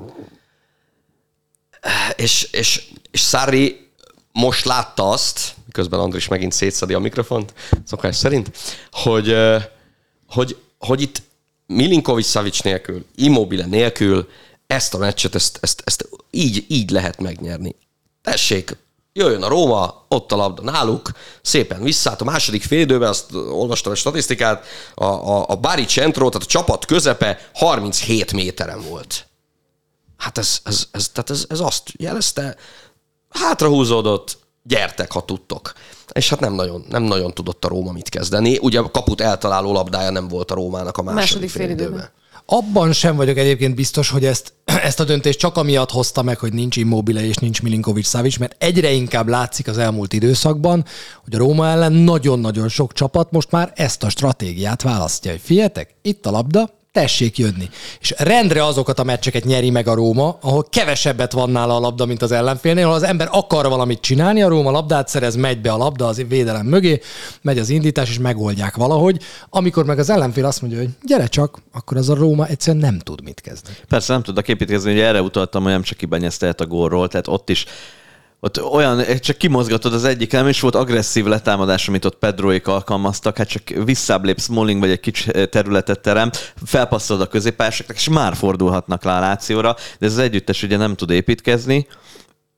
És, 2.16 2.44
és, 2.52 2.92
és 3.12 3.22
Sarri 3.22 3.92
most 4.32 4.66
látta 4.66 5.10
azt, 5.10 5.56
miközben 5.66 6.00
Andris 6.00 6.28
megint 6.28 6.52
szétszedi 6.52 6.94
a 6.94 7.00
mikrofont, 7.00 7.54
szokás 7.86 8.16
szerint, 8.16 8.52
hogy, 8.92 9.36
hogy, 10.28 10.58
hogy 10.86 11.02
itt 11.02 11.22
Milinkovic 11.68 12.28
Savic 12.28 12.62
nélkül, 12.62 13.06
Immobile 13.16 13.66
nélkül 13.66 14.30
ezt 14.68 14.94
a 14.94 14.98
meccset, 14.98 15.36
ezt, 15.36 15.58
ezt, 15.62 15.82
ezt 15.86 16.10
így, 16.32 16.66
így 16.68 16.90
lehet 16.90 17.22
megnyerni. 17.22 17.76
Tessék, 18.22 18.78
jöjjön 19.14 19.44
a 19.44 19.48
Róma, 19.48 20.06
ott 20.08 20.32
a 20.32 20.36
labda 20.36 20.62
náluk, 20.62 21.12
szépen 21.42 21.84
visszát. 21.84 22.22
A 22.22 22.26
második 22.26 22.64
félidőben, 22.64 23.10
azt 23.10 23.34
olvastam 23.34 23.92
a 23.92 23.96
statisztikát, 23.96 24.66
a, 24.94 25.04
a, 25.06 25.46
a 25.48 25.56
Bari 25.56 25.86
Centro, 25.86 26.30
tehát 26.30 26.48
a 26.48 26.52
csapat 26.52 26.86
közepe 26.86 27.50
37 27.54 28.34
méteren 28.34 28.82
volt. 28.82 29.28
Hát 30.18 30.38
ez, 30.38 30.60
ez, 30.64 30.88
ez, 30.92 31.10
tehát 31.10 31.30
ez, 31.30 31.46
ez 31.50 31.60
azt 31.60 31.92
jelezte, 31.98 32.56
hátrahúzódott, 33.30 34.38
gyertek, 34.64 35.12
ha 35.12 35.26
tudtok. 35.26 35.74
És 36.14 36.30
hát 36.30 36.40
nem 36.40 36.54
nagyon, 36.54 36.86
nem 36.90 37.04
nagyon 37.04 37.34
tudott 37.34 37.66
a 37.66 37.68
Róma 37.68 37.92
mit 37.92 38.10
kezdeni. 38.10 38.58
Ugye 38.62 38.80
a 38.80 38.92
kaput 38.92 39.22
eltaláló 39.22 39.72
labdája 39.72 40.10
nem 40.10 40.28
volt 40.28 40.52
a 40.52 40.56
Rómának 40.56 40.98
a 40.98 41.02
második, 41.02 41.22
második 41.22 41.50
fél 41.50 41.70
időben. 41.70 42.10
Abban 42.46 42.94
sem 42.94 43.16
vagyok 43.16 43.38
egyébként 43.38 43.76
biztos, 43.76 44.10
hogy 44.10 44.26
ezt, 44.26 44.54
ezt 44.90 45.00
a 45.00 45.04
döntést 45.04 45.40
csak 45.40 45.58
amiatt 45.58 45.92
hozta 45.92 46.22
meg, 46.22 46.38
hogy 46.38 46.54
nincs 46.54 46.78
Immobile 46.78 47.26
és 47.26 47.36
nincs 47.36 47.62
Milinkovic 47.62 48.08
Savic, 48.08 48.38
mert 48.38 48.56
egyre 48.64 48.92
inkább 48.92 49.28
látszik 49.28 49.68
az 49.68 49.78
elmúlt 49.78 50.14
időszakban, 50.14 50.86
hogy 51.24 51.36
a 51.36 51.38
Róma 51.38 51.68
ellen 51.68 51.92
nagyon-nagyon 51.92 52.70
sok 52.70 52.94
csapat 52.94 53.32
most 53.32 53.52
már 53.52 53.72
ezt 53.76 54.04
a 54.04 54.10
stratégiát 54.10 54.82
választja. 54.82 55.32
Hogy 55.32 55.42
figyeljetek, 55.44 55.96
itt 56.02 56.26
a 56.26 56.32
labda, 56.32 56.70
tessék 56.96 57.38
jönni. 57.38 57.70
És 58.00 58.14
rendre 58.18 58.66
azokat 58.66 59.00
a 59.00 59.04
meccseket 59.04 59.44
nyeri 59.44 59.70
meg 59.70 59.88
a 59.88 59.94
Róma, 59.94 60.38
ahol 60.42 60.66
kevesebbet 60.70 61.32
van 61.32 61.50
nála 61.50 61.76
a 61.76 61.80
labda, 61.80 62.06
mint 62.06 62.22
az 62.22 62.32
ellenfélnél, 62.32 62.84
ahol 62.84 62.96
az 62.96 63.04
ember 63.04 63.28
akar 63.32 63.68
valamit 63.68 64.02
csinálni, 64.02 64.42
a 64.42 64.48
Róma 64.48 64.72
labdát 64.72 65.08
szerez, 65.08 65.36
megy 65.36 65.62
be 65.62 65.72
a 65.72 65.78
labda 65.78 66.08
az 66.08 66.24
védelem 66.28 66.66
mögé, 66.66 67.02
megy 67.42 67.60
az 67.60 67.70
indítás, 67.70 68.10
és 68.10 68.20
megoldják 68.20 68.76
valahogy. 68.76 69.22
Amikor 69.50 69.86
meg 69.86 70.00
az 70.00 70.10
ellenfél 70.10 70.46
azt 70.46 70.62
mondja, 70.62 70.80
hogy 70.80 70.90
gyere 71.04 71.28
csak, 71.28 71.62
akkor 71.72 71.98
az 71.98 72.10
a 72.10 72.16
Róma 72.16 72.48
egyszerűen 72.48 72.84
nem 72.84 73.00
tud 73.00 73.24
mit 73.24 73.42
kezdeni. 73.42 73.78
Persze 73.88 74.14
nem 74.14 74.24
tudok 74.24 74.48
építkezni, 74.48 74.92
hogy 74.92 75.02
erre 75.02 75.22
utaltam, 75.22 75.64
hogy 75.64 75.72
nem 75.72 75.84
csak 75.84 75.98
kibenyezte 75.98 76.54
a 76.58 76.66
gólról, 76.66 77.08
tehát 77.08 77.28
ott 77.28 77.50
is 77.50 77.66
ott 78.40 78.64
olyan, 78.64 79.04
csak 79.20 79.38
kimozgatod 79.38 79.94
az 79.94 80.04
egyik, 80.04 80.32
nem 80.32 80.48
is 80.48 80.60
volt 80.60 80.76
agresszív 80.76 81.26
letámadás, 81.26 81.88
amit 81.88 82.06
ott 82.06 82.18
Pedroék 82.18 82.68
alkalmaztak, 82.68 83.38
hát 83.38 83.48
csak 83.48 83.64
visszább 83.86 84.26
lép 84.26 84.40
Smalling, 84.40 84.80
vagy 84.80 84.90
egy 84.90 85.00
kicsi 85.00 85.32
területet 85.50 86.00
terem, 86.00 86.32
felpasszolod 86.66 87.22
a 87.22 87.28
középpályásoknak, 87.28 87.96
és 87.96 88.10
már 88.10 88.36
fordulhatnak 88.36 89.04
le 89.04 89.16
a 89.16 89.20
Lációra, 89.20 89.76
de 90.00 90.06
ez 90.06 90.12
az 90.12 90.18
együttes 90.18 90.64
ugye 90.64 90.78
nem 90.78 90.96
tud 90.96 91.10
építkezni, 91.10 91.88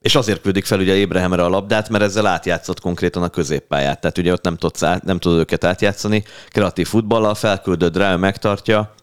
és 0.02 0.16
azért 0.16 0.42
küldik 0.42 0.66
fel 0.66 0.80
ugye 0.80 0.96
Ébrahemre 0.96 1.44
a 1.44 1.50
labdát, 1.50 1.90
mert 1.90 2.04
ezzel 2.04 2.26
átjátszott 2.26 2.80
konkrétan 2.80 3.24
a 3.24 3.30
középpályát. 3.30 4.02
Tehát 4.02 4.18
ugye 4.18 4.32
ott 4.32 4.44
nem 4.44 4.58
tudod, 4.58 4.84
át, 4.84 5.04
nem 5.04 5.20
tudod 5.20 5.40
őket 5.40 5.64
átjátszani. 5.64 6.24
Kreatív 6.50 6.88
futballal 6.88 7.36
felküldöd 7.36 7.98
rá, 7.98 8.14
ő 8.14 8.18
megtartja. 8.18 8.94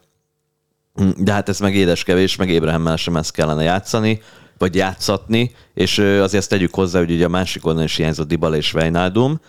De 1.17 1.31
hát 1.31 1.49
ez 1.49 1.59
meg 1.59 1.75
édeskevés, 1.75 2.35
meg 2.35 2.49
Ébrahemmel 2.49 2.95
sem 2.95 3.15
ezt 3.15 3.31
kellene 3.31 3.63
játszani 3.63 4.21
vagy 4.57 4.75
játszatni, 4.75 5.51
és 5.73 5.97
azért 5.97 6.33
ezt 6.33 6.49
tegyük 6.49 6.73
hozzá, 6.73 6.99
hogy 6.99 7.11
ugye 7.11 7.25
a 7.25 7.29
másik 7.29 7.65
oldalon 7.65 7.87
is 7.87 7.95
hiányzott 7.95 8.27
Dybala 8.27 8.55
és 8.55 8.73
Wijnaldum, 8.73 9.39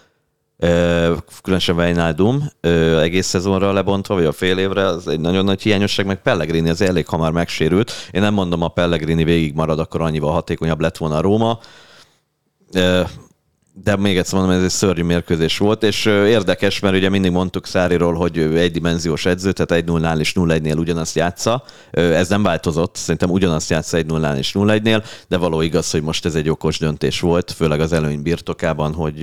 különösen 1.42 1.76
Wijnaldum 1.76 2.50
egész 3.00 3.26
szezonra 3.26 3.72
lebontva, 3.72 4.14
vagy 4.14 4.24
a 4.24 4.32
fél 4.32 4.58
évre, 4.58 4.86
az 4.86 5.08
egy 5.08 5.20
nagyon 5.20 5.44
nagy 5.44 5.62
hiányosság, 5.62 6.06
meg 6.06 6.22
Pellegrini 6.22 6.68
az 6.68 6.80
elég 6.80 7.06
hamar 7.06 7.32
megsérült. 7.32 7.92
Én 8.10 8.20
nem 8.20 8.34
mondom, 8.34 8.62
a 8.62 8.68
Pellegrini 8.68 9.24
végig 9.24 9.54
marad, 9.54 9.78
akkor 9.78 10.00
annyival 10.00 10.32
hatékonyabb 10.32 10.80
lett 10.80 10.96
volna 10.96 11.16
a 11.16 11.20
Róma 11.20 11.58
de 13.82 13.96
még 13.96 14.16
egyszer 14.16 14.38
mondom, 14.38 14.56
ez 14.56 14.62
egy 14.62 14.70
szörnyű 14.70 15.02
mérkőzés 15.02 15.58
volt, 15.58 15.82
és 15.82 16.04
érdekes, 16.04 16.80
mert 16.80 16.96
ugye 16.96 17.08
mindig 17.08 17.30
mondtuk 17.30 17.66
Száriról, 17.66 18.14
hogy 18.14 18.38
egydimenziós 18.38 19.26
edző, 19.26 19.52
tehát 19.52 19.70
egy 19.70 19.84
0 19.84 19.98
nál 19.98 20.20
és 20.20 20.32
0-1-nél 20.36 20.78
ugyanazt 20.78 21.14
játsza. 21.14 21.64
Ez 21.90 22.28
nem 22.28 22.42
változott, 22.42 22.96
szerintem 22.96 23.30
ugyanazt 23.30 23.70
játsza 23.70 23.96
egy 23.96 24.06
0 24.06 24.20
nál 24.20 24.36
és 24.36 24.52
0-1-nél, 24.54 25.04
de 25.28 25.36
való 25.36 25.60
igaz, 25.60 25.90
hogy 25.90 26.02
most 26.02 26.24
ez 26.24 26.34
egy 26.34 26.48
okos 26.48 26.78
döntés 26.78 27.20
volt, 27.20 27.50
főleg 27.50 27.80
az 27.80 27.92
előny 27.92 28.22
birtokában, 28.22 28.92
hogy 28.92 29.16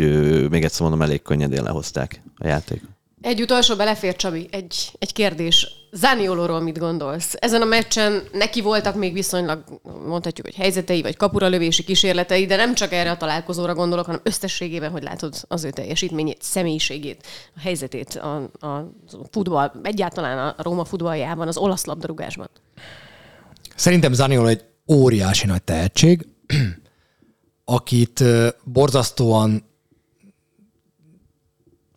még 0.49 0.63
egyszer 0.63 0.81
mondom, 0.81 1.01
elég 1.01 1.21
könnyedén 1.21 1.63
lehozták 1.63 2.21
a 2.37 2.47
játék. 2.47 2.81
Egy 3.23 3.41
utolsó 3.41 3.75
belefér, 3.75 4.15
Csabi, 4.15 4.47
egy, 4.51 4.91
egy 4.99 5.13
kérdés. 5.13 5.67
Zaniolóról 5.91 6.59
mit 6.59 6.77
gondolsz? 6.77 7.33
Ezen 7.39 7.61
a 7.61 7.65
meccsen 7.65 8.23
neki 8.31 8.61
voltak 8.61 8.95
még 8.95 9.13
viszonylag, 9.13 9.63
mondhatjuk, 10.05 10.45
hogy 10.45 10.55
helyzetei, 10.55 11.01
vagy 11.01 11.17
kapuralövési 11.17 11.83
kísérletei, 11.83 12.45
de 12.45 12.55
nem 12.55 12.73
csak 12.73 12.91
erre 12.91 13.11
a 13.11 13.17
találkozóra 13.17 13.73
gondolok, 13.73 14.05
hanem 14.05 14.21
összességében, 14.23 14.91
hogy 14.91 15.03
látod 15.03 15.33
az 15.47 15.63
ő 15.63 15.69
teljesítményét, 15.69 16.41
személyiségét, 16.41 17.25
a 17.55 17.59
helyzetét 17.59 18.15
a, 18.15 18.35
a 18.67 18.91
futball, 19.31 19.71
egyáltalán 19.83 20.37
a 20.57 20.63
Róma 20.63 20.85
futballjában, 20.85 21.47
az 21.47 21.57
olasz 21.57 21.85
labdarúgásban. 21.85 22.49
Szerintem 23.75 24.13
Zanioló 24.13 24.47
egy 24.47 24.63
óriási 24.87 25.45
nagy 25.45 25.63
tehetség, 25.63 26.27
akit 27.65 28.23
borzasztóan 28.63 29.71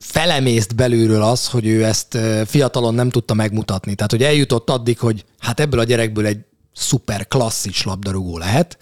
felemészt 0.07 0.75
belülről 0.75 1.23
az, 1.23 1.49
hogy 1.49 1.67
ő 1.67 1.85
ezt 1.85 2.19
fiatalon 2.47 2.95
nem 2.95 3.11
tudta 3.11 3.35
megmutatni. 3.35 3.95
Tehát, 3.95 4.11
hogy 4.11 4.23
eljutott 4.23 4.71
addig, 4.71 4.99
hogy 4.99 5.25
hát 5.39 5.61
ebből 5.61 5.81
a 5.81 5.85
gyerekből 5.85 6.27
egy 6.27 6.39
szuper 6.75 7.29
klasszis 7.29 7.85
labdarúgó 7.85 8.39
lehet. 8.39 8.79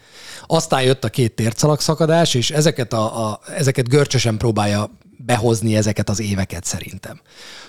Aztán 0.46 0.82
jött 0.82 1.04
a 1.04 1.08
két 1.08 1.34
tércalak 1.34 1.80
és 2.32 2.50
ezeket, 2.50 2.92
a, 2.92 3.28
a, 3.28 3.40
ezeket 3.56 3.88
görcsösen 3.88 4.37
próbálja 4.37 4.90
behozni 5.16 5.76
ezeket 5.76 6.08
az 6.08 6.20
éveket 6.20 6.64
szerintem. 6.64 7.20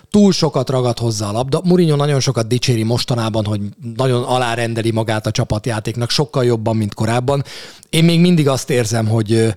Túl 0.10 0.32
sokat 0.32 0.70
ragad 0.70 1.00
hozzá 1.00 1.28
a 1.28 1.32
labda. 1.32 1.62
Mourinho 1.64 1.96
nagyon 1.96 2.20
sokat 2.20 2.48
dicséri 2.48 2.84
mostanában, 2.84 3.46
hogy 3.46 3.62
nagyon 3.96 4.24
alárendeli 4.24 4.92
magát 4.92 5.26
a 5.26 5.32
csapatjátéknak, 5.32 6.10
sokkal 6.10 6.46
jobban, 6.46 6.76
mint 6.76 6.94
korábban. 6.94 7.44
Én 7.90 8.04
még 8.04 8.20
mindig 8.20 8.48
azt 8.48 8.70
érzem, 8.70 9.08
hogy 9.08 9.54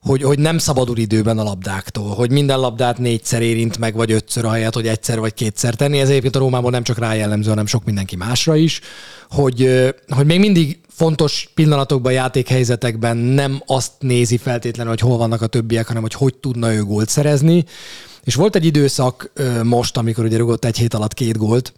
hogy, 0.00 0.22
hogy 0.22 0.38
nem 0.38 0.58
szabadul 0.58 0.96
időben 0.96 1.38
a 1.38 1.42
labdáktól, 1.42 2.14
hogy 2.14 2.30
minden 2.30 2.60
labdát 2.60 2.98
négyszer 2.98 3.42
érint 3.42 3.78
meg, 3.78 3.94
vagy 3.94 4.12
ötször 4.12 4.44
ahelyett, 4.44 4.74
hogy 4.74 4.86
egyszer 4.86 5.18
vagy 5.18 5.34
kétszer 5.34 5.74
tenni. 5.74 5.98
Ez 5.98 6.08
egyébként 6.08 6.36
a 6.36 6.38
Rómában 6.38 6.70
nem 6.70 6.82
csak 6.82 6.98
rá 6.98 7.14
jellemző, 7.14 7.48
hanem 7.48 7.66
sok 7.66 7.84
mindenki 7.84 8.16
másra 8.16 8.56
is, 8.56 8.80
hogy, 9.30 9.88
hogy 10.08 10.26
még 10.26 10.38
mindig 10.38 10.80
fontos 10.88 11.50
pillanatokban, 11.54 12.12
játékhelyzetekben 12.12 13.16
nem 13.16 13.62
azt 13.66 13.92
nézi 13.98 14.36
feltétlenül, 14.36 14.92
hogy 14.92 15.00
hol 15.00 15.16
vannak 15.16 15.42
a 15.42 15.46
többiek, 15.46 15.86
hanem 15.86 16.02
hogy 16.02 16.14
hogy 16.14 16.34
tudna 16.34 16.72
ő 16.72 16.84
gólt 16.84 17.08
szerezni. 17.08 17.64
És 18.24 18.34
volt 18.34 18.56
egy 18.56 18.64
időszak 18.64 19.32
most, 19.62 19.96
amikor 19.96 20.24
ugye 20.24 20.36
rugott 20.36 20.64
egy 20.64 20.76
hét 20.76 20.94
alatt 20.94 21.14
két 21.14 21.36
gólt, 21.36 21.72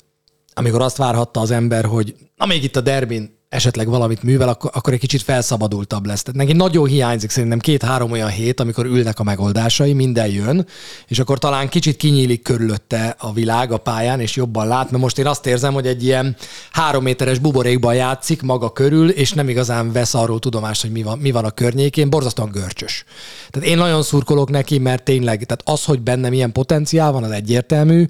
amikor 0.55 0.81
azt 0.81 0.97
várhatta 0.97 1.41
az 1.41 1.51
ember, 1.51 1.85
hogy 1.85 2.15
na 2.37 2.47
még 2.47 2.65
itt 2.65 2.77
a 2.77 2.81
derbin 2.81 3.41
esetleg 3.53 3.89
valamit 3.89 4.23
művel, 4.23 4.49
akkor, 4.49 4.71
akkor 4.75 4.93
egy 4.93 4.99
kicsit 4.99 5.23
felszabadultabb 5.23 6.07
lesz. 6.07 6.23
Tehát 6.23 6.41
neki 6.41 6.53
nagyon 6.53 6.87
hiányzik 6.87 7.31
szerintem 7.31 7.59
két-három 7.59 8.11
olyan 8.11 8.29
hét, 8.29 8.61
amikor 8.61 8.87
ülnek 8.87 9.19
a 9.19 9.23
megoldásai, 9.23 9.93
minden 9.93 10.27
jön, 10.27 10.67
és 11.07 11.19
akkor 11.19 11.39
talán 11.39 11.69
kicsit 11.69 11.97
kinyílik 11.97 12.43
körülötte 12.43 13.17
a 13.19 13.33
világ 13.33 13.73
a 13.73 13.77
pályán, 13.77 14.21
és 14.21 14.37
jobban 14.37 14.67
lát, 14.67 14.91
mert 14.91 15.03
most 15.03 15.19
én 15.19 15.27
azt 15.27 15.47
érzem, 15.47 15.73
hogy 15.73 15.87
egy 15.87 16.05
ilyen 16.05 16.37
három 16.71 17.03
méteres 17.03 17.39
buborékban 17.39 17.95
játszik 17.95 18.43
maga 18.43 18.73
körül, 18.73 19.09
és 19.09 19.33
nem 19.33 19.49
igazán 19.49 19.93
vesz 19.93 20.15
arról 20.15 20.39
tudomást, 20.39 20.83
hogy 20.83 20.93
mi 20.93 21.03
van, 21.03 21.19
mi 21.19 21.31
van 21.31 21.45
a 21.45 21.51
környékén, 21.51 22.11
borzasztóan 22.11 22.51
görcsös. 22.51 23.05
Tehát 23.51 23.69
én 23.69 23.77
nagyon 23.77 24.03
szurkolok 24.03 24.51
neki, 24.51 24.79
mert 24.79 25.03
tényleg, 25.03 25.45
tehát 25.45 25.63
az, 25.65 25.85
hogy 25.85 26.01
bennem 26.01 26.33
ilyen 26.33 26.53
potenciál 26.53 27.13
van, 27.13 27.23
az 27.23 27.31
egyértelmű, 27.31 28.07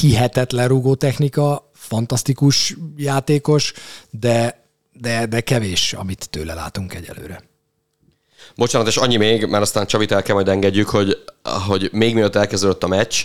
hihetetlen 0.00 0.68
rúgó 0.68 0.94
technika, 0.94 1.70
fantasztikus 1.92 2.76
játékos, 2.96 3.72
de, 4.10 4.66
de, 4.92 5.26
de 5.26 5.40
kevés, 5.40 5.92
amit 5.92 6.30
tőle 6.30 6.54
látunk 6.54 6.94
egyelőre. 6.94 7.42
Bocsánat, 8.56 8.88
és 8.88 8.96
annyi 8.96 9.16
még, 9.16 9.46
mert 9.46 9.62
aztán 9.62 9.86
Csavit 9.86 10.12
el 10.12 10.22
kell 10.22 10.34
majd 10.34 10.48
engedjük, 10.48 10.88
hogy, 10.88 11.16
hogy 11.68 11.88
még 11.92 12.14
mielőtt 12.14 12.36
elkezdődött 12.36 12.82
a 12.82 12.88
meccs, 12.88 13.16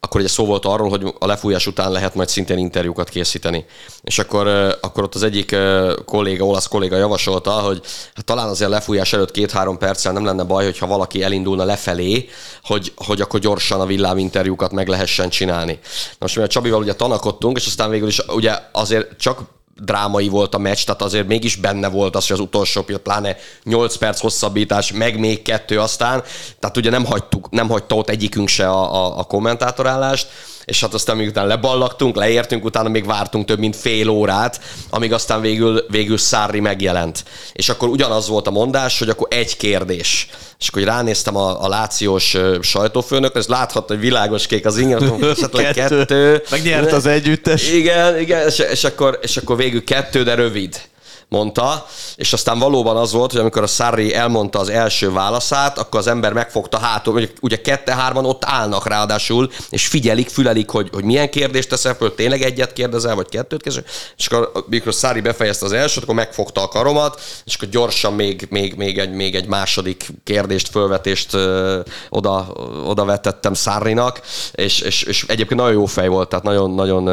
akkor 0.00 0.20
ugye 0.20 0.28
szó 0.28 0.44
volt 0.44 0.64
arról, 0.64 0.88
hogy 0.88 1.14
a 1.18 1.26
lefújás 1.26 1.66
után 1.66 1.92
lehet 1.92 2.14
majd 2.14 2.28
szintén 2.28 2.58
interjúkat 2.58 3.08
készíteni. 3.08 3.64
És 4.02 4.18
akkor, 4.18 4.46
akkor 4.80 5.02
ott 5.02 5.14
az 5.14 5.22
egyik 5.22 5.56
kolléga, 6.04 6.44
olasz 6.44 6.66
kolléga 6.66 6.96
javasolta, 6.96 7.50
hogy 7.50 7.80
hát 8.14 8.24
talán 8.24 8.48
azért 8.48 8.70
lefújás 8.70 9.12
előtt 9.12 9.30
két-három 9.30 9.78
perccel 9.78 10.12
nem 10.12 10.24
lenne 10.24 10.42
baj, 10.42 10.64
hogyha 10.64 10.86
valaki 10.86 11.22
elindulna 11.22 11.64
lefelé, 11.64 12.28
hogy, 12.62 12.92
hogy 12.96 13.20
akkor 13.20 13.40
gyorsan 13.40 13.80
a 13.80 13.86
villám 13.86 14.18
interjúkat 14.18 14.72
meg 14.72 14.88
lehessen 14.88 15.28
csinálni. 15.28 15.78
Most 16.18 16.36
mi 16.36 16.42
a 16.42 16.46
Csabival 16.46 16.80
ugye 16.80 16.94
tanakodtunk, 16.94 17.56
és 17.56 17.66
aztán 17.66 17.90
végül 17.90 18.08
is 18.08 18.18
ugye 18.28 18.58
azért 18.72 19.16
csak 19.18 19.40
drámai 19.80 20.28
volt 20.28 20.54
a 20.54 20.58
meccs, 20.58 20.84
tehát 20.84 21.02
azért 21.02 21.26
mégis 21.26 21.56
benne 21.56 21.88
volt 21.88 22.16
az, 22.16 22.26
hogy 22.26 22.36
az 22.36 22.42
utolsó 22.42 22.82
pillanat, 22.82 23.06
pláne 23.06 23.36
8 23.62 23.96
perc 23.96 24.20
hosszabbítás, 24.20 24.92
meg 24.92 25.18
még 25.18 25.42
kettő 25.42 25.80
aztán, 25.80 26.22
tehát 26.58 26.76
ugye 26.76 26.90
nem, 26.90 27.04
hagytuk, 27.04 27.50
nem 27.50 27.68
hagyta 27.68 27.94
ott 27.94 28.08
egyikünk 28.08 28.48
se 28.48 28.68
a, 28.68 29.04
a, 29.04 29.18
a 29.18 29.22
kommentátorállást, 29.22 30.28
és 30.66 30.80
hát 30.80 30.94
aztán 30.94 31.16
miután 31.16 31.46
leballagtunk, 31.46 32.16
leértünk, 32.16 32.64
utána 32.64 32.88
még 32.88 33.06
vártunk 33.06 33.46
több 33.46 33.58
mint 33.58 33.76
fél 33.76 34.08
órát, 34.08 34.60
amíg 34.90 35.12
aztán 35.12 35.40
végül, 35.40 35.84
végül 35.88 36.18
Szárri 36.18 36.60
megjelent. 36.60 37.24
És 37.52 37.68
akkor 37.68 37.88
ugyanaz 37.88 38.28
volt 38.28 38.46
a 38.46 38.50
mondás, 38.50 38.98
hogy 38.98 39.08
akkor 39.08 39.28
egy 39.30 39.56
kérdés. 39.56 40.28
És 40.58 40.68
akkor 40.68 40.82
ránéztem 40.82 41.36
a, 41.36 41.64
a 41.64 41.68
lációs 41.68 42.36
sajtófőnök, 42.60 43.34
és 43.34 43.46
láthatta, 43.46 43.92
hogy 43.92 44.02
világos 44.02 44.46
kék 44.46 44.66
az 44.66 44.78
ingatom, 44.78 45.18
kettő. 45.52 45.72
kettő. 45.72 46.42
Megnyert 46.50 46.92
az 46.92 47.06
együttes. 47.06 47.70
Igen, 47.70 48.20
igen, 48.20 48.46
és, 48.46 48.58
és, 48.58 48.84
akkor, 48.84 49.18
és 49.22 49.36
akkor 49.36 49.56
végül 49.56 49.84
kettő, 49.84 50.22
de 50.22 50.34
rövid 50.34 50.80
mondta, 51.28 51.86
és 52.16 52.32
aztán 52.32 52.58
valóban 52.58 52.96
az 52.96 53.12
volt, 53.12 53.30
hogy 53.30 53.40
amikor 53.40 53.62
a 53.62 53.66
Sarri 53.66 54.14
elmondta 54.14 54.58
az 54.58 54.68
első 54.68 55.12
válaszát, 55.12 55.78
akkor 55.78 56.00
az 56.00 56.06
ember 56.06 56.32
megfogta 56.32 56.78
hátul, 56.78 57.12
hogy 57.12 57.32
ugye 57.40 57.60
kette-hárman 57.60 58.24
ott 58.24 58.44
állnak 58.44 58.88
ráadásul, 58.88 59.50
és 59.70 59.86
figyelik, 59.86 60.28
fülelik, 60.28 60.70
hogy, 60.70 60.88
hogy 60.92 61.04
milyen 61.04 61.30
kérdést 61.30 61.68
teszel 61.68 61.94
föl, 61.94 62.14
tényleg 62.14 62.42
egyet 62.42 62.72
kérdezel, 62.72 63.14
vagy 63.14 63.28
kettőt 63.28 63.62
kérdezel, 63.62 63.90
és 64.16 64.26
akkor 64.26 64.50
amikor 64.66 64.94
Szári 64.94 65.20
befejezte 65.20 65.64
az 65.64 65.72
elsőt, 65.72 66.02
akkor 66.02 66.14
megfogta 66.14 66.62
a 66.62 66.68
karomat, 66.68 67.20
és 67.44 67.54
akkor 67.54 67.68
gyorsan 67.68 68.12
még, 68.12 68.46
még, 68.50 68.74
még, 68.74 68.98
egy, 68.98 69.12
még 69.12 69.34
egy 69.34 69.46
második 69.46 70.08
kérdést, 70.24 70.68
fölvetést 70.68 71.34
ö, 71.34 71.80
oda, 72.08 72.46
oda 72.86 73.04
vetettem 73.04 73.54
Szárinak, 73.54 74.20
és, 74.52 74.80
és, 74.80 75.02
és, 75.02 75.24
egyébként 75.28 75.60
nagyon 75.60 75.74
jó 75.74 75.86
fej 75.86 76.08
volt, 76.08 76.28
tehát 76.28 76.44
nagyon, 76.44 76.70
nagyon 76.70 77.04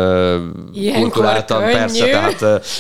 kulturáltan, 0.93 1.63
persze, 1.63 2.10
tehát, 2.10 2.38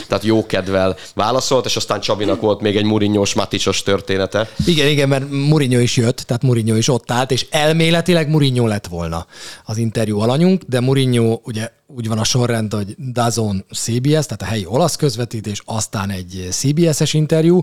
tehát 0.07 0.23
jó 0.23 0.45
kedvel 0.45 0.97
válaszolt, 1.23 1.65
és 1.65 1.75
aztán 1.75 1.99
Csabinak 1.99 2.41
volt 2.41 2.61
még 2.61 2.75
egy 2.75 2.83
Murinyós 2.83 3.33
Maticsos 3.33 3.83
története. 3.83 4.49
Igen, 4.65 4.87
igen, 4.87 5.09
mert 5.09 5.29
Murinyó 5.29 5.79
is 5.79 5.97
jött, 5.97 6.17
tehát 6.17 6.43
Murinyó 6.43 6.75
is 6.75 6.87
ott 6.87 7.11
állt, 7.11 7.31
és 7.31 7.45
elméletileg 7.49 8.29
Murinyó 8.29 8.67
lett 8.67 8.87
volna 8.87 9.25
az 9.65 9.77
interjú 9.77 10.19
alanyunk, 10.19 10.61
de 10.67 10.79
Murinyó 10.79 11.41
ugye 11.45 11.69
úgy 11.95 12.07
van 12.07 12.19
a 12.19 12.23
sorrend, 12.23 12.73
hogy 12.73 12.95
Dazon 13.11 13.65
CBS, 13.73 14.25
tehát 14.25 14.41
a 14.41 14.45
helyi 14.45 14.65
olasz 14.65 14.95
közvetítés, 14.95 15.61
aztán 15.65 16.09
egy 16.09 16.47
CBS-es 16.49 17.13
interjú, 17.13 17.61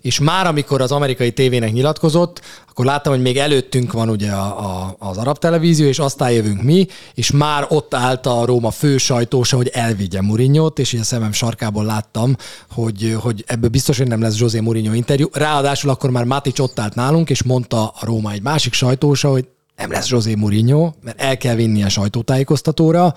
és 0.00 0.18
már 0.18 0.46
amikor 0.46 0.80
az 0.80 0.92
amerikai 0.92 1.32
tévének 1.32 1.72
nyilatkozott, 1.72 2.40
akkor 2.68 2.84
láttam, 2.84 3.12
hogy 3.12 3.22
még 3.22 3.36
előttünk 3.36 3.92
van 3.92 4.08
ugye 4.08 4.30
a, 4.30 4.64
a, 4.64 4.96
az 4.98 5.16
arab 5.16 5.38
televízió, 5.38 5.86
és 5.86 5.98
aztán 5.98 6.30
jövünk 6.30 6.62
mi, 6.62 6.86
és 7.14 7.30
már 7.30 7.66
ott 7.68 7.94
állt 7.94 8.26
a 8.26 8.44
Róma 8.44 8.70
fő 8.70 8.98
sajtósa, 8.98 9.56
hogy 9.56 9.68
elvigye 9.68 10.22
Murinyót, 10.22 10.78
és 10.78 10.94
a 10.94 11.04
szemem 11.04 11.32
sarkából 11.32 11.84
láttam, 11.84 12.36
hogy, 12.70 13.16
hogy 13.20 13.44
ebből 13.46 13.70
biztos, 13.70 13.98
hogy 13.98 14.08
nem 14.08 14.20
lesz 14.20 14.38
José 14.38 14.60
Mourinho 14.60 14.94
interjú. 14.94 15.28
Ráadásul 15.32 15.90
akkor 15.90 16.10
már 16.10 16.24
Matic 16.24 16.58
ott 16.58 16.80
állt 16.80 16.94
nálunk, 16.94 17.30
és 17.30 17.42
mondta 17.42 17.86
a 17.86 18.00
Róma 18.00 18.30
egy 18.32 18.42
másik 18.42 18.72
sajtósa, 18.72 19.30
hogy 19.30 19.48
nem 19.76 19.90
lesz 19.90 20.08
José 20.08 20.34
Mourinho, 20.34 20.92
mert 21.02 21.20
el 21.20 21.36
kell 21.36 21.54
vinni 21.54 21.82
a 21.82 21.88
sajtótájékoztatóra, 21.88 23.14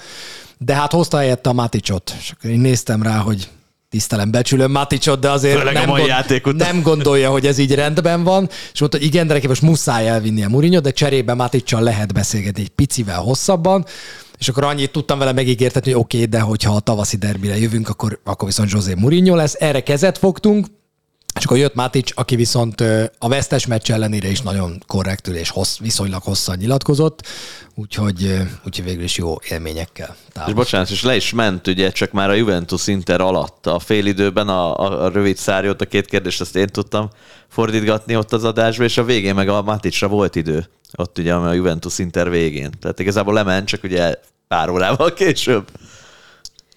de 0.66 0.74
hát 0.74 0.92
hozta 0.92 1.18
helyette 1.18 1.50
a 1.50 1.54
Maticot. 1.54 2.16
És 2.20 2.32
akkor 2.32 2.50
én 2.50 2.60
néztem 2.60 3.04
rá, 3.04 3.18
hogy 3.18 3.50
tisztelem, 3.90 4.32
becsülöm 4.32 4.72
Maticot, 4.72 5.20
de 5.20 5.30
azért 5.30 5.72
nem, 5.74 5.86
gond, 6.42 6.56
nem 6.56 6.82
gondolja, 6.82 7.32
hogy 7.32 7.46
ez 7.46 7.58
így 7.58 7.74
rendben 7.74 8.24
van, 8.24 8.50
és 8.74 8.80
mondta, 8.80 8.98
hogy 8.98 9.08
igen, 9.08 9.28
de 9.28 9.34
neki 9.34 9.48
most 9.48 9.62
muszáj 9.62 10.08
elvinni 10.08 10.44
a 10.44 10.50
Mourinho, 10.50 10.80
de 10.80 10.92
cserébe 10.92 11.34
Maticsal 11.34 11.82
lehet 11.82 12.14
beszélgetni 12.14 12.62
egy 12.62 12.70
picivel 12.70 13.20
hosszabban, 13.20 13.86
és 14.38 14.50
akkor 14.50 14.64
annyit 14.64 14.92
tudtam 14.92 15.20
vele 15.20 15.32
megígértetni, 15.32 15.92
hogy 15.92 16.02
oké, 16.02 16.18
okay, 16.18 16.30
de 16.30 16.40
hogyha 16.40 16.76
a 16.76 16.80
tavaszi 16.80 17.18
derbire 17.18 17.58
jövünk, 17.58 17.90
akkor, 17.90 18.20
akkor 18.24 18.48
viszont 18.48 18.72
José 18.72 18.94
Mourinho 18.94 19.36
lesz. 19.36 19.56
Erre 19.60 19.84
kezet 19.84 20.18
fogtunk, 20.18 20.68
és 21.40 21.46
akkor 21.46 21.58
jött 21.58 21.76
Mátics, 21.76 22.12
aki 22.16 22.36
viszont 22.36 22.82
a 23.18 23.28
vesztes 23.28 23.66
meccs 23.66 23.92
ellenére 23.92 24.28
is 24.28 24.42
nagyon 24.42 24.84
korrektül 24.88 25.36
és 25.36 25.50
hossz, 25.50 25.78
viszonylag 25.78 26.22
hosszan 26.22 26.58
nyilatkozott, 26.58 27.28
úgyhogy, 27.76 28.42
úgyhogy 28.66 28.86
végül 28.86 29.04
is 29.04 29.18
jó 29.18 29.36
élményekkel. 29.50 30.16
Távol. 30.32 30.50
És 30.50 30.56
bocsánat, 30.56 30.90
és 30.90 31.04
le 31.04 31.16
is 31.16 31.32
ment 31.34 31.68
ugye 31.68 31.92
csak 31.92 32.12
már 32.12 32.30
a 32.30 32.34
Juventus 32.34 32.88
Inter 32.88 33.22
alatt 33.22 33.68
a 33.68 33.80
fél 33.80 34.06
időben 34.06 34.48
a, 34.48 34.80
a, 34.80 35.04
a 35.04 35.10
rövid 35.10 35.38
szárjót, 35.38 35.82
a 35.82 35.86
két 35.86 36.06
kérdést 36.06 36.42
azt 36.42 36.56
én 36.56 36.68
tudtam 36.68 37.10
fordítgatni 37.48 38.16
ott 38.16 38.34
az 38.34 38.44
adásba, 38.44 38.84
és 38.84 38.98
a 38.98 39.04
végén 39.04 39.36
meg 39.36 39.50
a 39.50 39.62
Maticsra 39.62 40.08
volt 40.08 40.36
idő. 40.36 40.70
Ott 40.96 41.18
ugye 41.18 41.34
a 41.34 41.54
Juventus 41.54 42.00
Inter 42.00 42.30
végén. 42.30 42.72
Tehát 42.82 43.00
igazából 43.00 43.34
lement, 43.34 43.68
csak 43.68 43.84
ugye 43.84 44.16
pár 44.48 44.70
órával 44.70 45.14
később. 45.24 45.68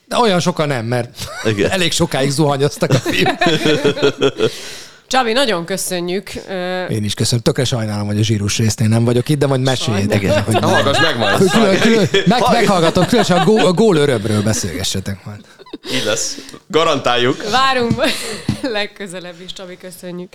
De 0.09 0.17
olyan 0.17 0.41
sokan 0.41 0.69
nem, 0.69 0.85
mert 0.85 1.19
Igen. 1.45 1.71
elég 1.71 1.93
sokáig 1.93 2.31
zuhanyoztak 2.31 2.91
a 2.91 2.99
film. 2.99 3.37
Csabi, 5.09 5.33
nagyon 5.33 5.65
köszönjük. 5.65 6.31
Én 6.89 7.05
is 7.05 7.15
köszönöm. 7.15 7.43
Tökre 7.43 7.65
sajnálom, 7.65 8.07
hogy 8.07 8.19
a 8.19 8.23
zsírus 8.23 8.59
résznél 8.59 8.89
nem 8.89 9.05
vagyok 9.05 9.29
itt, 9.29 9.39
de 9.39 9.47
majd 9.47 9.61
meséljétek. 9.61 10.45
Hogy 10.45 10.55
Hallgass 10.55 11.01
meg 11.01 11.19
majd. 11.19 11.51
külön, 11.51 11.81
külön, 11.81 12.09
meg, 12.27 12.43
meghallgatom, 12.53 13.07
különösen 13.07 13.39
a, 13.39 13.45
gól, 13.45 13.67
a 13.67 13.73
gól 13.73 13.97
örömről 13.97 14.43
beszélgessetek 14.43 15.25
majd. 15.25 15.41
Így 15.93 16.05
lesz. 16.05 16.37
Garantáljuk. 16.67 17.51
Várunk 17.51 17.93
legközelebb 18.63 19.41
is, 19.45 19.53
Csabi, 19.53 19.77
köszönjük. 19.77 20.33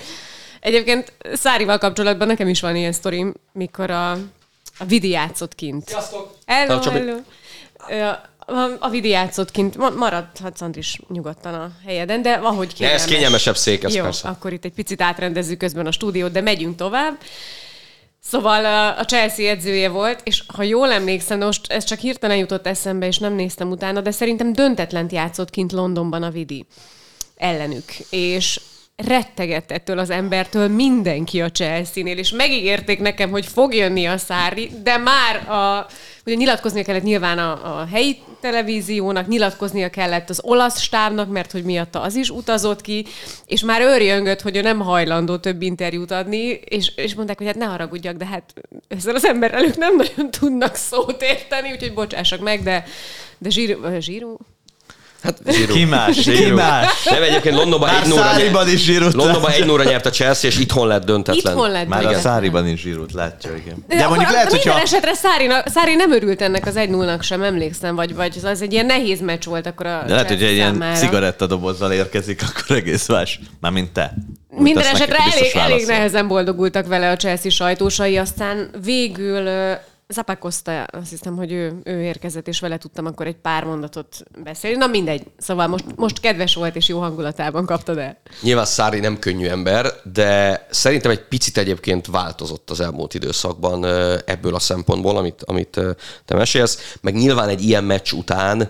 Egyébként 0.59 1.13
Szárival 1.33 1.77
kapcsolatban 1.77 2.27
nekem 2.27 2.47
is 2.47 2.61
van 2.61 2.75
ilyen 2.75 2.91
sztorim, 2.91 3.33
mikor 3.53 3.91
a, 3.91 4.11
a 4.77 4.85
Vidi 4.87 5.09
játszott 5.09 5.55
kint. 5.55 5.87
Sziasztok! 5.87 6.33
Hello, 6.45 6.79
Hello, 6.79 7.21
hello. 7.87 8.11
A, 8.45 8.69
a 8.79 8.89
Vidi 8.89 9.09
játszott 9.09 9.51
kint. 9.51 9.77
Ma- 9.77 9.89
Maradhatsz, 9.89 10.61
Andris, 10.61 10.99
nyugodtan 11.09 11.53
a 11.53 11.71
helyeden, 11.85 12.21
de 12.21 12.31
ahogy 12.33 12.67
Ne, 12.67 12.73
kényelmes. 12.73 13.01
ez 13.01 13.07
kényelmesebb 13.07 13.57
szék, 13.57 13.83
ez 13.83 13.95
Jó, 13.95 14.03
persze. 14.03 14.27
akkor 14.27 14.53
itt 14.53 14.65
egy 14.65 14.73
picit 14.73 15.01
átrendezzük 15.01 15.57
közben 15.57 15.85
a 15.85 15.91
stúdiót, 15.91 16.31
de 16.31 16.41
megyünk 16.41 16.75
tovább. 16.75 17.17
Szóval 18.23 18.65
a- 18.65 18.97
a 18.99 19.05
Chelsea 19.05 19.49
edzője 19.49 19.89
volt, 19.89 20.21
és 20.23 20.43
ha 20.47 20.63
jól 20.63 20.91
emlékszem, 20.91 21.39
de 21.39 21.45
most 21.45 21.71
ez 21.71 21.83
csak 21.83 21.99
hirtelen 21.99 22.37
jutott 22.37 22.67
eszembe, 22.67 23.07
és 23.07 23.17
nem 23.17 23.33
néztem 23.33 23.69
utána, 23.71 24.01
de 24.01 24.11
szerintem 24.11 24.53
döntetlent 24.53 25.11
játszott 25.11 25.49
kint 25.49 25.71
Londonban 25.71 26.23
a 26.23 26.29
Vidi 26.29 26.65
ellenük. 27.37 27.91
És 28.09 28.59
rettegett 28.95 29.71
ettől 29.71 29.99
az 29.99 30.09
embertől 30.09 30.67
mindenki 30.67 31.41
a 31.41 31.51
Chelsea-nél, 31.51 32.17
és 32.17 32.31
megígérték 32.31 32.99
nekem, 32.99 33.29
hogy 33.29 33.45
fog 33.45 33.73
jönni 33.73 34.05
a 34.07 34.17
Szári, 34.17 34.71
de 34.83 34.97
már 34.97 35.49
a, 35.49 35.87
ugye 36.25 36.35
nyilatkoznia 36.35 36.83
kellett 36.83 37.03
nyilván 37.03 37.37
a, 37.37 37.79
a 37.79 37.85
helyi 37.85 38.17
televíziónak, 38.41 39.27
nyilatkoznia 39.27 39.89
kellett 39.89 40.29
az 40.29 40.39
olasz 40.43 40.79
stábnak, 40.79 41.29
mert 41.29 41.51
hogy 41.51 41.63
miatta 41.63 42.01
az 42.01 42.15
is 42.15 42.29
utazott 42.29 42.81
ki, 42.81 43.05
és 43.45 43.61
már 43.61 43.81
őrjöngött, 43.81 44.41
hogy 44.41 44.55
ő 44.55 44.61
nem 44.61 44.79
hajlandó 44.79 45.37
több 45.37 45.61
interjút 45.61 46.11
adni, 46.11 46.59
és, 46.65 46.91
és 46.95 47.15
mondták, 47.15 47.37
hogy 47.37 47.47
hát 47.47 47.55
ne 47.55 47.65
haragudjak, 47.65 48.15
de 48.15 48.25
hát 48.25 48.53
ezzel 48.87 49.15
az 49.15 49.25
emberrel 49.25 49.65
ők 49.65 49.77
nem 49.77 49.95
nagyon 49.95 50.31
tudnak 50.31 50.75
szót 50.75 51.21
érteni, 51.21 51.71
úgyhogy 51.71 51.93
bocsássak 51.93 52.39
meg, 52.39 52.63
de, 52.63 52.83
de 53.37 53.49
zsíru, 53.49 53.83
ö, 53.83 53.99
zsíru? 53.99 54.37
Hát, 55.23 55.37
zsíró. 55.49 55.73
Ki 55.73 55.85
más? 55.85 56.17
Ki 56.17 56.51
más? 56.51 57.03
Nem, 57.03 57.23
egyébként 57.23 57.55
Londonban 57.55 57.89
Már 57.89 58.03
egy 58.03 58.09
nóra, 58.09 58.21
Száriban 58.21 58.69
is 58.69 58.83
zsírút 58.83 59.13
Londonban 59.13 59.51
egy 59.51 59.65
nóra 59.65 59.83
nyert 59.83 60.05
a 60.05 60.09
Chelsea, 60.09 60.49
és 60.49 60.59
itthon 60.59 60.87
lett 60.87 61.05
döntetlen. 61.05 61.53
Itthon 61.53 61.71
lett 61.71 61.87
Már 61.87 61.99
a 61.99 62.01
döntetlen. 62.01 62.33
Száriban 62.33 62.67
is 62.67 62.81
zsírút 62.81 63.13
látja, 63.13 63.55
igen. 63.55 63.85
De, 63.87 63.95
De 63.95 64.07
mondjuk 64.07 64.29
lehet, 64.29 64.51
minden 64.51 64.73
hogyha... 64.73 64.81
esetre 64.81 65.13
Szári, 65.13 65.47
Szári 65.65 65.95
nem 65.95 66.11
örült 66.11 66.41
ennek 66.41 66.65
az 66.65 66.75
1 66.75 66.89
0 66.89 67.17
sem, 67.21 67.43
emlékszem, 67.43 67.95
vagy, 67.95 68.15
vagy 68.15 68.39
az 68.43 68.61
egy 68.61 68.73
ilyen 68.73 68.85
nehéz 68.85 69.21
meccs 69.21 69.45
volt 69.45 69.65
akkor 69.65 69.85
a 69.85 70.03
De 70.07 70.13
lehet, 70.13 70.27
hogy 70.27 70.43
egy 70.43 70.53
ilyen 70.53 70.83
cigarettadobozzal 70.93 71.91
érkezik, 71.91 72.41
akkor 72.49 72.75
egész 72.75 73.07
más. 73.07 73.39
Mármint 73.59 73.91
te. 73.91 74.13
Úgy 74.49 74.61
Minden 74.61 74.85
esetre 74.85 75.17
elég, 75.17 75.55
elég 75.55 75.85
nehezen 75.85 76.27
boldogultak 76.27 76.87
vele 76.87 77.09
a 77.09 77.15
Chelsea 77.15 77.51
sajtósai, 77.51 78.17
aztán 78.17 78.69
végül 78.83 79.49
ö, 80.11 80.13
Zapakosta, 80.13 80.83
azt 80.83 81.09
hiszem, 81.09 81.35
hogy 81.35 81.51
ő, 81.51 81.81
ő 81.83 82.01
érkezett, 82.01 82.47
és 82.47 82.59
vele 82.59 82.77
tudtam 82.77 83.05
akkor 83.05 83.27
egy 83.27 83.35
pár 83.35 83.63
mondatot 83.63 84.23
beszélni. 84.43 84.77
Na 84.77 84.87
mindegy, 84.87 85.23
szóval 85.37 85.67
most, 85.67 85.85
most 85.95 86.19
kedves 86.19 86.55
volt, 86.55 86.75
és 86.75 86.87
jó 86.87 86.99
hangulatában 86.99 87.65
kaptad 87.65 87.97
el. 87.97 88.17
Nyilván 88.41 88.65
Szári 88.65 88.99
nem 88.99 89.19
könnyű 89.19 89.47
ember, 89.47 89.85
de 90.13 90.65
szerintem 90.69 91.11
egy 91.11 91.27
picit 91.27 91.57
egyébként 91.57 92.07
változott 92.07 92.69
az 92.69 92.79
elmúlt 92.79 93.13
időszakban 93.13 93.85
ebből 94.25 94.55
a 94.55 94.59
szempontból, 94.59 95.17
amit, 95.17 95.43
amit 95.43 95.79
te 96.25 96.35
mesélsz. 96.35 96.95
Meg 97.01 97.13
nyilván 97.13 97.49
egy 97.49 97.61
ilyen 97.61 97.83
meccs 97.83 98.11
után 98.11 98.69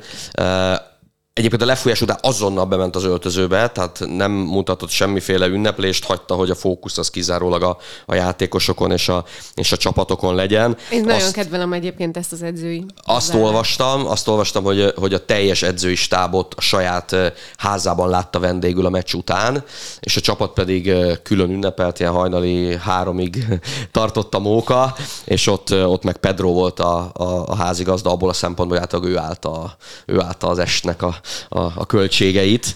Egyébként 1.34 1.62
a 1.62 1.66
lefújás 1.66 2.02
után 2.02 2.18
azonnal 2.22 2.66
bement 2.66 2.96
az 2.96 3.04
öltözőbe, 3.04 3.70
tehát 3.70 4.00
nem 4.08 4.32
mutatott 4.32 4.90
semmiféle 4.90 5.48
ünneplést, 5.48 6.06
hagyta, 6.06 6.36
hogy 6.36 6.50
a 6.50 6.56
fókusz 6.56 6.98
az 6.98 7.10
kizárólag 7.10 7.64
a, 7.64 7.78
a 8.06 8.16
játékosokon 8.16 8.92
és 8.92 9.10
a, 9.10 9.26
és 9.54 9.72
a 9.72 9.78
csapatokon 9.78 10.36
legyen. 10.36 10.78
Én 10.92 11.02
nagyon 11.02 11.22
Azt- 11.22 11.34
kedvelem 11.34 11.74
egyébként 11.74 12.18
ezt 12.18 12.32
az 12.32 12.42
edzői. 12.44 12.86
azt 12.96 13.06
hozzáállást. 13.06 13.50
olvastam, 13.52 14.08
azt 14.08 14.28
olvastam, 14.28 14.64
hogy, 14.64 14.94
hogy 14.96 15.14
a 15.14 15.26
teljes 15.26 15.62
edzői 15.62 15.96
stábot 15.96 16.54
a 16.54 16.62
saját 16.62 17.16
házában 17.58 18.10
látta 18.10 18.40
vendégül 18.40 18.86
a 18.86 18.90
meccs 18.90 19.14
után, 19.14 19.64
és 20.00 20.18
a 20.18 20.22
csapat 20.22 20.54
pedig 20.54 20.94
külön 21.24 21.50
ünnepelt, 21.50 22.00
ilyen 22.00 22.12
hajnali 22.12 22.78
háromig 22.78 23.46
tartott 23.92 24.36
a 24.36 24.40
móka, 24.40 24.96
és 25.26 25.48
ott, 25.48 25.74
ott 25.74 26.04
meg 26.04 26.18
Pedro 26.18 26.52
volt 26.52 26.80
a, 26.80 27.12
a, 27.14 27.48
a 27.48 27.56
házigazda 27.56 28.10
abból 28.10 28.30
a 28.30 28.34
szempontból, 28.34 28.78
hogy 28.78 28.88
általában 28.88 29.12
ő 29.12 29.18
állta, 29.18 29.76
ő 30.06 30.20
állta 30.20 30.48
az 30.48 30.60
estnek 30.60 31.02
a, 31.02 31.20
a, 31.50 31.60
a 31.60 31.86
költségeit. 31.86 32.76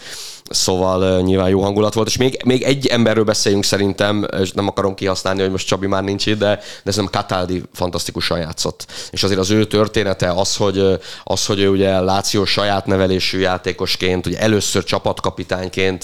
Szóval 0.49 1.21
nyilván 1.21 1.49
jó 1.49 1.61
hangulat 1.61 1.93
volt, 1.93 2.07
és 2.07 2.17
még, 2.17 2.41
még 2.45 2.63
egy 2.63 2.87
emberről 2.87 3.23
beszéljünk 3.23 3.63
szerintem, 3.63 4.27
és 4.39 4.51
nem 4.51 4.67
akarom 4.67 4.95
kihasználni, 4.95 5.41
hogy 5.41 5.51
most 5.51 5.67
Csabi 5.67 5.87
már 5.87 6.03
nincs 6.03 6.25
itt, 6.25 6.37
de, 6.37 6.59
de 6.83 6.91
szerintem 6.91 7.21
Cataldi 7.21 7.63
fantasztikusan 7.73 8.39
játszott. 8.39 8.85
És 9.09 9.23
azért 9.23 9.39
az 9.39 9.49
ő 9.49 9.65
története 9.65 10.31
az, 10.31 10.55
hogy, 10.55 10.99
az, 11.23 11.45
hogy 11.45 11.59
ő 11.59 11.69
ugye 11.69 11.99
Láció 11.99 12.45
saját 12.45 12.85
nevelésű 12.85 13.39
játékosként, 13.39 14.25
ugye 14.25 14.39
először 14.39 14.83
csapatkapitányként 14.83 16.03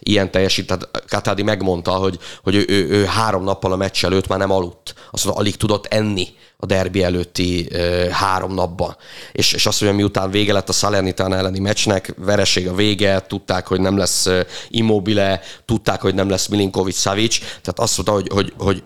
ilyen 0.00 0.30
teljesít, 0.30 0.66
tehát 0.66 0.88
Cataldi 1.08 1.42
megmondta, 1.42 1.90
hogy, 1.90 2.18
hogy 2.42 2.54
ő, 2.54 2.64
ő, 2.68 2.88
ő 2.88 3.04
három 3.04 3.44
nappal 3.44 3.72
a 3.72 3.76
meccs 3.76 4.04
előtt 4.04 4.26
már 4.26 4.38
nem 4.38 4.50
aludt. 4.50 4.94
Azt 5.10 5.24
mondta, 5.24 5.42
alig 5.42 5.56
tudott 5.56 5.86
enni 5.86 6.28
a 6.62 6.66
derbi 6.66 7.02
előtti 7.02 7.66
ö, 7.70 8.08
három 8.10 8.54
napban. 8.54 8.96
És, 9.32 9.52
és 9.52 9.66
azt 9.66 9.80
mondja, 9.80 9.98
miután 9.98 10.30
vége 10.30 10.52
lett 10.52 10.68
a 10.68 10.72
Salernitana 10.72 11.36
elleni 11.36 11.58
meccsnek, 11.58 12.14
vereség 12.16 12.68
a 12.68 12.74
vége, 12.74 13.20
tudták, 13.20 13.66
hogy 13.66 13.80
nem 13.80 13.96
lesz 13.96 14.28
Immobile, 14.68 15.40
tudták, 15.64 16.00
hogy 16.00 16.14
nem 16.14 16.28
lesz 16.28 16.46
Milinkovic 16.46 16.96
Savic, 16.96 17.38
tehát 17.38 17.78
azt 17.78 17.96
mondta, 17.96 18.12
hogy, 18.12 18.28
hogy, 18.32 18.52
hogy 18.58 18.82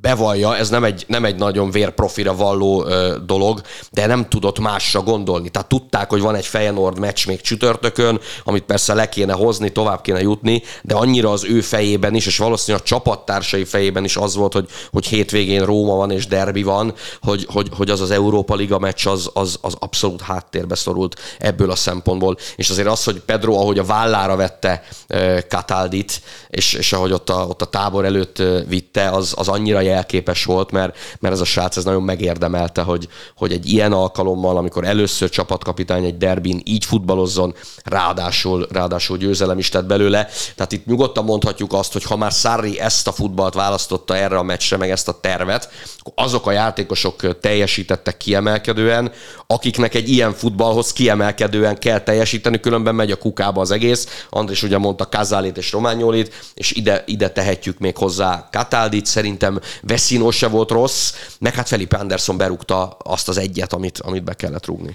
bevallja, 0.00 0.56
ez 0.56 0.68
nem 0.68 0.84
egy, 0.84 1.04
nem 1.08 1.24
egy 1.24 1.36
nagyon 1.36 1.70
vérprofira 1.70 2.34
valló 2.34 2.84
ö, 2.86 3.16
dolog, 3.26 3.60
de 3.90 4.06
nem 4.06 4.28
tudott 4.28 4.58
másra 4.58 5.02
gondolni. 5.02 5.48
Tehát 5.48 5.68
tudták, 5.68 6.10
hogy 6.10 6.20
van 6.20 6.34
egy 6.34 6.46
Feyenoord 6.46 6.98
meccs 6.98 7.26
még 7.26 7.40
csütörtökön, 7.40 8.20
amit 8.44 8.64
persze 8.64 8.94
le 8.94 9.08
kéne 9.08 9.32
hozni, 9.32 9.72
tovább 9.72 10.00
kéne 10.00 10.20
jutni, 10.20 10.62
de 10.82 10.94
annyira 10.94 11.30
az 11.30 11.44
ő 11.44 11.60
fejében 11.60 12.14
is, 12.14 12.26
és 12.26 12.38
valószínűleg 12.38 12.84
a 12.84 12.88
csapattársai 12.88 13.64
fejében 13.64 14.04
is 14.04 14.16
az 14.16 14.34
volt, 14.34 14.52
hogy, 14.52 14.68
hogy 14.90 15.06
hétvégén 15.06 15.64
Róma 15.64 15.94
van 15.94 16.10
és 16.10 16.26
derbi 16.26 16.62
van, 16.62 16.94
hogy, 17.22 17.46
hogy, 17.52 17.68
hogy 17.76 17.90
az 17.90 18.00
az 18.00 18.10
Európa 18.10 18.54
Liga 18.54 18.78
meccs 18.78 19.06
az, 19.06 19.30
az, 19.34 19.58
az 19.60 19.76
abszolút 19.78 20.20
háttérbe 20.20 20.74
szorult 20.74 21.20
ebből 21.38 21.70
a 21.70 21.76
szempontból. 21.76 22.36
És 22.56 22.70
azért 22.70 22.88
az, 22.88 23.04
hogy 23.04 23.20
Pedro, 23.20 23.54
ahogy 23.54 23.78
a 23.78 23.84
vállára 23.84 24.36
vette 24.36 24.82
ö, 25.06 25.38
Cataldit, 25.48 26.20
és, 26.48 26.72
és 26.72 26.92
ahogy 26.92 27.12
ott 27.12 27.30
a, 27.30 27.46
ott 27.48 27.62
a 27.62 27.66
tábor 27.66 28.04
előtt 28.04 28.42
vitte, 28.68 29.08
az, 29.08 29.34
az 29.36 29.48
annyira 29.48 29.80
jelképes 29.88 30.44
volt, 30.44 30.70
mert, 30.70 30.96
mert 31.20 31.34
ez 31.34 31.40
a 31.40 31.44
srác 31.44 31.76
ez 31.76 31.84
nagyon 31.84 32.02
megérdemelte, 32.02 32.82
hogy, 32.82 33.08
hogy 33.36 33.52
egy 33.52 33.72
ilyen 33.72 33.92
alkalommal, 33.92 34.56
amikor 34.56 34.84
először 34.84 35.28
csapatkapitány 35.28 36.04
egy 36.04 36.16
derbin 36.16 36.60
így 36.64 36.84
futballozzon, 36.84 37.54
ráadásul, 37.84 38.66
ráadásul 38.70 39.16
győzelem 39.16 39.58
is 39.58 39.68
tett 39.68 39.84
belőle. 39.86 40.28
Tehát 40.54 40.72
itt 40.72 40.86
nyugodtan 40.86 41.24
mondhatjuk 41.24 41.72
azt, 41.72 41.92
hogy 41.92 42.04
ha 42.04 42.16
már 42.16 42.32
Sarri 42.32 42.80
ezt 42.80 43.06
a 43.06 43.12
futballt 43.12 43.54
választotta 43.54 44.16
erre 44.16 44.38
a 44.38 44.42
meccsre, 44.42 44.76
meg 44.76 44.90
ezt 44.90 45.08
a 45.08 45.20
tervet, 45.20 45.70
akkor 45.98 46.12
azok 46.16 46.46
a 46.46 46.52
játékosok 46.52 47.40
teljesítettek 47.40 48.16
kiemelkedően, 48.16 49.12
akiknek 49.46 49.94
egy 49.94 50.08
ilyen 50.08 50.32
futballhoz 50.32 50.92
kiemelkedően 50.92 51.78
kell 51.78 52.00
teljesíteni, 52.00 52.60
különben 52.60 52.94
megy 52.94 53.10
a 53.10 53.16
kukába 53.16 53.60
az 53.60 53.70
egész. 53.70 54.24
Andris 54.30 54.62
ugye 54.62 54.78
mondta 54.78 55.08
Kazálit 55.08 55.56
és 55.56 55.72
Rományolit, 55.72 56.34
és 56.54 56.72
ide, 56.72 57.02
ide 57.06 57.30
tehetjük 57.30 57.78
még 57.78 57.96
hozzá 57.96 58.48
Kataldit, 58.52 59.06
szerintem 59.06 59.60
Veszino 59.82 60.30
se 60.30 60.48
volt 60.48 60.70
rossz, 60.70 61.14
meg 61.40 61.54
hát 61.54 61.68
Felipe 61.68 61.96
Anderson 61.96 62.36
berúgta 62.36 62.86
azt 62.86 63.28
az 63.28 63.38
egyet, 63.38 63.72
amit, 63.72 63.98
amit 63.98 64.24
be 64.24 64.34
kellett 64.34 64.66
rúgni. 64.66 64.94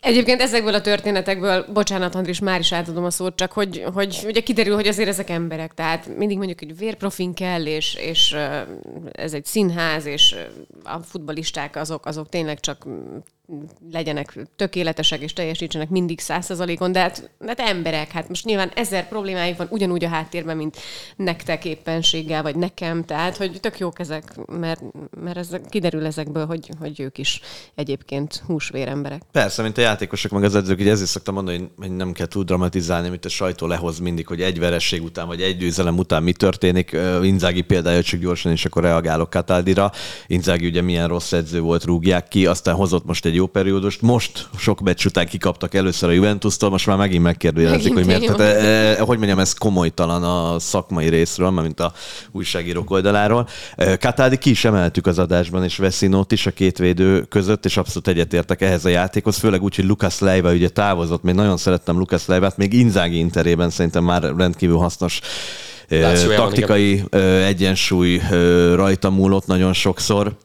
Egyébként 0.00 0.40
ezekből 0.40 0.74
a 0.74 0.80
történetekből, 0.80 1.66
bocsánat 1.72 2.14
Andris, 2.14 2.40
már 2.40 2.60
is 2.60 2.72
átadom 2.72 3.04
a 3.04 3.10
szót, 3.10 3.36
csak 3.36 3.52
hogy, 3.52 3.84
hogy 3.94 4.22
ugye 4.24 4.40
kiderül, 4.40 4.74
hogy 4.74 4.86
azért 4.86 5.08
ezek 5.08 5.30
emberek, 5.30 5.74
tehát 5.74 6.16
mindig 6.16 6.36
mondjuk, 6.36 6.58
hogy 6.58 6.76
vérprofin 6.76 7.34
kell, 7.34 7.66
és, 7.66 7.94
és 7.94 8.36
ez 9.12 9.32
egy 9.32 9.44
színház, 9.44 10.06
és 10.06 10.34
a 10.84 10.98
futbalisták 10.98 11.76
azok, 11.76 12.06
azok 12.06 12.28
tényleg 12.28 12.60
csak 12.60 12.86
legyenek 13.90 14.36
tökéletesek 14.56 15.20
és 15.20 15.32
teljesítsenek 15.32 15.88
mindig 15.88 16.20
százszerzalékon, 16.20 16.92
de 16.92 17.00
hát, 17.00 17.30
hát 17.46 17.60
emberek, 17.60 18.10
hát 18.10 18.28
most 18.28 18.44
nyilván 18.44 18.70
ezer 18.74 19.08
problémájuk 19.08 19.56
van 19.56 19.66
ugyanúgy 19.70 20.04
a 20.04 20.08
háttérben, 20.08 20.56
mint 20.56 20.76
nektek 21.16 21.64
éppenséggel, 21.64 22.42
vagy 22.42 22.56
nekem, 22.56 23.04
tehát 23.04 23.36
hogy 23.36 23.60
tök 23.60 23.78
jók 23.78 23.98
ezek, 23.98 24.36
mert, 24.46 24.82
mert 25.22 25.36
ez, 25.36 25.50
kiderül 25.68 26.06
ezekből, 26.06 26.46
hogy, 26.46 26.70
hogy 26.78 27.00
ők 27.00 27.18
is 27.18 27.40
egyébként 27.74 28.42
húsvér 28.46 28.88
emberek. 28.88 29.22
Persze, 29.32 29.62
mint 29.62 29.78
a 29.78 29.80
játékosok, 29.80 30.32
meg 30.32 30.42
az 30.42 30.54
edzők, 30.54 30.80
így 30.80 30.88
ezért 30.88 31.10
szoktam 31.10 31.34
mondani, 31.34 31.70
hogy- 31.78 31.96
nem 31.96 32.12
kell 32.12 32.26
túl 32.26 32.44
dramatizálni, 32.44 33.08
amit 33.08 33.24
a 33.24 33.28
sajtó 33.28 33.66
lehoz 33.66 33.98
mindig, 33.98 34.26
hogy 34.26 34.40
egy 34.40 34.58
veresség 34.58 35.02
után, 35.02 35.26
vagy 35.26 35.42
egy 35.42 35.56
győzelem 35.56 35.98
után 35.98 36.22
mi 36.22 36.32
történik. 36.32 36.96
Inzági 37.22 37.60
példája 37.62 38.02
csak 38.02 38.20
gyorsan, 38.20 38.52
és 38.52 38.64
akkor 38.64 38.82
reagálok 38.82 39.30
Kataldira. 39.30 39.92
Inzági 40.26 40.66
ugye 40.66 40.82
milyen 40.82 41.08
rossz 41.08 41.32
edző 41.32 41.60
volt, 41.60 41.84
rúgják 41.84 42.28
ki, 42.28 42.46
aztán 42.46 42.74
hozott 42.74 43.04
most 43.04 43.24
egy 43.24 43.37
jó 43.38 43.46
periódust. 43.46 44.02
Most 44.02 44.48
sok 44.58 44.80
meccs 44.80 45.04
után 45.04 45.26
kikaptak 45.26 45.74
először 45.74 46.08
a 46.08 46.12
Juventus-tól, 46.12 46.70
most 46.70 46.86
már 46.86 46.96
megint 46.96 47.22
megkérdőjelezik, 47.22 47.92
hogy 47.92 48.06
miért. 48.06 48.36
Tehát, 48.36 48.40
e, 48.40 48.66
e, 48.66 49.00
hogy 49.00 49.16
mondjam, 49.16 49.38
ez 49.38 49.52
komolytalan 49.52 50.22
a 50.22 50.58
szakmai 50.58 51.08
részről, 51.08 51.50
mint 51.50 51.80
a 51.80 51.92
újságírók 52.32 52.90
oldaláról. 52.90 53.48
Katádi 54.00 54.38
ki 54.38 54.50
is 54.50 54.64
emeltük 54.64 55.06
az 55.06 55.18
adásban, 55.18 55.64
és 55.64 55.76
Veszinót 55.76 56.32
is 56.32 56.46
a 56.46 56.50
két 56.50 56.78
védő 56.78 57.22
között, 57.22 57.64
és 57.64 57.76
abszolút 57.76 58.08
egyetértek 58.08 58.62
ehhez 58.62 58.84
a 58.84 58.88
játékhoz, 58.88 59.36
főleg 59.36 59.62
úgy, 59.62 59.76
hogy 59.76 59.84
Lukas 59.84 60.18
Leiva 60.18 60.52
ugye 60.52 60.68
távozott, 60.68 61.22
még 61.22 61.34
nagyon 61.34 61.56
szerettem 61.56 61.98
Lukas 61.98 62.26
Leivát, 62.26 62.56
még 62.56 62.72
Inzági 62.72 63.18
interében 63.18 63.70
szerintem 63.70 64.04
már 64.04 64.22
rendkívül 64.36 64.76
hasznos 64.76 65.20
Lációjában, 65.88 66.46
taktikai 66.46 66.92
igen. 66.92 67.22
egyensúly 67.42 68.20
rajta 68.74 69.10
múlott 69.10 69.46
nagyon 69.46 69.72
sokszor. 69.72 70.36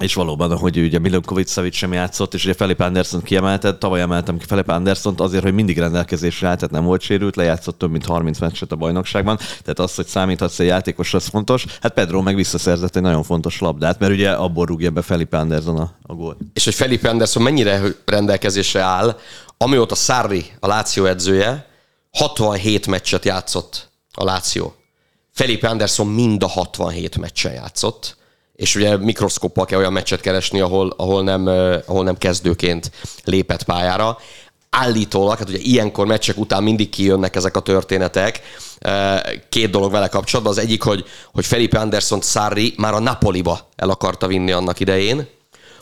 És 0.00 0.14
valóban, 0.14 0.58
hogy 0.58 0.78
ugye 0.78 0.98
Milinkovic 0.98 1.52
Savic 1.52 1.74
sem 1.74 1.92
játszott, 1.92 2.34
és 2.34 2.44
ugye 2.44 2.54
Felipe 2.54 2.84
Anderson 2.84 3.22
kiemelted, 3.22 3.78
tavaly 3.78 4.00
emeltem 4.00 4.38
ki 4.38 4.44
Felipe 4.44 4.72
anderson 4.72 5.14
azért, 5.16 5.42
hogy 5.42 5.54
mindig 5.54 5.78
rendelkezésre 5.78 6.48
állt, 6.48 6.58
tehát 6.58 6.74
nem 6.74 6.84
volt 6.84 7.00
sérült, 7.00 7.36
lejátszott 7.36 7.78
több 7.78 7.90
mint 7.90 8.06
30 8.06 8.38
meccset 8.38 8.72
a 8.72 8.76
bajnokságban, 8.76 9.36
tehát 9.36 9.78
az, 9.78 9.94
hogy 9.94 10.06
számíthatsz 10.06 10.58
egy 10.58 10.66
játékosra, 10.66 11.18
az 11.18 11.26
fontos. 11.26 11.64
Hát 11.80 11.92
Pedro 11.92 12.22
meg 12.22 12.34
visszaszerzett 12.34 12.96
egy 12.96 13.02
nagyon 13.02 13.22
fontos 13.22 13.58
labdát, 13.58 13.98
mert 13.98 14.12
ugye 14.12 14.30
abból 14.30 14.66
rúgja 14.66 14.90
be 14.90 15.02
Felipe 15.02 15.38
Anderson 15.38 15.78
a, 15.78 15.92
a 16.02 16.14
gólt. 16.14 16.38
És 16.52 16.64
hogy 16.64 16.74
Felipe 16.74 17.08
Anderson 17.08 17.42
mennyire 17.42 17.82
rendelkezésre 18.04 18.80
áll, 18.80 19.18
amióta 19.56 19.94
Sarri 19.94 20.44
a 20.60 20.66
Láció 20.66 21.04
edzője, 21.04 21.66
67 22.10 22.86
meccset 22.86 23.24
játszott 23.24 23.88
a 24.12 24.24
Láció. 24.24 24.74
Felipe 25.32 25.68
Anderson 25.68 26.06
mind 26.06 26.42
a 26.42 26.48
67 26.48 27.16
meccsen 27.16 27.52
játszott, 27.52 28.18
és 28.60 28.74
ugye 28.74 28.96
mikroszkoppal 28.96 29.64
kell 29.64 29.78
olyan 29.78 29.92
meccset 29.92 30.20
keresni, 30.20 30.60
ahol, 30.60 30.94
ahol, 30.96 31.22
nem, 31.22 31.46
ahol 31.86 32.04
nem 32.04 32.18
kezdőként 32.18 32.90
lépett 33.24 33.62
pályára. 33.62 34.18
Állítólag, 34.70 35.38
hát 35.38 35.48
ugye 35.48 35.58
ilyenkor 35.58 36.06
meccsek 36.06 36.38
után 36.38 36.62
mindig 36.62 36.88
kijönnek 36.88 37.36
ezek 37.36 37.56
a 37.56 37.60
történetek. 37.60 38.40
Két 39.48 39.70
dolog 39.70 39.90
vele 39.90 40.08
kapcsolatban. 40.08 40.54
Az 40.54 40.62
egyik, 40.62 40.82
hogy, 40.82 41.04
hogy 41.32 41.46
Felipe 41.46 41.78
Anderson 41.78 42.20
Sarri 42.20 42.74
már 42.76 42.94
a 42.94 42.98
Napoliba 42.98 43.68
el 43.76 43.90
akarta 43.90 44.26
vinni 44.26 44.52
annak 44.52 44.80
idején. 44.80 45.28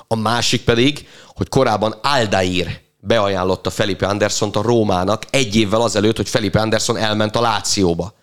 A 0.08 0.16
másik 0.16 0.64
pedig, 0.64 1.08
hogy 1.34 1.48
korábban 1.48 1.94
Aldair 2.02 2.80
beajánlotta 3.00 3.70
Felipe 3.70 4.06
Andersont 4.06 4.56
a 4.56 4.62
Rómának 4.62 5.22
egy 5.30 5.56
évvel 5.56 5.80
azelőtt, 5.80 6.16
hogy 6.16 6.28
Felipe 6.28 6.60
Anderson 6.60 6.96
elment 6.96 7.36
a 7.36 7.40
Lációba. 7.40 8.14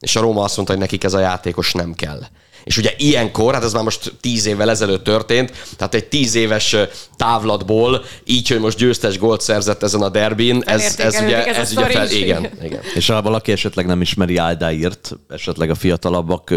És 0.00 0.16
a 0.16 0.20
Róma 0.20 0.42
azt 0.42 0.56
mondta, 0.56 0.74
hogy 0.74 0.82
nekik 0.82 1.04
ez 1.04 1.14
a 1.14 1.20
játékos 1.20 1.72
nem 1.72 1.94
kell. 1.94 2.20
És 2.64 2.76
ugye 2.76 2.90
ilyenkor, 2.96 3.54
hát 3.54 3.64
ez 3.64 3.72
már 3.72 3.82
most 3.82 4.12
tíz 4.20 4.46
évvel 4.46 4.70
ezelőtt 4.70 5.04
történt, 5.04 5.52
tehát 5.76 5.94
egy 5.94 6.04
tíz 6.04 6.34
éves 6.34 6.76
távlatból, 7.16 8.04
így, 8.24 8.48
hogy 8.48 8.60
most 8.60 8.78
győztes 8.78 9.18
gólt 9.18 9.40
szerzett 9.40 9.82
ezen 9.82 10.02
a 10.02 10.08
derbin, 10.08 10.62
ez, 10.66 10.94
ez 10.98 11.20
ugye, 11.24 11.46
ez, 11.46 11.56
ez 11.56 11.72
ugye 11.72 11.86
fel, 11.86 12.10
igen, 12.10 12.48
igen. 12.64 12.80
És 12.94 13.06
ha 13.06 13.22
valaki 13.22 13.52
esetleg 13.52 13.86
nem 13.86 14.00
ismeri 14.00 14.38
Aldáírt, 14.38 15.16
esetleg 15.28 15.70
a 15.70 15.74
fiatalabbak 15.74 16.50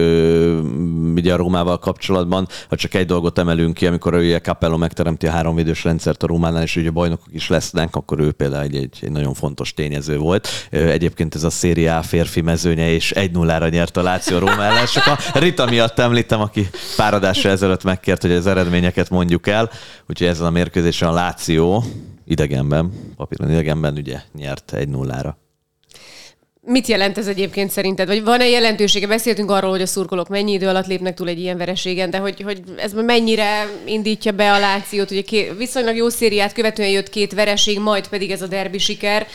ugye 1.15 1.33
a 1.33 1.35
Rómával 1.35 1.79
kapcsolatban, 1.79 2.47
ha 2.69 2.75
csak 2.75 2.93
egy 2.93 3.05
dolgot 3.05 3.37
emelünk 3.37 3.73
ki, 3.73 3.87
amikor 3.87 4.13
ugye 4.13 4.39
Capello 4.39 4.77
megteremti 4.77 5.27
a 5.27 5.31
háromvédős 5.31 5.83
rendszert 5.83 6.23
a 6.23 6.27
Rómánál, 6.27 6.63
és 6.63 6.75
ugye 6.75 6.89
bajnokok 6.89 7.33
is 7.33 7.49
lesznek, 7.49 7.95
akkor 7.95 8.19
ő 8.19 8.31
például 8.31 8.63
egy, 8.63 8.75
egy, 8.75 8.97
egy 9.01 9.11
nagyon 9.11 9.33
fontos 9.33 9.73
tényező 9.73 10.17
volt. 10.17 10.47
Egyébként 10.69 11.35
ez 11.35 11.43
a 11.43 11.49
szériá 11.49 12.01
férfi 12.01 12.41
mezőnye, 12.41 12.91
és 12.91 13.13
1-0-ra 13.15 13.71
nyert 13.71 13.97
a 13.97 14.01
Láció 14.01 14.37
Róma 14.37 14.63
ellen, 14.63 14.85
csak 14.85 15.05
a 15.33 15.39
Rita 15.39 15.65
miatt 15.65 15.94
miatt 15.95 16.09
említem, 16.09 16.41
aki 16.41 16.69
pár 16.95 17.13
adásra 17.13 17.49
ezelőtt 17.49 17.83
megkért, 17.83 18.21
hogy 18.21 18.31
az 18.31 18.47
eredményeket 18.47 19.09
mondjuk 19.09 19.47
el. 19.47 19.69
Úgyhogy 20.09 20.27
ezen 20.27 20.45
a 20.45 20.49
mérkőzésen 20.49 21.07
a 21.07 21.13
Láció 21.13 21.83
idegenben, 22.25 22.91
papíron 23.15 23.51
idegenben 23.51 23.93
ugye 23.97 24.19
nyert 24.33 24.73
egy 24.73 24.89
nullára. 24.89 25.37
Mit 26.67 26.87
jelent 26.87 27.17
ez 27.17 27.27
egyébként 27.27 27.71
szerinted? 27.71 28.07
Vagy 28.07 28.23
van-e 28.23 28.47
jelentősége? 28.47 29.07
Beszéltünk 29.07 29.51
arról, 29.51 29.69
hogy 29.69 29.81
a 29.81 29.85
szurkolók 29.85 30.27
mennyi 30.27 30.51
idő 30.51 30.67
alatt 30.67 30.87
lépnek 30.87 31.13
túl 31.13 31.27
egy 31.27 31.39
ilyen 31.39 31.57
vereségen, 31.57 32.09
de 32.09 32.17
hogy, 32.17 32.41
hogy 32.41 32.61
ez 32.77 32.93
mennyire 32.93 33.67
indítja 33.85 34.31
be 34.31 34.53
a 34.53 34.59
Lációt? 34.59 35.11
Ugye 35.11 35.21
két, 35.21 35.57
viszonylag 35.57 35.95
jó 35.95 36.09
szériát 36.09 36.53
követően 36.53 36.89
jött 36.89 37.09
két 37.09 37.33
vereség, 37.33 37.79
majd 37.79 38.07
pedig 38.07 38.31
ez 38.31 38.41
a 38.41 38.47
derbi 38.47 38.77
siker. 38.77 39.27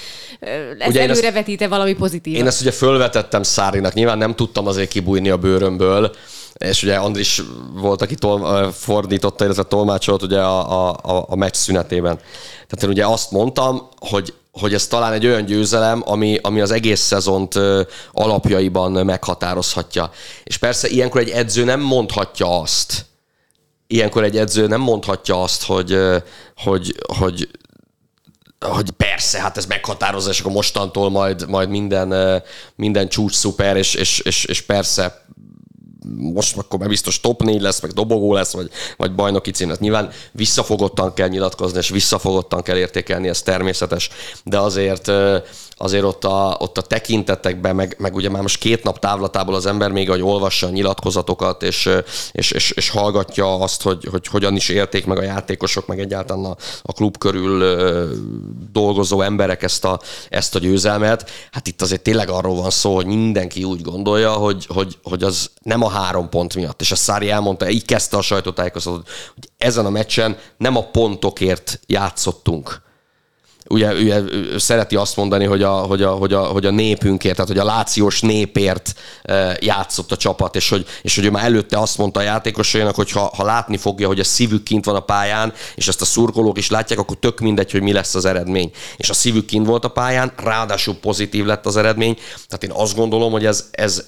Ez 0.79 0.88
ugye 0.88 1.03
előre 1.03 1.33
vetít-e 1.33 1.68
valami 1.68 1.94
pozitív? 1.94 2.35
Én 2.35 2.46
ezt 2.46 2.61
ugye 2.61 2.70
fölvetettem 2.70 3.42
Szárinak, 3.42 3.94
nyilván 3.94 4.18
nem 4.18 4.35
tudtam 4.35 4.66
azért 4.66 4.88
kibújni 4.88 5.29
a 5.29 5.37
bőrömből, 5.37 6.11
és 6.64 6.83
ugye 6.83 6.96
Andris 6.96 7.42
volt, 7.75 8.03
aki 8.03 8.14
tol, 8.14 8.73
fordította, 8.73 9.44
illetve 9.44 9.62
tolmácsolt 9.62 10.23
ugye 10.23 10.40
a, 10.40 10.88
a, 10.88 11.25
a 11.29 11.37
meccs 11.37 11.55
szünetében. 11.55 12.16
Tehát 12.53 12.83
én 12.83 12.88
ugye 12.88 13.07
azt 13.07 13.31
mondtam, 13.31 13.88
hogy 13.99 14.35
hogy 14.53 14.75
ez 14.75 14.87
talán 14.87 15.12
egy 15.12 15.27
olyan 15.27 15.44
győzelem, 15.44 16.03
ami, 16.05 16.38
ami 16.42 16.61
az 16.61 16.70
egész 16.70 17.01
szezont 17.01 17.59
alapjaiban 18.12 18.92
meghatározhatja. 18.92 20.11
És 20.44 20.57
persze 20.57 20.88
ilyenkor 20.88 21.20
egy 21.20 21.29
edző 21.29 21.64
nem 21.64 21.81
mondhatja 21.81 22.61
azt, 22.61 23.05
ilyenkor 23.87 24.25
egy 24.25 24.37
edző 24.37 24.66
nem 24.66 24.81
mondhatja 24.81 25.42
azt, 25.42 25.64
hogy, 25.64 25.99
hogy, 26.57 26.94
hogy 27.18 27.49
hogy 28.66 28.90
persze, 28.90 29.40
hát 29.40 29.57
ez 29.57 29.66
meghatározza, 29.66 30.31
és 30.31 30.40
akkor 30.40 30.53
mostantól 30.53 31.11
majd, 31.11 31.49
majd 31.49 31.68
minden, 31.68 32.42
minden 32.75 33.09
csúcs 33.09 33.35
szuper, 33.35 33.77
és, 33.77 33.94
és, 33.94 34.18
és, 34.18 34.44
és 34.44 34.61
persze 34.61 35.25
most 36.16 36.57
akkor 36.57 36.79
már 36.79 36.88
biztos 36.88 37.20
top 37.20 37.42
4 37.42 37.61
lesz, 37.61 37.81
meg 37.81 37.90
dobogó 37.90 38.35
lesz, 38.35 38.53
vagy, 38.53 38.70
vagy 38.96 39.14
bajnoki 39.14 39.51
cím 39.51 39.68
lesz. 39.68 39.79
Nyilván 39.79 40.11
visszafogottan 40.33 41.14
kell 41.14 41.29
nyilatkozni, 41.29 41.79
és 41.79 41.88
visszafogottan 41.88 42.62
kell 42.62 42.77
értékelni, 42.77 43.29
ez 43.29 43.42
természetes, 43.42 44.11
de 44.44 44.59
azért 44.59 45.12
azért 45.83 46.05
ott 46.05 46.25
a, 46.25 46.57
ott 46.59 46.79
a 46.79 46.83
tekintetekben, 46.83 47.75
meg, 47.75 47.97
meg 47.99 48.14
ugye 48.14 48.31
már 48.31 48.43
most 48.43 48.59
két 48.59 48.83
nap 48.83 48.99
távlatából 48.99 49.55
az 49.55 49.66
ember 49.66 49.90
még, 49.90 50.09
hogy 50.09 50.23
olvassa 50.23 50.66
a 50.66 50.71
nyilatkozatokat, 50.71 51.62
és, 51.62 51.90
és, 52.33 52.51
és, 52.51 52.71
és 52.71 52.88
hallgatja 52.88 53.59
azt, 53.59 53.83
hogy, 53.83 54.05
hogy 54.11 54.27
hogyan 54.27 54.57
is 54.57 54.69
érték 54.69 55.07
meg 55.07 55.19
a 55.19 55.23
játékosok, 55.23 55.87
meg 55.87 56.01
egyáltalán 56.01 56.45
a, 56.45 56.57
a 56.83 56.93
klub 56.93 57.19
körül 57.19 57.64
dolgozó 58.73 59.21
emberek 59.21 59.62
ezt 59.62 59.85
a, 59.85 60.01
ezt 60.29 60.55
a 60.55 60.59
győzelmet. 60.59 61.31
Hát 61.51 61.66
itt 61.66 61.83
azért 61.83 62.03
tényleg 62.03 62.29
arról 62.29 62.55
van 62.55 62.71
szó, 62.71 62.95
hogy 62.95 63.07
mindenki 63.07 63.64
úgy 63.64 63.83
gondolja, 63.83 64.33
hogy, 64.33 64.66
hogy, 64.69 64.99
hogy 65.03 65.23
az 65.23 65.51
nem 65.62 65.83
a 65.83 65.88
három 65.88 66.29
pont 66.29 66.55
miatt, 66.55 66.81
és 66.81 66.90
a 66.90 66.97
Szári 66.97 67.31
elmondta, 67.31 67.71
így 67.71 67.85
kezdte 67.85 68.16
a 68.16 68.23
sajtótájékoztatót, 68.23 69.09
hogy 69.35 69.49
ezen 69.59 69.87
a 69.87 69.90
meccsen 69.90 70.37
nem 70.57 70.77
a 70.77 70.83
pontokért 70.90 71.81
játszottunk, 71.87 72.88
ugye, 73.68 73.94
ugye 73.94 74.23
szereti 74.59 74.96
azt 74.96 75.16
mondani, 75.16 75.44
hogy 75.44 75.62
a, 75.62 75.70
hogy, 75.70 76.03
a, 76.03 76.11
hogy, 76.11 76.33
a, 76.33 76.40
hogy 76.40 76.66
a 76.66 76.70
népünkért, 76.70 77.35
tehát 77.35 77.51
hogy 77.51 77.61
a 77.61 77.64
lációs 77.64 78.20
népért 78.20 78.94
játszott 79.61 80.12
a 80.12 80.16
csapat, 80.16 80.57
és 80.57 80.68
hogy, 80.68 80.87
és 81.03 81.14
hogy 81.14 81.25
ő 81.25 81.31
már 81.31 81.44
előtte 81.44 81.79
azt 81.79 81.99
mondta 81.99 82.20
a 82.20 82.23
játékosainak, 82.23 82.94
hogy 82.94 83.11
ha, 83.11 83.33
ha 83.37 83.44
látni 83.44 83.77
fogja, 83.77 84.07
hogy 84.07 84.20
a 84.20 84.25
szívük 84.25 84.62
kint 84.62 84.85
van 84.85 84.94
a 84.94 85.01
pályán, 85.01 85.53
és 85.75 85.88
ezt 85.88 86.01
a 86.01 86.05
szurkolók 86.05 86.59
is 86.59 86.70
látják, 86.70 86.99
akkor 86.99 87.16
tök 87.16 87.40
mindegy, 87.40 87.70
hogy 87.70 87.83
mi 87.83 87.92
lesz 87.92 88.14
az 88.14 88.25
eredmény. 88.25 88.70
És 88.96 89.11
a 89.11 89.14
szívük 89.14 89.46
kint 89.46 89.66
volt 89.66 89.85
a 89.85 89.88
pályán, 89.88 90.33
ráadásul 90.37 90.94
pozitív 90.94 91.44
lett 91.44 91.66
az 91.66 91.77
eredmény, 91.77 92.14
tehát 92.49 92.64
én 92.64 92.70
azt 92.73 92.96
gondolom, 92.96 93.33
hogy 93.33 93.46
ez, 93.46 93.68
ez, 93.70 94.05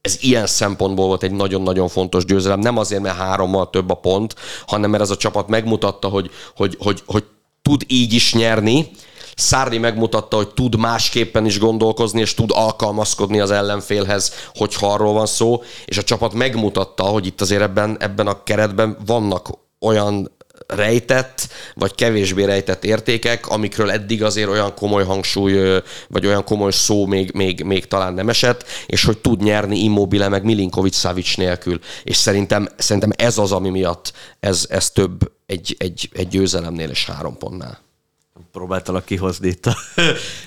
ez 0.00 0.16
ilyen 0.20 0.46
szempontból 0.46 1.06
volt 1.06 1.22
egy 1.22 1.32
nagyon-nagyon 1.32 1.88
fontos 1.88 2.24
győzelem. 2.24 2.60
Nem 2.60 2.78
azért, 2.78 3.02
mert 3.02 3.16
hárommal 3.16 3.70
több 3.70 3.90
a 3.90 3.94
pont, 3.94 4.34
hanem 4.66 4.90
mert 4.90 5.02
ez 5.02 5.10
a 5.10 5.16
csapat 5.16 5.48
megmutatta, 5.48 6.08
hogy, 6.08 6.30
hogy, 6.56 6.76
hogy, 6.78 7.02
hogy 7.06 7.24
tud 7.68 7.82
így 7.86 8.12
is 8.12 8.34
nyerni, 8.34 8.90
Szárni 9.36 9.78
megmutatta, 9.78 10.36
hogy 10.36 10.48
tud 10.48 10.78
másképpen 10.78 11.46
is 11.46 11.58
gondolkozni, 11.58 12.20
és 12.20 12.34
tud 12.34 12.50
alkalmazkodni 12.52 13.40
az 13.40 13.50
ellenfélhez, 13.50 14.32
hogyha 14.54 14.92
arról 14.92 15.12
van 15.12 15.26
szó, 15.26 15.62
és 15.84 15.98
a 15.98 16.02
csapat 16.02 16.34
megmutatta, 16.34 17.02
hogy 17.02 17.26
itt 17.26 17.40
azért 17.40 17.62
ebben, 17.62 17.96
ebben 18.00 18.26
a 18.26 18.42
keretben 18.42 18.96
vannak 19.06 19.48
olyan 19.80 20.30
rejtett, 20.66 21.48
vagy 21.74 21.94
kevésbé 21.94 22.44
rejtett 22.44 22.84
értékek, 22.84 23.48
amikről 23.48 23.90
eddig 23.90 24.22
azért 24.22 24.48
olyan 24.48 24.74
komoly 24.74 25.04
hangsúly, 25.04 25.80
vagy 26.08 26.26
olyan 26.26 26.44
komoly 26.44 26.70
szó 26.70 27.06
még, 27.06 27.30
még, 27.34 27.62
még 27.62 27.86
talán 27.86 28.14
nem 28.14 28.28
esett, 28.28 28.64
és 28.86 29.04
hogy 29.04 29.18
tud 29.18 29.42
nyerni 29.42 29.78
Immobile 29.78 30.28
meg 30.28 30.44
Milinkovic 30.44 30.96
Savic 30.96 31.36
nélkül. 31.36 31.80
És 32.04 32.16
szerintem, 32.16 32.68
szerintem 32.76 33.12
ez 33.16 33.38
az, 33.38 33.52
ami 33.52 33.70
miatt 33.70 34.12
ez, 34.40 34.66
ez 34.68 34.90
több 34.90 35.32
egy, 35.46 35.74
egy, 35.78 36.10
egy 36.12 36.28
győzelemnél 36.28 36.90
és 36.90 37.06
három 37.06 37.38
pontnál 37.38 37.83
próbáltalak 38.52 39.04
kihozni 39.04 39.48
itt. 39.48 39.66
A, 39.66 39.76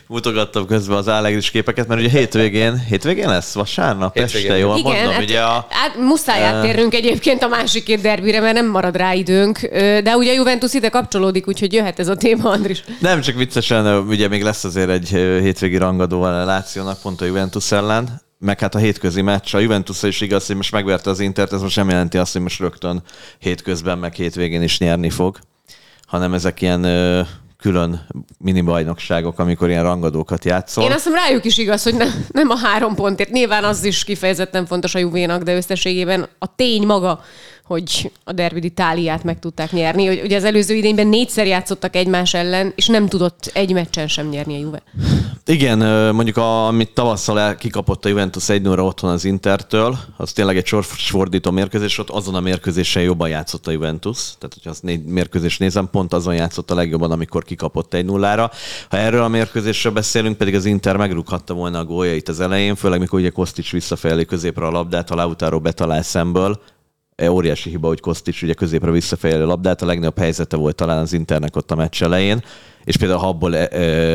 mutogattam 0.07 0.65
közben 0.65 0.97
az 0.97 1.07
Allegris 1.07 1.51
képeket, 1.51 1.87
mert 1.87 1.99
ugye 1.99 2.09
hétvégén, 2.09 2.77
hétvégén 2.77 3.27
lesz? 3.27 3.53
Vasárnap? 3.53 4.17
Hétvégén. 4.17 4.51
Este, 4.51 4.61
jól 4.61 4.77
Igen, 4.77 4.91
mondom? 4.91 5.13
Hát, 5.13 5.21
ugye 5.21 5.41
a, 5.41 5.67
hát 5.69 5.95
muszáj 5.95 6.43
áttérnünk 6.43 6.93
uh, 6.93 6.97
egyébként 6.97 7.43
a 7.43 7.47
másik 7.47 7.83
két 7.83 8.01
derbire, 8.01 8.39
mert 8.39 8.53
nem 8.53 8.69
marad 8.69 8.95
rá 8.95 9.13
időnk, 9.13 9.59
de 10.03 10.15
ugye 10.17 10.31
a 10.31 10.33
Juventus 10.33 10.73
ide 10.73 10.89
kapcsolódik, 10.89 11.47
úgyhogy 11.47 11.73
jöhet 11.73 11.99
ez 11.99 12.07
a 12.07 12.15
téma, 12.15 12.49
Andris. 12.49 12.83
Nem, 12.99 13.21
csak 13.21 13.35
viccesen, 13.35 13.97
ugye 14.07 14.27
még 14.27 14.43
lesz 14.43 14.63
azért 14.63 14.89
egy 14.89 15.09
hétvégi 15.41 15.77
rangadó 15.77 16.21
a 16.21 16.45
Lációnak 16.45 17.01
pont 17.01 17.21
a 17.21 17.25
Juventus 17.25 17.71
ellen, 17.71 18.21
meg 18.39 18.59
hát 18.59 18.75
a 18.75 18.79
hétközi 18.79 19.21
meccs. 19.21 19.55
A 19.55 19.59
Juventus 19.59 20.03
is 20.03 20.21
igaz, 20.21 20.45
hogy 20.47 20.55
most 20.55 20.71
megverte 20.71 21.09
az 21.09 21.19
Intert, 21.19 21.53
ez 21.53 21.61
most 21.61 21.75
nem 21.75 21.89
jelenti 21.89 22.17
azt, 22.17 22.33
hogy 22.33 22.41
most 22.41 22.59
rögtön 22.59 23.03
hétközben, 23.39 23.97
meg 23.97 24.13
hétvégén 24.13 24.61
is 24.61 24.79
nyerni 24.79 25.09
fog 25.09 25.39
hanem 26.07 26.33
ezek 26.33 26.61
ilyen 26.61 26.85
külön 27.57 28.07
mini 28.39 28.61
bajnokságok, 28.61 29.39
amikor 29.39 29.69
ilyen 29.69 29.83
rangadókat 29.83 30.45
játszol. 30.45 30.83
Én 30.83 30.91
azt 30.91 31.03
hiszem 31.03 31.19
rájuk 31.19 31.45
is 31.45 31.57
igaz, 31.57 31.83
hogy 31.83 31.95
nem, 31.95 32.25
nem 32.31 32.49
a 32.49 32.57
három 32.57 32.95
pontért. 32.95 33.29
Nyilván 33.29 33.63
az 33.63 33.83
is 33.83 34.03
kifejezetten 34.03 34.65
fontos 34.65 34.95
a 34.95 34.99
Juvénak, 34.99 35.43
de 35.43 35.55
összességében 35.55 36.27
a 36.39 36.55
tény 36.55 36.85
maga, 36.85 37.21
hogy 37.67 38.11
a 38.23 38.31
Derby 38.31 38.65
Itáliát 38.65 39.23
meg 39.23 39.39
tudták 39.39 39.71
nyerni. 39.71 40.05
Hogy 40.05 40.21
Ugye 40.23 40.35
az 40.35 40.43
előző 40.43 40.75
idényben 40.75 41.07
négyszer 41.07 41.47
játszottak 41.47 41.95
egymás 41.95 42.33
ellen, 42.33 42.73
és 42.75 42.87
nem 42.87 43.07
tudott 43.07 43.51
egy 43.53 43.73
meccsen 43.73 44.07
sem 44.07 44.27
nyerni 44.29 44.55
a 44.55 44.59
Juve. 44.59 44.81
Igen, 45.45 45.79
mondjuk 46.15 46.37
a, 46.37 46.67
amit 46.67 46.93
tavasszal 46.93 47.55
kikapott 47.55 48.05
a 48.05 48.09
Juventus 48.09 48.49
1 48.49 48.61
0 48.61 48.83
otthon 48.83 49.09
az 49.09 49.25
Intertől, 49.25 49.97
az 50.17 50.31
tényleg 50.31 50.57
egy 50.57 50.65
sorsfordító 50.65 51.51
mérkőzés, 51.51 51.97
ott 51.97 52.09
azon 52.09 52.35
a 52.35 52.39
mérkőzésen 52.39 53.03
jobban 53.03 53.29
játszott 53.29 53.67
a 53.67 53.71
Juventus. 53.71 54.17
Tehát, 54.17 54.53
hogyha 54.53 54.69
azt 54.69 54.83
négy 54.83 55.03
mérkőzés 55.03 55.57
nézem, 55.57 55.89
pont 55.89 56.13
azon 56.13 56.35
játszott 56.35 56.71
a 56.71 56.75
legjobban, 56.75 57.11
amikor 57.11 57.43
kikapott 57.43 57.93
egy 57.93 58.05
nullára. 58.05 58.51
Ha 58.89 58.97
erről 58.97 59.23
a 59.23 59.27
mérkőzésről 59.27 59.93
beszélünk, 59.93 60.37
pedig 60.37 60.55
az 60.55 60.65
Inter 60.65 60.97
megrúghatta 60.97 61.53
volna 61.53 61.79
a 61.79 61.85
góljait 61.85 62.29
az 62.29 62.39
elején, 62.39 62.75
főleg 62.75 62.99
mikor 62.99 63.19
ugye 63.19 63.29
Kostics 63.29 63.71
visszafelé 63.71 64.25
középre 64.25 64.65
a 64.65 64.71
labdát, 64.71 65.09
ha 65.09 65.15
Lautaro 65.15 65.59
betalál 65.59 66.03
szemből, 66.03 66.59
óriási 67.25 67.69
hiba, 67.69 67.87
hogy 67.87 67.99
Kostics 67.99 68.41
ugye 68.41 68.53
középre 68.53 68.91
visszafejeli 68.91 69.41
a 69.41 69.45
labdát, 69.45 69.81
a 69.81 69.85
legnagyobb 69.85 70.17
helyzete 70.17 70.55
volt 70.55 70.75
talán 70.75 70.97
az 70.97 71.13
Internek 71.13 71.55
ott 71.55 71.71
a 71.71 71.75
meccs 71.75 72.03
elején, 72.03 72.43
és 72.83 72.97
például 72.97 73.19
ha 73.19 73.27
abból 73.27 73.51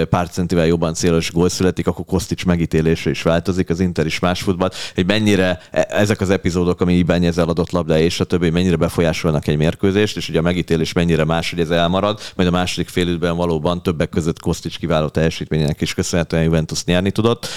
pár 0.05 0.29
centivel 0.29 0.67
jobban 0.67 0.95
célos 0.95 1.33
gól 1.33 1.49
születik, 1.49 1.87
akkor 1.87 2.05
Kostics 2.05 2.45
megítélése 2.45 3.11
is 3.11 3.23
változik, 3.23 3.71
az 3.71 3.81
Inter 3.81 4.07
is 4.07 4.19
más 4.19 4.43
futball, 4.43 4.71
hogy 4.95 5.07
mennyire 5.07 5.61
e- 5.71 5.87
ezek 5.91 6.21
az 6.21 6.31
epizódok, 6.31 6.81
ami 6.81 6.95
Ibányez 6.95 7.39
eladott 7.39 7.71
labda 7.71 7.99
és 7.99 8.21
a 8.21 8.25
többi, 8.25 8.51
mennyire 8.51 8.77
befolyásolnak 8.77 9.47
egy 9.47 9.57
mérkőzést, 9.57 10.17
és 10.17 10.29
ugye 10.29 10.39
a 10.39 10.43
megítélés 10.43 10.93
mennyire 10.93 11.25
más, 11.25 11.51
hogy 11.51 11.61
ez 11.61 11.71
elmarad, 11.71 12.21
majd 12.37 12.49
a 12.49 12.53
második 12.53 12.89
fél 12.89 13.09
időben 13.09 13.37
valóban 13.37 13.83
többek 13.83 14.09
között 14.09 14.41
Kostics 14.41 14.79
kiváló 14.79 15.09
teljesítményének 15.09 15.81
is 15.81 15.95
köszönhetően 15.95 16.43
Juventus 16.43 16.85
nyerni 16.85 17.11
tudott. 17.11 17.49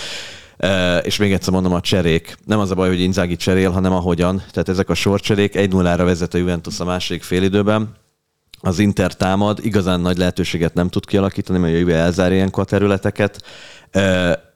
És 1.02 1.18
még 1.18 1.34
egyszer 1.34 1.54
mondom, 1.54 1.74
a 1.74 1.82
cserék. 1.82 2.38
Nem 2.46 2.60
az 2.60 2.72
a 2.72 2.76
baj, 2.76 2.88
hogy 2.88 3.00
Inzaghi 3.02 3.36
cserél, 3.36 3.72
hanem 3.72 3.92
ahogyan. 3.92 4.44
Tehát 4.52 4.70
ezek 4.70 4.90
a 4.90 4.94
sorcserék 4.94 5.56
1 5.56 5.72
0 5.72 5.96
vezet 5.96 6.34
a 6.34 6.38
Juventus 6.38 6.80
a 6.80 6.86
második 6.86 7.24
félidőben. 7.24 7.90
Az 8.60 8.80
Inter 8.80 9.14
támad, 9.14 9.60
igazán 9.62 10.00
nagy 10.00 10.18
lehetőséget 10.18 10.74
nem 10.74 10.90
tud 10.90 11.06
kialakítani, 11.06 11.60
mert 11.60 11.74
a 11.74 11.78
Juve 11.78 11.96
elzár 11.96 12.32
ilyenkor 12.32 12.64
a 12.64 12.66
területeket. 12.66 13.44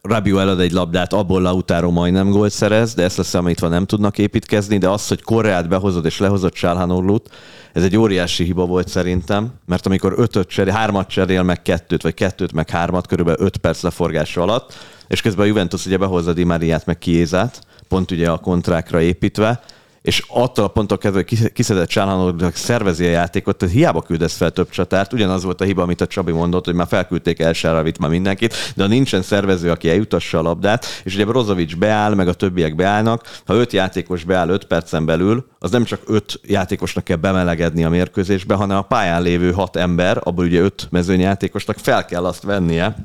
Rabiu 0.01 0.37
elad 0.37 0.59
egy 0.59 0.71
labdát, 0.71 1.13
abból 1.13 1.41
Lautaro 1.41 1.91
majdnem 1.91 2.29
gólt 2.29 2.51
szerez, 2.51 2.93
de 2.93 3.03
ezt 3.03 3.17
leszámítva 3.17 3.67
nem 3.67 3.85
tudnak 3.85 4.17
építkezni, 4.17 4.77
de 4.77 4.89
az, 4.89 5.07
hogy 5.07 5.21
Korreát 5.21 5.67
behozod 5.67 6.05
és 6.05 6.19
lehozott 6.19 6.55
Sálhanorlut, 6.55 7.29
ez 7.73 7.83
egy 7.83 7.97
óriási 7.97 8.43
hiba 8.43 8.65
volt 8.65 8.87
szerintem, 8.87 9.53
mert 9.65 9.85
amikor 9.85 10.13
ötöt 10.17 10.47
cserél, 10.47 10.73
hármat 10.73 11.09
cserél 11.09 11.43
meg 11.43 11.61
kettőt, 11.61 12.01
vagy 12.01 12.13
kettőt 12.13 12.53
meg 12.53 12.69
hármat, 12.69 13.07
körülbelül 13.07 13.45
öt 13.45 13.57
perc 13.57 13.81
leforgása 13.81 14.41
alatt, 14.41 14.73
és 15.07 15.21
közben 15.21 15.45
a 15.45 15.47
Juventus 15.47 15.85
ugye 15.85 15.97
behozza 15.97 16.33
Di 16.33 16.43
Mariát 16.43 16.85
meg 16.85 16.97
Kiézát, 16.97 17.61
pont 17.87 18.11
ugye 18.11 18.29
a 18.29 18.37
kontrákra 18.37 19.01
építve, 19.01 19.61
és 20.01 20.23
attól 20.27 20.65
a 20.65 20.67
ponttól 20.67 20.97
kezdve, 20.97 21.23
kiszedett 21.53 21.87
Csálhanónak 21.87 22.55
szervezi 22.55 23.05
a 23.05 23.09
játékot, 23.09 23.57
tehát 23.57 23.75
hiába 23.75 24.01
küldesz 24.01 24.37
fel 24.37 24.51
több 24.51 24.69
csatárt, 24.69 25.13
ugyanaz 25.13 25.43
volt 25.43 25.61
a 25.61 25.65
hiba, 25.65 25.81
amit 25.81 26.01
a 26.01 26.07
Csabi 26.07 26.31
mondott, 26.31 26.65
hogy 26.65 26.73
már 26.73 26.87
felküldték 26.87 27.39
el 27.39 27.53
Sáravit 27.53 27.99
már 27.99 28.09
mindenkit, 28.09 28.73
de 28.75 28.83
ha 28.83 28.89
nincsen 28.89 29.21
szervező, 29.21 29.71
aki 29.71 29.89
eljutassa 29.89 30.39
a 30.39 30.41
labdát, 30.41 30.85
és 31.03 31.15
ugye 31.15 31.25
Brozovic 31.25 31.73
beáll, 31.73 32.13
meg 32.13 32.27
a 32.27 32.33
többiek 32.33 32.75
beállnak, 32.75 33.41
ha 33.45 33.53
öt 33.53 33.73
játékos 33.73 34.23
beáll 34.23 34.49
öt 34.49 34.65
percen 34.65 35.05
belül, 35.05 35.45
az 35.59 35.71
nem 35.71 35.83
csak 35.83 36.01
öt 36.05 36.39
játékosnak 36.43 37.03
kell 37.03 37.17
bemelegedni 37.17 37.83
a 37.83 37.89
mérkőzésbe, 37.89 38.55
hanem 38.55 38.77
a 38.77 38.81
pályán 38.81 39.21
lévő 39.21 39.51
hat 39.51 39.75
ember, 39.75 40.19
abból 40.23 40.45
ugye 40.45 40.59
öt 40.59 40.87
mezőnyjátékosnak 40.91 41.77
fel 41.77 42.05
kell 42.05 42.25
azt 42.25 42.43
vennie, 42.43 42.95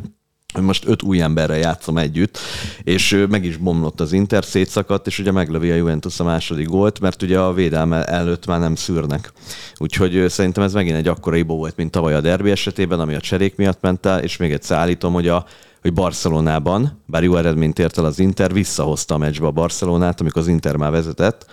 most 0.61 0.85
öt 0.87 1.03
új 1.03 1.21
emberrel 1.21 1.59
játszom 1.59 1.99
együtt, 1.99 2.39
és 2.83 3.25
meg 3.29 3.45
is 3.45 3.57
bomlott 3.57 4.01
az 4.01 4.13
Inter, 4.13 4.45
szétszakadt, 4.45 5.07
és 5.07 5.19
ugye 5.19 5.33
meglövi 5.33 5.71
a 5.71 5.75
Juventus 5.75 6.21
a 6.21 6.25
második 6.25 6.67
gólt, 6.67 7.01
mert 7.01 7.23
ugye 7.23 7.39
a 7.39 7.53
védelme 7.53 8.05
előtt 8.05 8.47
már 8.47 8.61
nem 8.61 8.75
szűrnek. 8.75 9.33
Úgyhogy 9.77 10.25
szerintem 10.29 10.63
ez 10.63 10.73
megint 10.73 10.97
egy 10.97 11.09
akkora 11.09 11.37
ibo 11.37 11.55
volt, 11.55 11.77
mint 11.77 11.91
tavaly 11.91 12.15
a 12.15 12.21
derbi 12.21 12.51
esetében, 12.51 13.01
ami 13.01 13.15
a 13.15 13.21
cserék 13.21 13.57
miatt 13.57 13.81
ment 13.81 14.07
el, 14.07 14.23
és 14.23 14.37
még 14.37 14.53
egyszer 14.53 14.79
állítom, 14.79 15.13
hogy 15.13 15.29
a 15.29 15.45
hogy 15.85 15.93
Barcelonában, 15.93 17.03
bár 17.07 17.23
jó 17.23 17.37
eredményt 17.37 17.79
ért 17.79 17.99
el 17.99 18.05
az 18.05 18.19
Inter, 18.19 18.53
visszahozta 18.53 19.15
a 19.15 19.19
meccsbe 19.19 19.47
a 19.47 19.51
Barcelonát, 19.51 20.21
amikor 20.21 20.43
az 20.43 20.49
Inter 20.49 20.77
már 20.77 20.91
vezetett, 20.91 21.47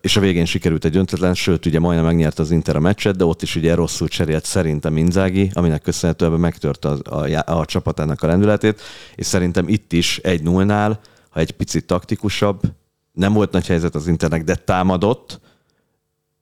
és 0.00 0.16
a 0.16 0.20
végén 0.20 0.44
sikerült 0.44 0.84
egy 0.84 0.92
döntetlen, 0.92 1.34
sőt, 1.34 1.66
ugye 1.66 1.78
majdnem 1.78 2.04
megnyerte 2.04 2.42
az 2.42 2.50
Inter 2.50 2.76
a 2.76 2.80
meccset, 2.80 3.16
de 3.16 3.24
ott 3.24 3.42
is 3.42 3.56
ugye 3.56 3.74
rosszul 3.74 4.08
cserélt 4.08 4.44
szerintem 4.44 4.96
Inzági, 4.96 5.50
aminek 5.54 5.82
köszönhetően 5.82 6.32
megtört 6.32 6.84
a, 6.84 6.98
a, 7.04 7.58
a 7.58 7.64
csapatának 7.64 8.22
a 8.22 8.26
rendületét, 8.26 8.80
és 9.14 9.26
szerintem 9.26 9.68
itt 9.68 9.92
is 9.92 10.18
egy 10.18 10.42
nullnál, 10.42 11.00
ha 11.30 11.40
egy 11.40 11.50
picit 11.50 11.86
taktikusabb, 11.86 12.60
nem 13.12 13.32
volt 13.32 13.52
nagy 13.52 13.66
helyzet 13.66 13.94
az 13.94 14.06
Internek, 14.06 14.44
de 14.44 14.54
támadott, 14.54 15.40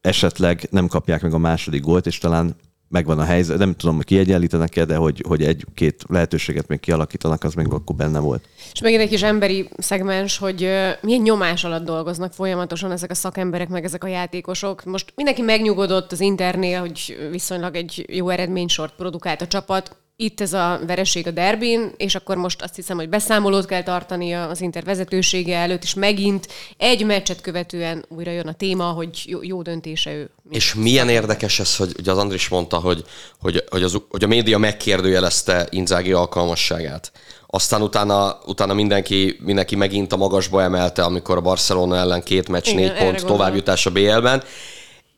esetleg 0.00 0.68
nem 0.70 0.86
kapják 0.86 1.22
meg 1.22 1.34
a 1.34 1.38
második 1.38 1.82
gólt, 1.82 2.06
és 2.06 2.18
talán 2.18 2.56
megvan 2.92 3.18
a 3.18 3.24
helyzet, 3.24 3.58
nem 3.58 3.74
tudom, 3.74 3.96
hogy 3.96 4.04
kiegyenlítenek-e, 4.04 4.84
de 4.84 4.96
hogy, 4.96 5.24
hogy 5.28 5.42
egy-két 5.42 6.04
lehetőséget 6.08 6.68
még 6.68 6.80
kialakítanak, 6.80 7.44
az 7.44 7.54
még 7.54 7.68
akkor 7.68 7.96
benne 7.96 8.18
volt. 8.18 8.48
És 8.72 8.80
megint 8.80 9.02
egy 9.02 9.08
kis 9.08 9.22
emberi 9.22 9.68
szegmens, 9.76 10.38
hogy 10.38 10.60
milyen 11.00 11.20
nyomás 11.22 11.64
alatt 11.64 11.84
dolgoznak 11.84 12.32
folyamatosan 12.32 12.90
ezek 12.90 13.10
a 13.10 13.14
szakemberek, 13.14 13.68
meg 13.68 13.84
ezek 13.84 14.04
a 14.04 14.08
játékosok. 14.08 14.84
Most 14.84 15.12
mindenki 15.16 15.42
megnyugodott 15.42 16.12
az 16.12 16.20
Internél, 16.20 16.80
hogy 16.80 17.28
viszonylag 17.30 17.76
egy 17.76 18.04
jó 18.08 18.28
eredménysort 18.28 18.94
produkált 18.94 19.40
a 19.40 19.46
csapat. 19.46 19.96
Itt 20.22 20.40
ez 20.40 20.52
a 20.52 20.80
vereség 20.86 21.26
a 21.26 21.30
derbin, 21.30 21.92
és 21.96 22.14
akkor 22.14 22.36
most 22.36 22.62
azt 22.62 22.74
hiszem, 22.74 22.96
hogy 22.96 23.08
beszámolót 23.08 23.66
kell 23.66 23.82
tartani 23.82 24.32
az 24.32 24.60
Inter 24.60 24.84
vezetősége 24.84 25.56
előtt, 25.56 25.82
és 25.82 25.94
megint 25.94 26.48
egy 26.76 27.04
meccset 27.04 27.40
követően 27.40 28.04
újra 28.08 28.30
jön 28.30 28.46
a 28.46 28.52
téma, 28.52 28.84
hogy 28.84 29.22
jó, 29.26 29.38
jó 29.42 29.62
döntése 29.62 30.12
ő. 30.12 30.30
És 30.50 30.74
milyen 30.74 31.08
érdekes 31.08 31.60
ez, 31.60 31.76
hogy 31.76 31.92
ugye 31.98 32.10
az 32.10 32.18
Andris 32.18 32.48
mondta, 32.48 32.78
hogy, 32.78 33.04
hogy, 33.40 33.64
hogy, 33.70 33.82
az, 33.82 33.96
hogy 34.08 34.24
a 34.24 34.26
média 34.26 34.58
megkérdőjelezte 34.58 35.66
Inzági 35.70 36.12
alkalmasságát. 36.12 37.12
Aztán 37.46 37.82
utána, 37.82 38.38
utána 38.46 38.74
mindenki, 38.74 39.38
mindenki 39.40 39.76
megint 39.76 40.12
a 40.12 40.16
magasba 40.16 40.62
emelte, 40.62 41.02
amikor 41.02 41.36
a 41.36 41.40
Barcelona 41.40 41.96
ellen 41.96 42.22
két 42.22 42.48
meccs, 42.48 42.66
Igen, 42.66 42.80
négy 42.80 42.92
pont 42.92 43.04
gondolom. 43.04 43.36
továbbjutás 43.36 43.86
a 43.86 43.90
BL-ben. 43.90 44.42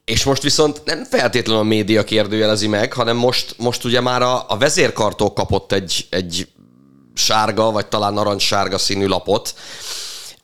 És 0.05 0.25
most 0.25 0.43
viszont 0.43 0.85
nem 0.85 1.05
feltétlenül 1.05 1.63
a 1.63 1.65
média 1.65 2.05
kérdőjelezi 2.05 2.67
meg, 2.67 2.93
hanem 2.93 3.17
most, 3.17 3.55
most 3.59 3.85
ugye 3.85 4.01
már 4.01 4.23
a, 4.23 4.45
a 4.49 4.57
vezérkartól 4.57 5.33
kapott 5.33 5.73
egy, 5.73 6.07
egy 6.11 6.49
sárga, 7.15 7.71
vagy 7.71 7.87
talán 7.87 8.13
narancssárga 8.13 8.79
színű 8.79 9.07
lapot, 9.07 9.55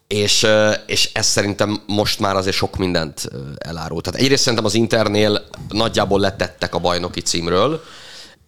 és, 0.07 0.47
és 0.87 1.11
ez 1.13 1.27
szerintem 1.27 1.83
most 1.87 2.21
már 2.21 2.37
azért 2.37 2.57
sok 2.57 2.77
mindent 2.77 3.31
elárul. 3.59 4.01
Tehát 4.01 4.21
egyrészt 4.21 4.43
szerintem 4.43 4.65
az 4.65 4.75
Internél 4.75 5.47
nagyjából 5.69 6.21
letettek 6.21 6.75
a 6.75 6.79
bajnoki 6.79 7.21
címről, 7.21 7.83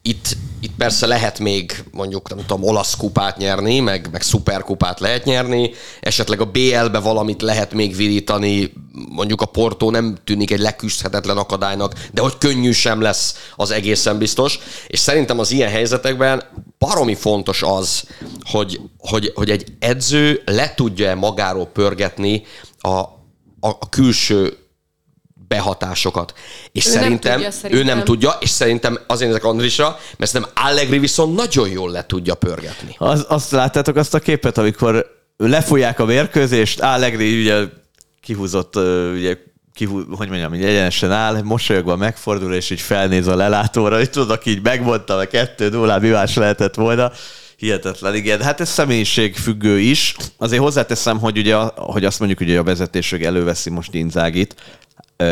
itt, 0.03 0.37
itt 0.61 0.75
persze 0.77 1.07
lehet 1.07 1.39
még 1.39 1.85
mondjuk, 1.91 2.29
nem 2.29 2.47
tudom, 2.47 2.65
olasz 2.65 2.97
kupát 2.97 3.37
nyerni, 3.37 3.81
meg, 3.81 4.09
meg 4.13 4.23
szuperkupát 4.23 5.01
lehet 5.01 5.25
nyerni, 5.25 5.71
esetleg 6.01 6.41
a 6.41 6.51
BL-be 6.51 6.99
valamit 6.99 7.43
lehet 7.43 7.73
még 7.73 7.97
virítani, 7.97 8.73
mondjuk 9.09 9.41
a 9.41 9.47
Porto 9.47 9.91
nem 9.91 10.17
tűnik 10.25 10.51
egy 10.51 10.59
leküzdhetetlen 10.59 11.37
akadálynak, 11.37 12.09
de 12.13 12.23
hogy 12.23 12.39
könnyű 12.39 12.73
sem 12.73 13.01
lesz, 13.01 13.51
az 13.57 13.71
egészen 13.71 14.19
biztos. 14.19 14.59
És 14.87 14.99
szerintem 14.99 15.39
az 15.39 15.51
ilyen 15.51 15.71
helyzetekben 15.71 16.43
baromi 16.79 17.15
fontos 17.15 17.63
az, 17.63 18.05
hogy, 18.41 18.81
hogy, 18.99 19.33
hogy 19.35 19.51
egy 19.51 19.73
edző 19.79 20.43
le 20.45 20.75
tudja 20.75 21.15
magáról 21.15 21.67
pörgetni 21.67 22.43
a, 22.79 22.89
a, 22.89 23.09
a 23.61 23.89
külső 23.89 24.62
behatásokat. 25.53 26.35
És 26.73 26.87
Ő 26.87 26.91
nem 26.91 27.01
szerintem, 27.03 27.33
tudja, 27.33 27.47
ő 27.47 27.51
szerintem. 27.51 27.97
nem 27.97 28.05
tudja, 28.05 28.37
és 28.41 28.51
szerintem 28.51 28.99
azért 29.07 29.31
ezek 29.31 29.45
Andrisra, 29.45 29.99
mert 30.17 30.31
szerintem 30.31 30.65
Allegri 30.65 30.99
viszont 30.99 31.37
nagyon 31.37 31.69
jól 31.69 31.91
le 31.91 32.07
tudja 32.07 32.35
pörgetni. 32.35 32.95
Az, 32.99 33.25
azt 33.29 33.51
láttátok 33.51 33.97
azt 33.97 34.15
a 34.15 34.19
képet, 34.19 34.59
amikor 34.59 35.07
lefújják 35.37 35.99
a 35.99 36.05
mérkőzést, 36.05 36.81
Allegri 36.81 37.41
ugye 37.41 37.65
kihúzott, 38.23 38.77
ugye 39.15 39.37
kihú, 39.75 40.05
hogy 40.17 40.29
mondjam, 40.29 40.55
így 40.55 40.65
egyenesen 40.65 41.13
áll, 41.13 41.43
mosolyogva 41.43 41.97
megfordul, 41.97 42.55
és 42.55 42.71
így 42.71 42.81
felnéz 42.81 43.27
a 43.27 43.37
lelátóra, 43.37 43.97
hogy 43.97 44.11
tudok, 44.11 44.47
így 44.47 44.63
megmondtam, 44.63 45.19
a 45.19 45.25
kettő 45.25 45.69
nullán 45.69 46.01
mi 46.01 46.09
más 46.09 46.37
lehetett 46.37 46.75
volna. 46.75 47.13
Hihetetlen, 47.57 48.15
igen. 48.15 48.41
Hát 48.41 48.61
ez 48.61 48.69
személyiség 48.69 49.37
függő 49.37 49.79
is. 49.79 50.17
Azért 50.39 50.63
hozzáteszem, 50.63 51.19
hogy 51.19 51.39
ugye, 51.39 51.57
hogy 51.75 52.05
azt 52.05 52.19
mondjuk, 52.19 52.39
hogy 52.41 52.57
a 52.57 52.63
vezetőség 52.63 53.25
előveszi 53.25 53.71
most 53.71 53.95
Inzágit, 53.95 54.55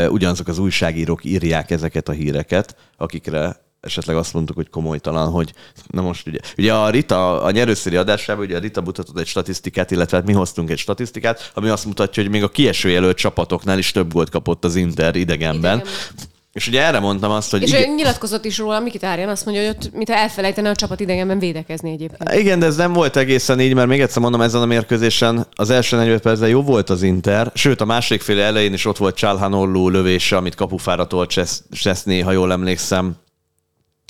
ugyanazok 0.09 0.49
az 0.49 0.59
újságírók 0.59 1.25
írják 1.25 1.71
ezeket 1.71 2.09
a 2.09 2.13
híreket, 2.13 2.77
akikre 2.97 3.69
esetleg 3.81 4.17
azt 4.17 4.33
mondtuk, 4.33 4.57
hogy 4.57 4.71
komolytalan, 4.71 5.31
hogy 5.31 5.53
na 5.87 6.03
most 6.03 6.27
ugye, 6.27 6.39
ugye 6.57 6.75
a 6.75 6.91
Rita, 6.91 7.43
a 7.43 7.51
nyerőszéri 7.51 7.97
adásában 7.97 8.45
ugye 8.45 8.57
a 8.57 8.61
Rita 8.61 8.81
mutatott 8.81 9.19
egy 9.19 9.27
statisztikát, 9.27 9.91
illetve 9.91 10.17
hát 10.17 10.27
mi 10.27 10.33
hoztunk 10.33 10.71
egy 10.71 10.79
statisztikát, 10.79 11.51
ami 11.55 11.69
azt 11.69 11.85
mutatja, 11.85 12.23
hogy 12.23 12.33
még 12.33 12.43
a 12.43 12.49
kieső 12.49 12.89
jelölt 12.89 13.17
csapatoknál 13.17 13.79
is 13.79 13.91
több 13.91 14.13
gólt 14.13 14.31
kapott 14.31 14.65
az 14.65 14.77
Inter 14.77 15.17
idegenben. 15.17 15.79
Idegenben. 15.79 16.30
És 16.53 16.69
ugye 16.69 16.83
erre 16.83 16.99
mondtam 16.99 17.31
azt, 17.31 17.51
hogy 17.51 17.63
És 17.63 17.69
igen, 17.69 17.95
nyilatkozott 17.95 18.45
is 18.45 18.59
róla 18.59 18.81
Mikitárjan, 18.81 19.29
azt 19.29 19.45
mondja, 19.45 19.65
hogy 19.65 19.77
ott, 19.77 19.93
mintha 19.95 20.15
elfelejtene 20.15 20.71
a 20.71 20.75
csapat 20.75 21.01
idegenben 21.01 21.39
védekezni 21.39 21.91
egyébként. 21.91 22.33
igen, 22.35 22.59
de 22.59 22.67
ez 22.67 22.77
nem 22.77 22.93
volt 22.93 23.17
egészen 23.17 23.61
így, 23.61 23.75
mert 23.75 23.89
még 23.89 24.01
egyszer 24.01 24.23
mondom, 24.23 24.41
ezen 24.41 24.63
a 24.63 24.67
mérkőzésen 24.67 25.47
az 25.55 25.71
első 25.71 25.97
40 25.97 26.21
percben 26.21 26.49
jó 26.49 26.63
volt 26.63 26.91
az 26.91 27.03
Inter, 27.03 27.51
sőt 27.55 27.81
a 27.81 27.85
második 27.85 28.23
fél 28.23 28.41
elején 28.41 28.73
is 28.73 28.85
ott 28.85 28.97
volt 28.97 29.17
Csalhanoglu 29.17 29.89
lövése, 29.89 30.37
amit 30.37 30.55
kapufára 30.55 31.07
tolt 31.07 31.39
Cseszni, 31.71 32.21
ha 32.21 32.33
jól 32.33 32.53
emlékszem. 32.53 33.17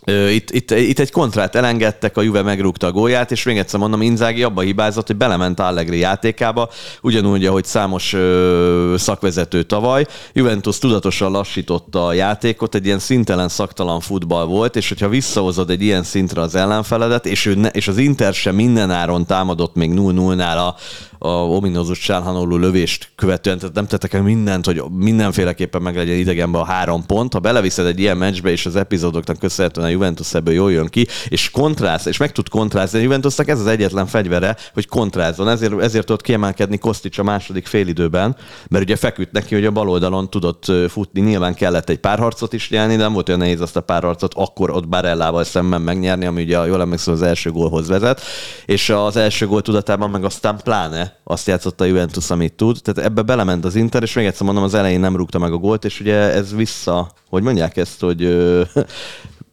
Itt, 0.07 0.51
itt, 0.51 0.70
itt 0.70 0.98
egy 0.98 1.11
kontrát 1.11 1.55
elengedtek, 1.55 2.16
a 2.16 2.22
Juve 2.22 2.42
megrúgta 2.42 2.86
a 2.86 2.92
gólját, 2.92 3.30
és 3.30 3.42
még 3.42 3.59
egyszer 3.59 3.80
mondom, 3.80 4.03
Inzági 4.03 4.42
abba 4.42 4.61
hibázott, 4.61 5.07
hogy 5.07 5.16
belement 5.16 5.61
Allegri 5.61 5.98
játékába, 5.98 6.68
ugyanúgy, 7.03 7.46
ahogy 7.46 7.64
számos 7.64 8.12
ö, 8.12 8.94
szakvezető 8.98 9.62
tavaly. 9.62 10.07
Juventus 10.32 10.78
tudatosan 10.78 11.30
lassította 11.30 12.07
a 12.07 12.12
játékot, 12.12 12.74
egy 12.74 12.86
ilyen 12.86 12.98
szintelen, 12.98 13.48
szaktalan 13.48 14.01
futball 14.01 14.44
volt, 14.44 14.76
és 14.76 14.88
hogyha 14.88 15.09
visszahozod 15.09 15.70
egy 15.70 15.82
ilyen 15.82 16.03
szintre 16.03 16.40
az 16.40 16.55
ellenfeledet, 16.55 17.26
és, 17.26 17.46
ő 17.46 17.55
ne, 17.55 17.68
és 17.68 17.88
az 17.88 17.96
Inter 17.96 18.34
sem 18.34 18.55
minden 18.55 18.90
áron 18.90 19.26
támadott 19.26 19.74
még 19.74 19.90
0-0-nál 19.94 20.57
a, 20.57 20.74
a 21.18 21.28
ominózus 21.28 21.98
Csálhanolú 21.98 22.57
lövést 22.57 23.11
követően, 23.16 23.59
tehát 23.59 23.74
nem 23.74 23.86
tettek 23.86 24.12
el 24.12 24.22
mindent, 24.22 24.66
hogy 24.66 24.82
mindenféleképpen 24.90 25.82
meg 25.82 25.96
legyen 25.96 26.16
idegenben 26.16 26.61
a 26.61 26.64
három 26.64 27.07
pont. 27.07 27.32
Ha 27.32 27.38
beleviszed 27.38 27.86
egy 27.86 28.01
ilyen 28.01 28.16
meccsbe, 28.16 28.51
és 28.51 28.66
az 28.66 28.76
epizódoknak 28.76 29.38
köszönhetően 29.38 29.89
Juventus 29.91 30.34
ebből 30.34 30.55
jól 30.55 30.72
jön 30.72 30.86
ki, 30.86 31.07
és 31.28 31.51
kontráz, 31.51 32.07
és 32.07 32.16
meg 32.16 32.32
tud 32.32 32.49
kontrázni. 32.49 32.99
A 32.99 33.03
Juventusnak 33.03 33.49
ez 33.49 33.61
az 33.61 33.66
egyetlen 33.66 34.07
fegyvere, 34.07 34.57
hogy 34.74 34.86
kontrázzon. 34.86 35.49
Ezért, 35.49 35.80
ezért 35.80 36.07
tudott 36.07 36.22
kiemelkedni 36.22 36.78
Kostics 36.78 37.18
a 37.18 37.22
második 37.22 37.66
félidőben, 37.66 38.36
mert 38.68 38.84
ugye 38.84 38.97
feküdt 38.97 39.32
neki, 39.32 39.55
hogy 39.55 39.64
a 39.64 39.70
bal 39.70 39.88
oldalon 39.88 40.30
tudott 40.30 40.72
futni. 40.88 41.20
Nyilván 41.20 41.55
kellett 41.55 41.88
egy 41.88 41.99
párharcot 41.99 42.53
is 42.53 42.70
nyerni, 42.70 42.97
de 42.97 43.03
nem 43.03 43.12
volt 43.12 43.28
olyan 43.28 43.41
nehéz 43.41 43.61
azt 43.61 43.76
a 43.76 43.80
párharcot 43.80 44.34
akkor 44.34 44.70
ott 44.70 44.88
Barellával 44.88 45.45
szemben 45.45 45.80
megnyerni, 45.80 46.26
ami 46.26 46.43
ugye 46.43 46.66
jól 46.66 46.80
emlékszem 46.80 47.14
az 47.14 47.22
első 47.22 47.51
gólhoz 47.51 47.88
vezet. 47.88 48.20
És 48.66 48.91
az 48.91 49.16
első 49.16 49.47
gól 49.47 49.62
tudatában 49.62 50.11
meg 50.11 50.24
aztán 50.24 50.61
pláne 50.64 51.18
azt 51.24 51.47
játszotta 51.47 51.84
a 51.84 51.86
Juventus, 51.86 52.30
amit 52.30 52.53
tud. 52.53 52.78
Tehát 52.82 53.11
ebbe 53.11 53.22
belement 53.22 53.64
az 53.64 53.74
Inter, 53.74 54.03
és 54.03 54.12
még 54.12 54.26
egyszer 54.26 54.47
mondom, 54.47 54.64
az 54.64 54.74
elején 54.74 55.01
nem 55.01 55.16
rúgta 55.16 55.38
meg 55.38 55.53
a 55.53 55.57
gólt, 55.57 55.84
és 55.84 56.01
ugye 56.01 56.16
ez 56.16 56.55
vissza, 56.55 57.11
hogy 57.28 57.43
mondják 57.43 57.76
ezt, 57.76 58.01
hogy 58.01 58.22
ö, 58.22 58.62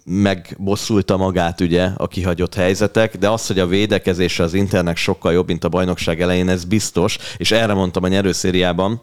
megbosszulta 0.10 1.18
magát 1.18 1.62
ugye 1.62 1.90
a 1.98 2.08
kihagyott 2.08 2.54
helyzetek, 2.54 3.18
de 3.18 3.30
az, 3.30 3.48
hogy 3.48 3.60
a 3.60 3.68
védekezése 3.68 4.44
az 4.44 4.54
Internek 4.54 4.98
sokkal 4.98 5.34
jobb, 5.34 5.48
mint 5.48 5.64
a 5.64 5.70
bajnokság 5.70 6.22
elején, 6.22 6.50
ez 6.50 6.66
biztos, 6.66 7.18
és 7.38 7.52
erre 7.52 7.74
mondtam 7.74 8.04
a 8.04 8.08
nyerőszériában, 8.08 9.02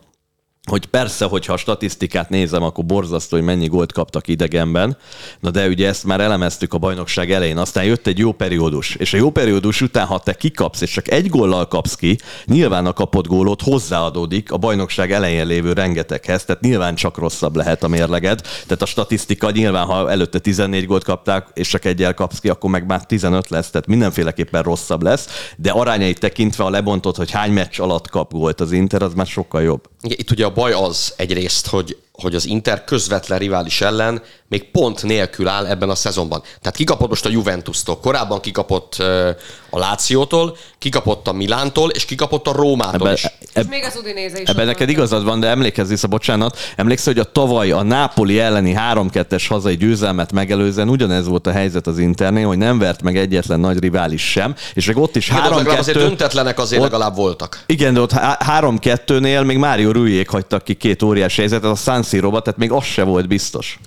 hogy 0.70 0.86
persze, 0.86 1.24
hogyha 1.24 1.52
a 1.52 1.56
statisztikát 1.56 2.28
nézem, 2.28 2.62
akkor 2.62 2.84
borzasztó, 2.84 3.36
hogy 3.36 3.44
mennyi 3.46 3.66
gólt 3.66 3.92
kaptak 3.92 4.28
idegenben, 4.28 4.96
na 5.40 5.50
de 5.50 5.68
ugye 5.68 5.88
ezt 5.88 6.04
már 6.04 6.20
elemeztük 6.20 6.74
a 6.74 6.78
bajnokság 6.78 7.32
elején, 7.32 7.58
aztán 7.58 7.84
jött 7.84 8.06
egy 8.06 8.18
jó 8.18 8.32
periódus, 8.32 8.94
és 8.94 9.12
a 9.12 9.16
jó 9.16 9.30
periódus 9.30 9.80
után, 9.80 10.06
ha 10.06 10.18
te 10.18 10.34
kikapsz, 10.34 10.80
és 10.80 10.90
csak 10.90 11.10
egy 11.10 11.28
góllal 11.28 11.68
kapsz 11.68 11.94
ki, 11.94 12.18
nyilván 12.44 12.86
a 12.86 12.92
kapott 12.92 13.26
gólot 13.26 13.62
hozzáadódik 13.62 14.52
a 14.52 14.56
bajnokság 14.56 15.12
elején 15.12 15.46
lévő 15.46 15.72
rengeteghez, 15.72 16.44
tehát 16.44 16.62
nyilván 16.62 16.94
csak 16.94 17.18
rosszabb 17.18 17.56
lehet 17.56 17.82
a 17.82 17.88
mérleged, 17.88 18.40
tehát 18.40 18.82
a 18.82 18.86
statisztika 18.86 19.50
nyilván, 19.50 19.86
ha 19.86 20.10
előtte 20.10 20.38
14 20.38 20.86
gólt 20.86 21.04
kapták, 21.04 21.48
és 21.54 21.68
csak 21.68 21.84
egyel 21.84 22.14
kapsz 22.14 22.38
ki, 22.38 22.48
akkor 22.48 22.70
meg 22.70 22.86
már 22.86 23.06
15 23.06 23.48
lesz, 23.48 23.70
tehát 23.70 23.86
mindenféleképpen 23.86 24.62
rosszabb 24.62 25.02
lesz, 25.02 25.52
de 25.56 25.70
arányait 25.70 26.20
tekintve, 26.20 26.64
a 26.64 26.70
lebontott, 26.70 27.16
hogy 27.16 27.30
hány 27.30 27.52
meccs 27.52 27.80
alatt 27.80 28.10
kap 28.10 28.32
gólt 28.32 28.60
az 28.60 28.72
Inter, 28.72 29.02
az 29.02 29.14
már 29.14 29.26
sokkal 29.26 29.62
jobb. 29.62 29.92
Itt 30.08 30.30
ugye 30.30 30.44
a 30.44 30.52
baj 30.52 30.72
az 30.72 31.12
egyrészt, 31.16 31.66
hogy, 31.66 31.96
hogy 32.22 32.34
az 32.34 32.46
Inter 32.46 32.84
közvetlen 32.84 33.38
rivális 33.38 33.80
ellen 33.80 34.22
még 34.48 34.70
pont 34.70 35.02
nélkül 35.02 35.48
áll 35.48 35.66
ebben 35.66 35.90
a 35.90 35.94
szezonban. 35.94 36.40
Tehát 36.40 36.76
kikapott 36.76 37.08
most 37.08 37.26
a 37.26 37.28
Juventus-tól, 37.28 37.98
korábban 37.98 38.40
kikapott 38.40 38.94
a 39.70 39.78
Lációtól, 39.78 40.56
kikapott 40.78 41.28
a 41.28 41.32
Milántól, 41.32 41.90
és 41.90 42.04
kikapott 42.04 42.46
a 42.46 42.52
Rómától 42.52 43.08
Ebbe, 43.08 43.12
is. 43.12 43.26
És 43.54 43.62
még 43.70 43.84
az 43.84 43.96
Udinéze 44.00 44.40
is. 44.40 44.48
Ebben 44.48 44.66
neked 44.66 44.86
van. 44.86 44.96
igazad 44.96 45.24
van, 45.24 45.40
de 45.40 45.46
emlékezz 45.46 45.88
vissza, 45.88 46.06
bocsánat, 46.06 46.58
emlékszel, 46.76 47.12
hogy 47.12 47.22
a 47.22 47.32
tavaly 47.32 47.70
a 47.70 47.82
Nápoli 47.82 48.38
elleni 48.38 48.74
3-2-es 48.92 49.44
hazai 49.48 49.76
győzelmet 49.76 50.32
megelőzően 50.32 50.88
ugyanez 50.88 51.26
volt 51.26 51.46
a 51.46 51.52
helyzet 51.52 51.86
az 51.86 51.98
Internél, 51.98 52.46
hogy 52.46 52.58
nem 52.58 52.78
vert 52.78 53.02
meg 53.02 53.16
egyetlen 53.16 53.60
nagy 53.60 53.78
rivális 53.78 54.30
sem, 54.30 54.54
és 54.74 54.86
meg 54.86 54.96
ott 54.96 55.16
is 55.16 55.28
Igen, 55.28 55.42
de 55.42 55.48
ott 55.48 55.56
legalább 55.56 55.78
azért 55.78 55.98
3-2... 55.98 56.00
döntetlenek 56.00 56.58
azért 56.58 56.82
ott- 56.82 56.90
legalább 56.90 57.16
voltak. 57.16 57.62
Igen, 57.66 57.94
de 57.94 58.00
ott 58.00 58.12
há- 58.12 58.42
3-2-nél 58.48 59.44
még 59.44 59.58
Mário 59.58 59.90
Rüjék 59.92 60.28
hagytak 60.28 60.64
ki 60.64 60.74
két 60.74 61.02
óriási 61.02 61.40
helyzetet 61.40 61.70
a 61.70 61.74
San 61.74 62.02
Siro-ba, 62.04 62.40
tehát 62.40 62.58
még 62.58 62.72
az 62.72 62.84
se 62.84 63.02
volt 63.02 63.28
biztos. 63.28 63.78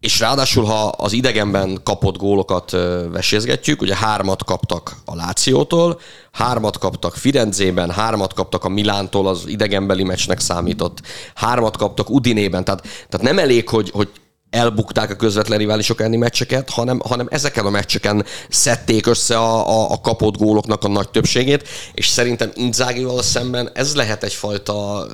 És 0.00 0.20
ráadásul, 0.20 0.64
ha 0.64 0.88
az 0.88 1.12
idegenben 1.12 1.80
kapott 1.82 2.16
gólokat 2.16 2.70
vesézgetjük, 3.10 3.82
ugye 3.82 3.96
hármat 3.96 4.44
kaptak 4.44 4.96
a 5.04 5.14
Lációtól, 5.14 6.00
hármat 6.32 6.78
kaptak 6.78 7.14
Firenzében, 7.14 7.90
hármat 7.90 8.32
kaptak 8.32 8.64
a 8.64 8.68
Milántól, 8.68 9.28
az 9.28 9.42
idegenbeli 9.46 10.02
meccsnek 10.02 10.40
számított, 10.40 10.98
hármat 11.34 11.76
kaptak 11.76 12.10
Udinében, 12.10 12.64
tehát, 12.64 12.82
tehát 12.82 13.26
nem 13.26 13.38
elég, 13.38 13.68
hogy, 13.68 13.90
hogy 13.90 14.08
elbukták 14.50 15.10
a 15.10 15.16
közvetlen 15.16 15.58
riválisok 15.58 16.00
elleni 16.00 16.16
meccseket, 16.16 16.70
hanem, 16.70 17.00
hanem 17.04 17.26
ezeken 17.30 17.66
a 17.66 17.70
meccseken 17.70 18.24
szedték 18.48 19.06
össze 19.06 19.38
a, 19.38 19.68
a, 19.68 19.90
a 19.90 20.00
kapott 20.00 20.36
góloknak 20.36 20.84
a 20.84 20.88
nagy 20.88 21.10
többségét, 21.10 21.68
és 21.92 22.06
szerintem 22.06 22.50
Inzágival 22.54 23.22
szemben 23.22 23.70
ez 23.74 23.94
lehet 23.94 24.24
egyfajta 24.24 25.06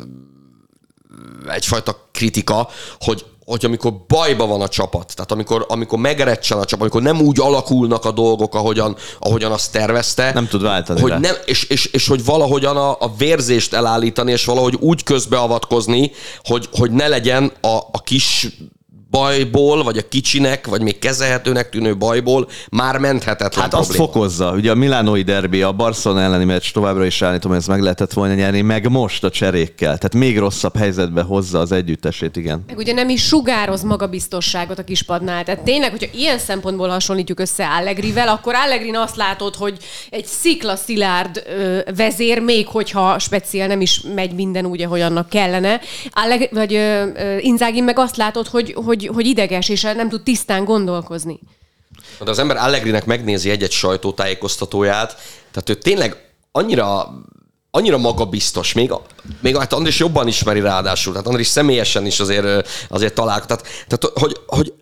egyfajta 1.48 2.08
kritika, 2.12 2.68
hogy, 3.00 3.24
hogy 3.44 3.64
amikor 3.64 3.92
bajba 4.06 4.46
van 4.46 4.60
a 4.60 4.68
csapat, 4.68 5.14
tehát 5.14 5.32
amikor, 5.32 5.64
amikor 5.68 5.98
megrecsen 5.98 6.58
a 6.58 6.64
csapat, 6.64 6.80
amikor 6.80 7.02
nem 7.02 7.20
úgy 7.20 7.40
alakulnak 7.40 8.04
a 8.04 8.10
dolgok, 8.10 8.54
ahogyan, 8.54 8.96
ahogyan 9.18 9.52
azt 9.52 9.72
tervezte, 9.72 10.32
Nem 10.32 10.48
tud 10.48 10.62
váltani 10.62 11.00
hogy 11.00 11.10
rá. 11.10 11.18
nem, 11.18 11.34
és, 11.44 11.64
és, 11.64 11.84
és, 11.84 12.08
hogy 12.08 12.24
valahogyan 12.24 12.76
a, 12.76 12.90
a 12.90 13.14
vérzést 13.18 13.74
elállítani, 13.74 14.32
és 14.32 14.44
valahogy 14.44 14.76
úgy 14.80 15.02
közbeavatkozni, 15.02 16.10
hogy, 16.42 16.68
hogy 16.72 16.90
ne 16.90 17.08
legyen 17.08 17.52
a, 17.60 17.76
a 17.92 18.02
kis 18.04 18.48
bajból, 19.10 19.82
vagy 19.82 19.98
a 19.98 20.08
kicsinek, 20.08 20.66
vagy 20.66 20.82
még 20.82 20.98
kezelhetőnek 20.98 21.68
tűnő 21.68 21.96
bajból 21.96 22.48
már 22.70 22.98
menthetetlen 22.98 23.62
Hát 23.64 23.74
azt 23.74 23.88
probléma. 23.88 24.12
fokozza. 24.12 24.52
Ugye 24.52 24.70
a 24.70 24.74
Milánói 24.74 25.22
derbi, 25.22 25.62
a 25.62 25.72
Barcelona 25.72 26.20
elleni 26.20 26.44
meccs 26.44 26.70
továbbra 26.72 27.04
is 27.04 27.22
állítom, 27.22 27.50
hogy 27.50 27.60
ez 27.60 27.66
meg 27.66 27.80
lehetett 27.80 28.12
volna 28.12 28.34
nyerni, 28.34 28.60
meg 28.60 28.90
most 28.90 29.24
a 29.24 29.30
cserékkel. 29.30 29.98
Tehát 29.98 30.14
még 30.14 30.38
rosszabb 30.38 30.76
helyzetbe 30.76 31.22
hozza 31.22 31.58
az 31.58 31.72
együttesét, 31.72 32.36
igen. 32.36 32.64
Meg 32.66 32.76
ugye 32.78 32.92
nem 32.92 33.08
is 33.08 33.22
sugároz 33.26 33.82
magabiztosságot 33.82 34.78
a 34.78 34.84
kispadnál. 34.84 35.44
Tehát 35.44 35.60
tényleg, 35.60 35.90
hogyha 35.90 36.06
ilyen 36.14 36.38
szempontból 36.38 36.88
hasonlítjuk 36.88 37.40
össze 37.40 37.66
Allegrivel, 37.66 38.28
akkor 38.28 38.54
Allegrin 38.54 38.96
azt 38.96 39.16
látod, 39.16 39.54
hogy 39.54 39.76
egy 40.10 40.26
szikla 40.26 40.76
szilárd 40.76 41.42
ö, 41.58 41.78
vezér, 41.96 42.40
még 42.40 42.66
hogyha 42.66 43.18
speciál 43.18 43.66
nem 43.66 43.80
is 43.80 44.00
megy 44.14 44.32
minden 44.34 44.64
úgy, 44.66 44.82
ahogy 44.82 45.00
annak 45.00 45.28
kellene. 45.28 45.80
Alleg, 46.10 46.48
vagy 46.52 46.74
ö, 46.74 47.04
ö, 47.16 47.36
Inzaghi 47.38 47.80
meg 47.80 47.98
azt 47.98 48.16
látod, 48.16 48.46
hogy, 48.46 48.72
hogy, 48.84 48.97
hogy 49.06 49.26
ideges, 49.26 49.68
és 49.68 49.82
nem 49.82 50.08
tud 50.08 50.22
tisztán 50.22 50.64
gondolkozni. 50.64 51.40
De 52.24 52.30
az 52.30 52.38
ember 52.38 52.56
Allegrinek 52.56 53.06
megnézi 53.06 53.50
egy-egy 53.50 53.70
sajtótájékoztatóját, 53.70 55.16
tehát 55.50 55.68
ő 55.68 55.74
tényleg 55.74 56.32
annyira 56.52 57.12
annyira 57.70 57.98
magabiztos, 57.98 58.72
még, 58.72 58.92
még 59.40 59.56
hát 59.56 59.72
Andris 59.72 59.98
jobban 59.98 60.26
ismeri 60.26 60.60
ráadásul, 60.60 61.12
tehát 61.12 61.26
Andris 61.26 61.46
személyesen 61.46 62.06
is 62.06 62.20
azért, 62.20 62.68
azért 62.88 63.14
találkozott. 63.14 63.48
Tehát, 63.48 63.64
tehát 63.88 64.18
hogy, 64.18 64.36
hogy 64.46 64.72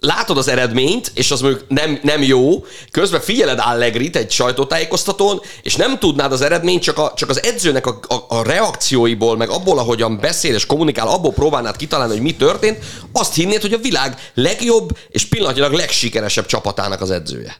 látod 0.00 0.38
az 0.38 0.48
eredményt, 0.48 1.10
és 1.14 1.30
az 1.30 1.40
mondjuk 1.40 1.64
nem, 1.68 1.98
nem 2.02 2.22
jó, 2.22 2.64
közben 2.90 3.20
figyeled 3.20 3.58
Allegrit 3.62 4.16
egy 4.16 4.30
sajtótájékoztatón, 4.30 5.40
és 5.62 5.76
nem 5.76 5.98
tudnád 5.98 6.32
az 6.32 6.40
eredményt, 6.40 6.82
csak, 6.82 6.98
a, 6.98 7.12
csak 7.16 7.28
az 7.28 7.42
edzőnek 7.42 7.86
a, 7.86 7.98
a, 8.08 8.14
a 8.28 8.42
reakcióiból, 8.42 9.36
meg 9.36 9.48
abból, 9.48 9.78
ahogyan 9.78 10.18
beszél 10.20 10.54
és 10.54 10.66
kommunikál, 10.66 11.08
abból 11.08 11.32
próbálnád 11.32 11.76
kitalálni, 11.76 12.12
hogy 12.12 12.22
mi 12.22 12.36
történt, 12.36 12.84
azt 13.12 13.34
hinnéd, 13.34 13.60
hogy 13.60 13.72
a 13.72 13.78
világ 13.78 14.30
legjobb 14.34 14.98
és 15.08 15.24
pillanatnyilag 15.24 15.72
legsikeresebb 15.72 16.46
csapatának 16.46 17.00
az 17.00 17.10
edzője. 17.10 17.56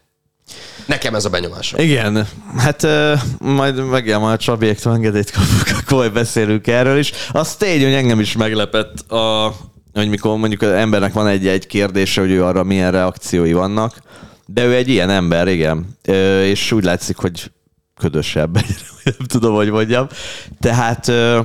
Nekem 0.87 1.15
ez 1.15 1.25
a 1.25 1.29
benyomásom. 1.29 1.81
Igen, 1.81 2.29
hát 2.57 2.83
uh, 2.83 3.21
majd 3.39 3.85
megjel 3.85 4.19
majd 4.19 4.35
a 4.35 4.37
Csabiektől 4.37 4.93
engedélyt 4.93 5.31
kapok, 5.31 5.79
akkor 5.81 5.99
majd 5.99 6.13
beszélünk 6.13 6.67
erről 6.67 6.99
is. 6.99 7.13
Az 7.33 7.57
tény, 7.57 7.83
hogy 7.83 7.93
engem 7.93 8.21
is 8.21 8.37
meglepett, 8.37 9.11
a, 9.11 9.55
hogy 9.99 10.09
mikor 10.09 10.39
mondjuk 10.39 10.63
az 10.63 10.71
embernek 10.71 11.13
van 11.13 11.27
egy-egy 11.27 11.67
kérdése, 11.67 12.21
hogy 12.21 12.31
ő 12.31 12.45
arra 12.45 12.63
milyen 12.63 12.91
reakciói 12.91 13.53
vannak, 13.53 14.03
de 14.47 14.65
ő 14.65 14.75
egy 14.75 14.89
ilyen 14.89 15.11
ember, 15.11 15.49
igen, 15.49 15.97
Ö, 16.05 16.43
és 16.43 16.73
úgy 16.73 16.85
látszik, 16.85 17.17
hogy 17.17 17.51
ködösebb, 17.97 18.55
nem 19.05 19.27
tudom, 19.27 19.55
hogy 19.55 19.71
mondjam. 19.71 20.07
Tehát 20.61 21.09
ö, 21.09 21.41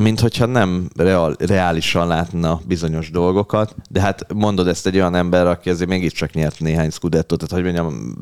mint 0.00 0.20
hogyha 0.20 0.46
nem 0.46 0.90
real, 0.96 1.36
reálisan 1.38 2.06
látna 2.06 2.60
bizonyos 2.66 3.10
dolgokat, 3.10 3.74
de 3.90 4.00
hát 4.00 4.32
mondod 4.32 4.68
ezt 4.68 4.86
egy 4.86 4.96
olyan 4.96 5.14
ember, 5.14 5.46
aki 5.46 5.70
azért 5.70 5.88
mégiscsak 5.88 6.32
nyert 6.32 6.60
néhány 6.60 6.90
scudettot, 6.90 7.38
tehát 7.38 7.64
hogy 7.64 7.74
mondjam, 7.74 8.16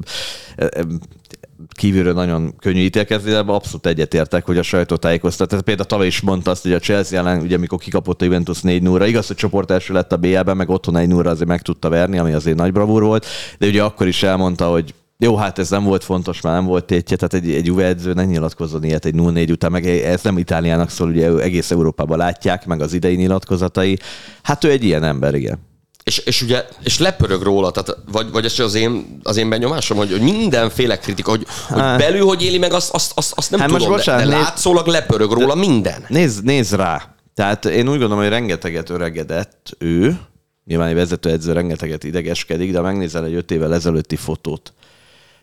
kívülről 1.76 2.12
nagyon 2.12 2.56
könnyű 2.58 2.80
ítélkezni, 2.80 3.30
de 3.30 3.38
abszolút 3.38 3.86
egyetértek, 3.86 4.46
hogy 4.46 4.58
a 4.58 4.62
sajtótájékoztatás. 4.62 5.60
Például 5.62 5.88
tavaly 5.88 6.06
is 6.06 6.20
mondta 6.20 6.50
azt, 6.50 6.62
hogy 6.62 6.72
a 6.72 6.78
Chelsea 6.78 7.18
ellen, 7.18 7.40
ugye 7.40 7.56
amikor 7.56 7.78
kikapott 7.78 8.20
a 8.20 8.24
Juventus 8.24 8.60
4 8.60 8.82
0 8.82 9.06
igaz, 9.06 9.26
hogy 9.26 9.36
csoport 9.36 9.70
első 9.70 9.92
lett 9.92 10.12
a 10.12 10.16
BL-ben, 10.16 10.56
meg 10.56 10.70
otthon 10.70 10.96
1 10.96 11.08
0 11.08 11.30
azért 11.30 11.48
meg 11.48 11.62
tudta 11.62 11.88
verni, 11.88 12.18
ami 12.18 12.32
azért 12.32 12.56
nagy 12.56 12.72
bravúr 12.72 13.02
volt, 13.02 13.26
de 13.58 13.66
ugye 13.66 13.82
akkor 13.82 14.06
is 14.06 14.22
elmondta, 14.22 14.70
hogy 14.70 14.94
jó, 15.18 15.36
hát 15.36 15.58
ez 15.58 15.70
nem 15.70 15.84
volt 15.84 16.04
fontos, 16.04 16.40
már 16.40 16.54
nem 16.54 16.64
volt 16.64 16.84
tétje, 16.84 17.16
tehát 17.16 17.34
egy, 17.34 17.54
egy 17.54 17.66
Juve 17.66 17.84
edző 17.84 18.12
nem 18.12 18.26
nyilatkozzon 18.26 18.84
ilyet 18.84 19.04
egy 19.04 19.14
0-4 19.16 19.50
után, 19.50 19.70
meg 19.70 19.86
ez 19.86 20.22
nem 20.22 20.38
Itáliának 20.38 20.90
szól, 20.90 21.08
ugye 21.08 21.36
egész 21.38 21.70
Európában 21.70 22.18
látják, 22.18 22.66
meg 22.66 22.80
az 22.80 22.92
idei 22.92 23.14
nyilatkozatai. 23.14 23.98
Hát 24.42 24.64
ő 24.64 24.70
egy 24.70 24.84
ilyen 24.84 25.04
ember, 25.04 25.34
igen. 25.34 25.58
És, 26.04 26.18
és 26.18 26.42
ugye, 26.42 26.64
és 26.82 26.98
lepörög 26.98 27.42
róla, 27.42 27.70
tehát, 27.70 27.98
vagy, 28.12 28.30
vagy 28.30 28.44
ez 28.44 28.58
az 28.58 28.74
én, 28.74 29.18
az 29.22 29.36
én 29.36 29.48
benyomásom, 29.48 29.96
hogy, 29.96 30.10
hogy 30.10 30.20
mindenféle 30.20 30.98
kritika, 30.98 31.30
hogy, 31.30 31.46
hogy 31.68 31.78
Hát. 31.80 31.98
belül 31.98 32.24
hogy 32.26 32.42
éli 32.42 32.58
meg, 32.58 32.72
azt, 32.72 32.90
azt, 32.94 33.12
azt, 33.14 33.32
azt 33.36 33.50
nem 33.50 33.60
Hát 33.60 33.68
tudom, 33.68 33.88
most 33.90 34.04
de, 34.04 34.16
de 34.16 34.24
nézd- 34.24 34.30
látszólag 34.38 34.86
lepörög 34.86 35.32
róla 35.32 35.54
minden. 35.54 36.04
Nézd, 36.08 36.44
nézd 36.44 36.74
rá. 36.74 37.14
Tehát 37.34 37.64
én 37.64 37.88
úgy 37.88 37.98
gondolom, 37.98 38.18
hogy 38.18 38.28
rengeteget 38.28 38.90
öregedett 38.90 39.76
ő, 39.78 40.18
nyilván 40.64 40.88
egy 40.88 40.94
vezetőedző 40.94 41.52
rengeteget 41.52 42.04
idegeskedik, 42.04 42.72
de 42.72 42.76
ha 42.78 42.84
megnézel 42.84 43.24
egy 43.24 43.34
öt 43.34 43.50
évvel 43.50 43.74
ezelőtti 43.74 44.16
fotót 44.16 44.72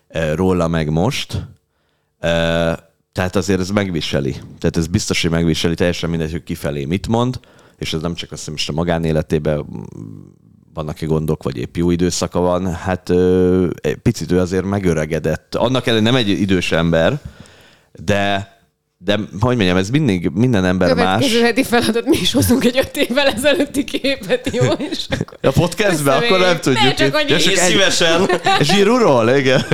eh, 0.07 0.35
róla 0.35 0.67
meg 0.67 0.89
most, 0.89 1.33
eh, 2.19 2.75
tehát 3.11 3.35
azért 3.35 3.59
ez 3.59 3.69
megviseli. 3.69 4.31
Tehát 4.31 4.77
ez 4.77 4.87
biztos, 4.87 5.21
hogy 5.21 5.31
megviseli, 5.31 5.75
teljesen 5.75 6.09
mindegy, 6.09 6.31
hogy 6.31 6.43
kifelé 6.43 6.85
mit 6.85 7.07
mond, 7.07 7.39
és 7.77 7.93
ez 7.93 8.01
nem 8.01 8.13
csak 8.13 8.31
azt 8.31 8.39
hiszem, 8.39 8.53
most 8.53 8.69
a 8.69 8.73
magánéletében 8.73 9.65
vannak-e 10.73 11.05
gondok, 11.05 11.43
vagy 11.43 11.57
épp 11.57 11.75
jó 11.75 11.91
időszaka 11.91 12.39
van, 12.39 12.73
hát 12.75 13.09
ö, 13.09 13.67
egy 13.81 13.95
picit 13.95 14.31
ő 14.31 14.39
azért 14.39 14.65
megöregedett. 14.65 15.55
Annak 15.55 15.87
ellenére 15.87 16.11
nem 16.11 16.19
egy 16.19 16.29
idős 16.29 16.71
ember, 16.71 17.19
de 18.03 18.49
de 19.03 19.15
hogy 19.39 19.55
mondjam, 19.55 19.77
ez 19.77 19.89
mindig, 19.89 20.29
minden 20.33 20.65
ember 20.65 20.93
más. 20.93 21.03
Következő 21.03 21.41
heti 21.41 21.63
feladat, 21.63 22.05
mi 22.05 22.17
is 22.21 22.31
hozunk 22.31 22.63
egy 22.65 22.77
öt 22.77 22.97
évvel 22.97 23.27
ezelőtti 23.27 23.83
képet, 23.83 24.49
jó? 24.53 24.63
És 24.91 25.05
akkor... 25.09 25.37
A 25.41 25.51
podcastben 25.51 26.23
akkor 26.23 26.39
nem 26.39 26.59
tudjuk. 26.59 26.83
Ne, 26.83 26.93
csak 26.93 27.15
annyi. 27.15 27.29
Ja, 27.31 27.39
csak 27.39 27.53
Én 27.53 27.59
egy- 27.59 27.69
szívesen. 27.69 28.29
Zsíruról, 28.61 29.29
igen. 29.29 29.65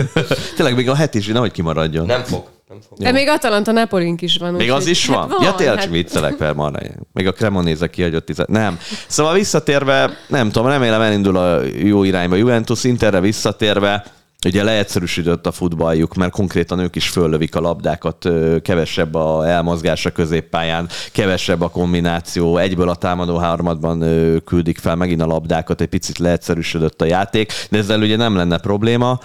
Tényleg 0.56 0.76
még 0.76 0.90
a 0.90 0.96
heti 0.96 1.18
is, 1.18 1.28
nehogy 1.28 1.52
kimaradjon. 1.52 2.06
Nem 2.06 2.24
fog. 2.24 2.44
Nem 2.78 2.88
fog. 2.90 2.98
De 2.98 3.12
még 3.12 3.28
Atalanta 3.28 3.72
Napolink 3.72 4.22
is 4.22 4.38
van. 4.38 4.52
Még 4.54 4.62
úgyhogy- 4.62 4.82
az 4.82 4.88
is 4.88 5.06
van? 5.06 5.18
Hát 5.18 5.30
van 5.30 5.44
ja, 5.44 5.56
tényleg 5.56 5.78
hát 5.78 5.90
viccelek, 5.90 6.36
per 6.36 6.54
marra. 6.54 6.80
Még 7.14 7.28
a 7.28 7.32
Cremonéze 7.32 7.88
kihagyott 7.90 8.26
tizet. 8.26 8.48
Nem. 8.48 8.80
Szóval 9.08 9.34
visszatérve, 9.34 10.10
nem 10.28 10.52
tudom, 10.52 10.68
remélem 10.68 11.02
elindul 11.02 11.38
a 11.38 11.62
jó 11.64 12.04
irányba. 12.04 12.36
Juventus 12.36 12.84
Interre 12.84 13.20
visszatérve, 13.20 14.06
ugye 14.46 14.64
leegyszerűsödött 14.64 15.46
a 15.48 15.52
futballjuk, 15.52 16.16
mert 16.16 16.32
konkrétan 16.32 16.80
ők 16.80 16.96
is 16.96 17.10
föllövik 17.10 17.56
a 17.56 17.62
labdákat, 17.62 18.30
kevesebb 18.62 19.16
a 19.16 19.48
elmozgás 19.48 20.06
a 20.06 20.12
középpályán, 20.12 20.90
kevesebb 21.12 21.62
a 21.62 21.70
kombináció, 21.70 22.58
egyből 22.58 22.90
a 22.90 22.96
támadó 22.96 23.38
harmadban 23.38 24.04
küldik 24.46 24.78
fel 24.78 24.96
megint 24.96 25.22
a 25.22 25.26
labdákat, 25.26 25.82
egy 25.82 25.88
picit 25.88 26.18
leegyszerűsödött 26.18 27.02
a 27.02 27.06
játék, 27.06 27.54
de 27.70 27.78
ezzel 27.78 28.02
ugye 28.02 28.16
nem 28.16 28.36
lenne 28.36 28.58
probléma. 28.58 29.20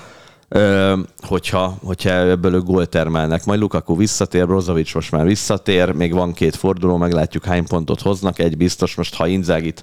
Hogyha, 1.26 1.76
hogyha 1.84 2.10
ebből 2.10 2.54
ők 2.54 2.64
gólt 2.64 2.88
termelnek. 2.88 3.44
Majd 3.44 3.60
Lukaku 3.60 3.96
visszatér, 3.96 4.46
Brozovic 4.46 4.94
most 4.94 5.10
már 5.10 5.24
visszatér, 5.24 5.90
még 5.92 6.12
van 6.12 6.32
két 6.32 6.56
forduló, 6.56 6.96
meglátjuk 6.96 7.44
hány 7.44 7.66
pontot 7.66 8.00
hoznak, 8.00 8.38
egy 8.38 8.56
biztos, 8.56 8.94
most 8.94 9.14
ha 9.14 9.26
Inzágit 9.26 9.82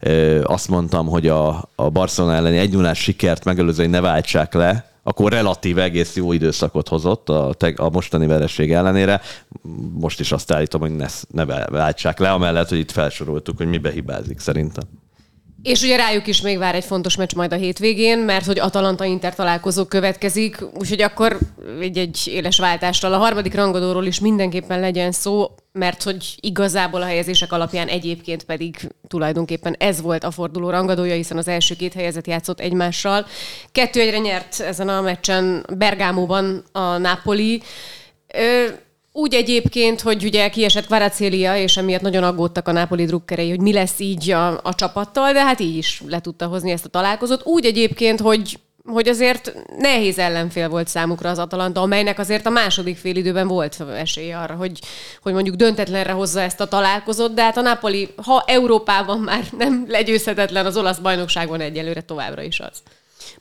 ö, 0.00 0.42
azt 0.44 0.68
mondtam, 0.68 1.06
hogy 1.06 1.28
a, 1.28 1.68
a 1.74 1.90
Barcelona 1.90 2.34
elleni 2.34 2.58
1 2.58 2.72
0 2.72 2.94
sikert 2.94 3.44
megelőző, 3.44 3.82
hogy 3.82 3.90
ne 3.90 4.00
váltsák 4.00 4.54
le, 4.54 4.90
akkor 5.02 5.32
relatív 5.32 5.78
egész 5.78 6.16
jó 6.16 6.32
időszakot 6.32 6.88
hozott 6.88 7.28
a, 7.28 7.54
teg- 7.56 7.78
a 7.78 7.90
mostani 7.90 8.26
vereség 8.26 8.72
ellenére. 8.72 9.20
Most 9.92 10.20
is 10.20 10.32
azt 10.32 10.52
állítom, 10.52 10.80
hogy 10.80 10.96
ne, 10.96 11.06
ne 11.30 11.44
váltsák 11.66 12.18
le, 12.18 12.30
amellett, 12.30 12.68
hogy 12.68 12.78
itt 12.78 12.90
felsoroltuk, 12.90 13.56
hogy 13.56 13.66
mibe 13.66 13.90
hibázik 13.90 14.38
szerintem. 14.38 14.84
És 15.66 15.82
ugye 15.82 15.96
rájuk 15.96 16.26
is 16.26 16.40
még 16.40 16.58
vár 16.58 16.74
egy 16.74 16.84
fontos 16.84 17.16
meccs 17.16 17.34
majd 17.34 17.52
a 17.52 17.56
hétvégén, 17.56 18.18
mert 18.18 18.46
hogy 18.46 18.58
Atalanta-Inter 18.58 19.34
találkozó 19.34 19.84
következik, 19.84 20.58
úgyhogy 20.74 21.02
akkor 21.02 21.38
egy, 21.80 21.98
egy 21.98 22.22
éles 22.26 22.58
váltással 22.58 23.12
a 23.12 23.18
harmadik 23.18 23.54
rangadóról 23.54 24.06
is 24.06 24.20
mindenképpen 24.20 24.80
legyen 24.80 25.12
szó, 25.12 25.50
mert 25.72 26.02
hogy 26.02 26.34
igazából 26.40 27.02
a 27.02 27.06
helyezések 27.06 27.52
alapján 27.52 27.88
egyébként 27.88 28.44
pedig 28.44 28.76
tulajdonképpen 29.08 29.74
ez 29.78 30.00
volt 30.00 30.24
a 30.24 30.30
forduló 30.30 30.70
rangadója, 30.70 31.14
hiszen 31.14 31.36
az 31.36 31.48
első 31.48 31.76
két 31.76 31.94
helyezet 31.94 32.26
játszott 32.26 32.60
egymással. 32.60 33.26
Kettő 33.72 34.00
egyre 34.00 34.18
nyert 34.18 34.60
ezen 34.60 34.88
a 34.88 35.00
meccsen 35.00 35.66
Bergámóban 35.78 36.64
a 36.72 36.96
Napoli. 36.96 37.62
Ö, 38.34 38.66
úgy 39.16 39.34
egyébként, 39.34 40.00
hogy 40.00 40.24
ugye 40.24 40.48
kiesett 40.48 40.86
Kvaratskhelia, 40.86 41.56
és 41.56 41.76
emiatt 41.76 42.00
nagyon 42.00 42.22
aggódtak 42.22 42.68
a 42.68 42.72
Napoli 42.72 43.04
drukkerei, 43.04 43.48
hogy 43.48 43.60
mi 43.60 43.72
lesz 43.72 44.00
így 44.00 44.30
a, 44.30 44.60
a 44.62 44.74
csapattal, 44.74 45.32
de 45.32 45.44
hát 45.44 45.60
így 45.60 45.76
is 45.76 46.02
le 46.08 46.20
tudta 46.20 46.46
hozni 46.46 46.70
ezt 46.70 46.84
a 46.84 46.88
találkozót. 46.88 47.46
Úgy 47.46 47.64
egyébként, 47.64 48.20
hogy 48.20 48.58
hogy 48.84 49.08
azért 49.08 49.52
nehéz 49.78 50.18
ellenfél 50.18 50.68
volt 50.68 50.88
számukra 50.88 51.30
az 51.30 51.38
Atalanta, 51.38 51.80
amelynek 51.80 52.18
azért 52.18 52.46
a 52.46 52.50
második 52.50 52.96
fél 52.96 53.16
időben 53.16 53.48
volt 53.48 53.84
esélye 53.96 54.38
arra, 54.38 54.54
hogy, 54.54 54.80
hogy 55.22 55.32
mondjuk 55.32 55.56
döntetlenre 55.56 56.12
hozza 56.12 56.40
ezt 56.40 56.60
a 56.60 56.68
találkozót, 56.68 57.34
de 57.34 57.42
hát 57.42 57.56
a 57.56 57.60
Napoli, 57.60 58.08
ha 58.16 58.44
Európában 58.46 59.18
már 59.18 59.44
nem 59.58 59.84
legyőzhetetlen, 59.88 60.66
az 60.66 60.76
olasz 60.76 60.98
bajnokságban 60.98 61.60
egyelőre 61.60 62.00
továbbra 62.00 62.42
is 62.42 62.60
az. 62.60 62.82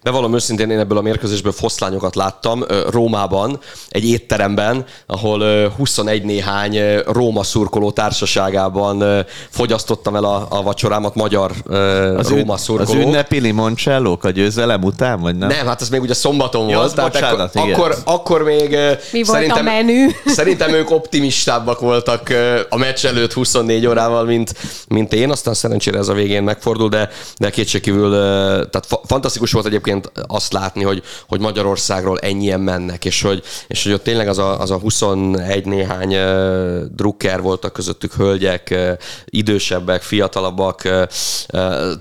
Bevallom 0.03 0.33
őszintén, 0.33 0.69
én 0.69 0.79
ebből 0.79 0.97
a 0.97 1.01
mérkőzésből 1.01 1.51
foszlányokat 1.51 2.15
láttam 2.15 2.63
Rómában, 2.89 3.59
egy 3.89 4.09
étteremben, 4.09 4.85
ahol 5.05 5.41
ö, 5.41 5.67
21 5.77 6.23
néhány 6.23 6.77
Róma 7.05 7.43
szurkoló 7.43 7.91
társaságában 7.91 9.25
fogyasztottam 9.49 10.15
el 10.15 10.23
a, 10.23 10.47
a 10.49 10.61
vacsorámat, 10.61 11.15
magyar 11.15 11.51
Az, 12.17 12.29
Róma 12.29 12.41
ün- 12.53 12.57
szurkolók. 12.59 12.93
az 13.01 13.07
ünnepi 13.07 13.39
limoncellók 13.39 14.23
a 14.23 14.29
győzelem 14.29 14.83
után, 14.83 15.19
vagy 15.21 15.35
nem? 15.37 15.47
Nem, 15.47 15.65
hát 15.65 15.81
ez 15.81 15.89
még 15.89 16.01
ugye 16.01 16.13
szombaton 16.13 16.69
Ja, 16.69 16.77
volt, 16.77 16.95
tehát 16.95 17.11
bocsánat, 17.11 17.55
akkor, 17.55 17.67
igen. 17.67 17.79
akkor, 17.79 17.95
akkor 18.05 18.43
még 18.43 18.77
Mi 19.11 19.23
volt 19.23 19.51
a 19.51 19.61
menü? 19.61 20.07
szerintem 20.25 20.73
ők 20.73 20.91
optimistábbak 20.91 21.79
voltak 21.79 22.33
a 22.69 22.77
meccs 22.77 23.05
előtt 23.05 23.33
24 23.33 23.87
órával, 23.87 24.23
mint, 24.23 24.53
mint 24.87 25.13
én, 25.13 25.31
aztán 25.31 25.53
szerencsére 25.53 25.97
ez 25.97 26.07
a 26.07 26.13
végén 26.13 26.43
megfordul, 26.43 26.89
de, 26.89 27.09
de 27.37 27.49
kétségkívül, 27.49 28.09
tehát 28.11 28.85
fa- 28.87 29.01
fantasztikus 29.05 29.51
volt 29.51 29.65
egyébként 29.65 29.84
azt 30.27 30.53
látni, 30.53 30.83
hogy, 30.83 31.03
hogy 31.27 31.39
Magyarországról 31.39 32.19
ennyien 32.19 32.59
mennek, 32.59 33.05
és 33.05 33.21
hogy, 33.21 33.43
és 33.67 33.83
hogy 33.83 33.93
ott 33.93 34.03
tényleg 34.03 34.27
az 34.27 34.37
a, 34.37 34.59
az 34.59 34.71
a 34.71 34.77
21 34.79 35.65
néhány 35.65 36.15
drukker 36.95 37.41
voltak 37.41 37.73
közöttük 37.73 38.13
hölgyek, 38.13 38.75
idősebbek, 39.25 40.01
fiatalabbak, 40.01 40.81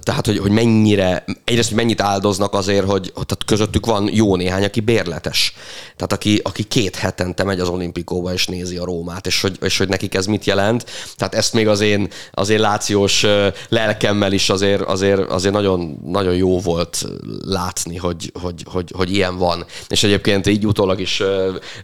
tehát 0.03 0.26
hogy, 0.26 0.39
hogy 0.39 0.51
mennyire, 0.51 1.24
egyrészt, 1.45 1.68
hogy 1.68 1.76
mennyit 1.76 2.01
áldoznak 2.01 2.55
azért, 2.55 2.87
hogy 2.87 3.12
tehát 3.12 3.45
közöttük 3.47 3.87
van 3.87 4.09
jó 4.12 4.37
néhány, 4.37 4.64
aki 4.64 4.80
bérletes. 4.80 5.55
Tehát 5.97 6.12
aki, 6.12 6.41
aki 6.45 6.62
két 6.62 6.97
hetente 6.97 7.45
megy 7.45 7.61
az 7.61 7.68
olimpikóba 7.68 8.32
és 8.32 8.47
nézi 8.47 8.76
a 8.76 8.85
Rómát, 8.85 9.26
és 9.26 9.41
hogy, 9.41 9.59
és 9.61 9.78
hogy 9.78 9.89
nekik 9.89 10.14
ez 10.14 10.26
mit 10.26 10.45
jelent. 10.45 10.87
Tehát 11.16 11.35
ezt 11.35 11.53
még 11.53 11.68
az 11.68 11.80
én, 11.80 12.09
az 12.32 12.49
én 12.49 12.61
lációs 12.61 13.26
lelkemmel 13.68 14.32
is 14.32 14.51
azért, 14.51 14.82
azért, 14.82 15.20
azért 15.20 15.55
nagyon, 15.55 15.99
nagyon 16.05 16.35
jó 16.35 16.61
volt 16.61 17.05
látni, 17.45 17.74
hogy, 17.99 18.33
hogy, 18.41 18.64
hogy, 18.70 18.93
hogy 18.97 19.12
ilyen 19.12 19.39
van. 19.39 19.64
És 19.89 20.05
egyébként 20.05 20.47
így 20.47 20.66
utólag 20.66 21.01
is 21.01 21.22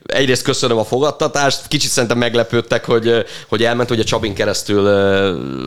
egyrészt 0.07 0.43
köszönöm 0.43 0.78
a 0.78 0.84
fogadtatást, 0.84 1.68
kicsit 1.68 1.91
szerintem 1.91 2.18
meglepődtek, 2.18 2.84
hogy, 2.84 3.24
hogy 3.49 3.64
elment, 3.64 3.91
ugye 3.91 4.03
Csabin 4.03 4.34
keresztül 4.34 4.82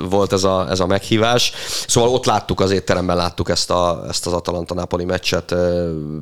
volt 0.09 0.33
ez 0.33 0.43
a, 0.43 0.67
ez 0.69 0.79
a 0.79 0.85
meghívás. 0.85 1.51
Szóval 1.87 2.09
ott 2.09 2.25
láttuk 2.25 2.59
az 2.59 2.71
étteremben, 2.71 3.15
láttuk 3.15 3.49
ezt, 3.49 3.71
a, 3.71 4.03
ezt 4.07 4.27
az 4.27 4.33
Atalanta-Napoli 4.33 5.05
meccset, 5.05 5.55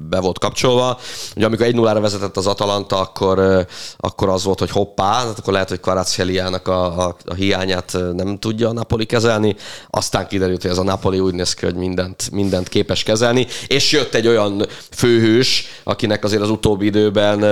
be 0.10 0.20
volt 0.20 0.40
kapcsolva. 0.40 1.00
Ugye 1.36 1.46
amikor 1.46 1.68
1-0-ra 1.70 1.98
vezetett 2.02 2.38
az 2.38 2.48
Atalanta, 2.48 3.00
akkor, 3.00 3.66
akkor 3.98 4.30
az 4.30 4.44
volt, 4.44 4.60
hogy 4.60 4.72
hoppá, 4.72 5.14
hát 5.14 5.40
akkor 5.40 5.54
lehet, 5.54 5.70
hogy 5.70 5.80
Kvaratskhelia-nak 5.80 6.68
a, 6.68 7.06
a, 7.06 7.16
a 7.26 7.34
hiányát 7.34 7.98
nem 8.14 8.40
tudja 8.40 8.70
a 8.70 8.74
Napoli 8.74 9.06
kezelni. 9.06 9.56
Aztán 9.90 10.28
kiderült, 10.28 10.62
hogy 10.62 10.72
ez 10.72 10.78
a 10.78 10.84
Napoli 10.84 11.20
úgy 11.20 11.34
néz 11.34 11.54
ki, 11.54 11.66
hogy 11.66 11.76
mindent, 11.76 12.32
mindent 12.32 12.68
képes 12.68 13.04
kezelni, 13.04 13.48
és 13.68 13.91
jött 13.92 14.14
egy 14.14 14.28
olyan 14.28 14.66
főhős, 14.92 15.66
akinek 15.84 16.24
azért 16.24 16.42
az 16.42 16.50
utóbbi 16.50 16.86
időben 16.86 17.44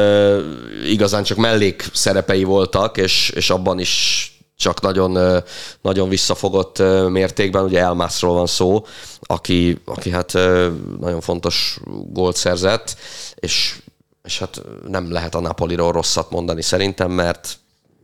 igazán 0.86 1.24
csak 1.24 1.38
mellék 1.38 1.90
szerepei 1.94 2.44
voltak, 2.44 2.98
és, 2.98 3.30
és 3.30 3.50
abban 3.50 3.80
is 3.80 4.24
csak 4.58 4.82
nagyon, 4.82 5.42
nagyon 5.82 6.10
visszafogott 6.10 6.82
mértékben, 7.10 7.64
ugye 7.64 7.80
Elmászról 7.80 8.34
van 8.34 8.48
szó, 8.48 8.86
aki, 9.22 9.78
aki 9.86 10.10
hát 10.10 10.34
nagyon 11.00 11.22
fontos 11.22 11.80
gólt 12.10 12.36
szerzett, 12.36 12.96
és, 13.36 13.76
és 14.24 14.40
hát 14.40 14.62
nem 14.88 15.12
lehet 15.12 15.36
a 15.36 15.40
Napoliról 15.40 15.92
rosszat 15.92 16.32
mondani 16.32 16.62
szerintem, 16.62 17.12
mert 17.12 17.58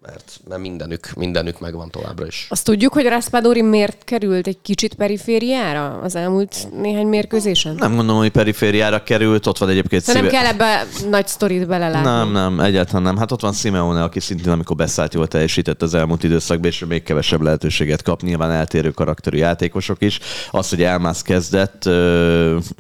mert, 0.06 0.40
mert 0.48 0.62
mindenük, 0.62 1.10
mindenük 1.16 1.60
megvan 1.60 1.90
továbbra 1.90 2.26
is. 2.26 2.48
Azt 2.50 2.66
tudjuk, 2.66 2.94
hogy 2.94 3.06
Raspadori 3.06 3.62
miért 3.62 4.04
került 4.04 4.48
egy 4.48 4.58
kicsit 4.62 4.94
perifériára 4.94 6.00
az 6.04 6.16
elmúlt 6.16 6.68
néhány 6.82 7.08
mérkőzésen? 7.08 7.76
Nem 7.76 7.96
gondolom, 7.96 8.22
hogy 8.22 8.32
perifériára 8.32 9.04
került, 9.04 9.48
ott 9.48 9.58
van 9.58 9.70
egyébként 9.70 10.04
Szóval 10.04 10.22
nem 10.22 10.32
kell 10.32 10.46
ebbe 10.46 10.86
nagy 11.10 11.28
sztorit 11.28 11.68
belelátni. 11.68 12.10
Nem, 12.10 12.32
nem, 12.32 12.60
egyáltalán 12.60 13.02
nem. 13.02 13.18
Hát 13.18 13.32
ott 13.32 13.42
van 13.42 13.54
Simeone, 13.54 14.04
aki 14.04 14.20
szintén, 14.20 14.52
amikor 14.52 14.76
beszállt, 14.76 15.14
jól 15.14 15.28
teljesített 15.28 15.82
az 15.82 15.94
elmúlt 15.94 16.24
időszakban, 16.24 16.70
és 16.70 16.86
még 16.88 17.04
kevesebb 17.04 17.42
lehetőséget 17.42 18.02
kap. 18.02 18.22
Nyilván 18.22 18.52
eltérő 18.52 18.92
karakterű 18.92 19.38
játékosok 19.38 20.02
is. 20.02 20.20
Az, 20.52 20.70
hogy 20.70 20.84
Elmász 20.84 21.22
kezdett, 21.22 21.90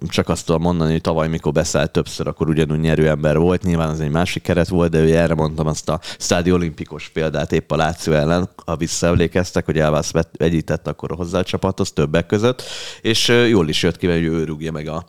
csak 0.08 0.30
azt 0.30 0.46
tudom 0.46 0.62
mondani, 0.62 0.92
hogy 0.92 1.02
tavaly, 1.02 1.28
mikor 1.28 1.52
beszállt 1.52 1.92
többször, 1.92 2.28
akkor 2.28 2.50
ugyanúgy 2.50 2.80
nyerő 2.80 3.08
ember 3.08 3.38
volt. 3.38 3.64
Nyilván 3.64 3.90
az 3.90 4.00
egy 4.00 4.12
másik 4.12 4.44
keret 4.44 4.68
volt, 4.68 4.92
de 4.92 5.00
ő 5.00 5.16
erre 5.16 5.34
mondtam 5.34 5.68
azt 5.68 5.90
a 5.90 6.00
Stádi 6.20 6.52
olimpikos 6.52 7.10
példát 7.16 7.52
épp 7.52 7.72
a 7.72 7.76
Láció 7.76 8.14
ellen, 8.14 8.50
ha 8.66 8.76
visszaemlékeztek, 8.76 9.66
hogy 9.66 9.80
Elmász 9.80 10.12
egyített 10.38 10.88
akkor 10.88 11.12
hozzá 11.16 11.40
a 11.40 11.44
csapathoz 11.44 11.92
többek 11.92 12.26
között, 12.26 12.64
és 13.02 13.28
jól 13.28 13.70
is 13.70 13.84
jött 13.84 13.98
ki, 13.98 14.08
mert 14.08 14.22
ő 14.22 14.44
rúgja 14.44 14.72
meg 14.72 14.88
a 14.88 15.06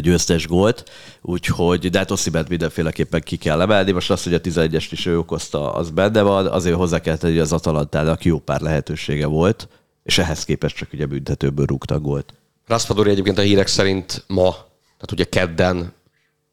győztes 0.00 0.46
gólt, 0.46 0.90
úgyhogy, 1.22 1.90
de 1.90 1.98
hát 1.98 2.10
Oszibet 2.10 2.48
mindenféleképpen 2.48 3.20
ki 3.20 3.36
kell 3.36 3.60
emelni. 3.60 3.92
Most 3.92 4.10
az, 4.10 4.22
hogy 4.22 4.34
a 4.34 4.40
11-est 4.40 4.88
is 4.90 5.06
ő 5.06 5.18
okozta, 5.18 5.74
az 5.74 5.90
benne 5.90 6.22
van, 6.22 6.46
azért 6.46 6.76
hozzá 6.76 7.00
kell 7.00 7.16
tenni, 7.16 7.32
hogy 7.32 7.42
az 7.42 7.52
Atalantának 7.52 8.24
jó 8.24 8.38
pár 8.38 8.60
lehetősége 8.60 9.26
volt, 9.26 9.68
és 10.02 10.18
ehhez 10.18 10.44
képest 10.44 10.76
csak 10.76 10.92
ugye 10.92 11.06
büntetőből 11.06 11.66
rúgta 11.66 11.98
gólt. 11.98 12.34
Raspadori 12.66 13.10
egyébként 13.10 13.38
a 13.38 13.42
hírek 13.42 13.66
szerint 13.66 14.24
ma, 14.26 14.50
tehát 14.80 15.12
ugye 15.12 15.24
kedden 15.24 15.92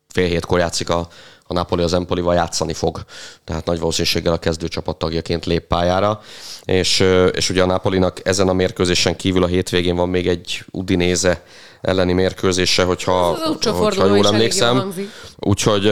fél 0.08 0.28
hétkor 0.28 0.60
játszik 0.60 0.90
a, 0.90 1.08
a 1.48 1.54
Napoli 1.54 1.84
az 1.84 1.94
Empolival 1.94 2.36
játszani 2.36 2.74
fog, 2.74 3.04
tehát 3.44 3.66
nagy 3.66 3.80
valószínűséggel 3.80 4.34
a 4.34 4.38
kezdőcsapat 4.38 4.98
tagjaként 4.98 5.46
lép 5.46 5.64
pályára, 5.64 6.22
és, 6.64 7.04
és 7.32 7.50
ugye 7.50 7.62
a 7.62 7.66
Napolinak 7.66 8.28
ezen 8.28 8.48
a 8.48 8.54
mérkőzésen 8.54 9.16
kívül 9.16 9.44
a 9.44 9.48
hétvégén 9.48 9.96
van 9.96 10.10
még 10.10 10.28
egy 10.28 10.64
Udinéze 10.72 11.44
elleni 11.82 12.14
mérkőzése, 12.14 12.84
hogyha, 12.84 13.36
Ez 13.36 13.50
az 13.66 13.78
hogyha 13.78 14.16
jól 14.16 14.28
emlékszem. 14.28 14.76
jól. 14.76 14.94
Úgyhogy, 15.40 15.92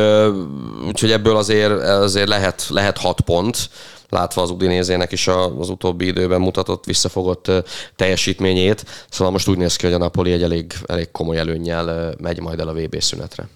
úgyhogy 0.87 1.11
ebből 1.11 1.35
azért, 1.35 1.81
azért 1.81 2.27
lehet, 2.27 2.65
lehet 2.69 2.97
hat 2.97 3.21
pont, 3.21 3.69
látva 4.09 4.41
az 4.41 4.49
Udinézének 4.49 5.11
is 5.11 5.27
az 5.27 5.69
utóbbi 5.69 6.05
időben 6.05 6.41
mutatott 6.41 6.85
visszafogott 6.85 7.51
teljesítményét. 7.95 8.85
Szóval 9.09 9.33
most 9.33 9.47
úgy 9.47 9.57
néz 9.57 9.75
ki, 9.75 9.85
hogy 9.85 9.95
a 9.95 9.97
Napoli 9.97 10.31
egy 10.31 10.43
elég, 10.43 10.73
elég 10.85 11.11
komoly 11.11 11.37
előnnyel 11.37 12.15
megy 12.21 12.39
majd 12.39 12.59
el 12.59 12.67
a 12.67 12.73
VB 12.73 13.01
szünetre. 13.01 13.47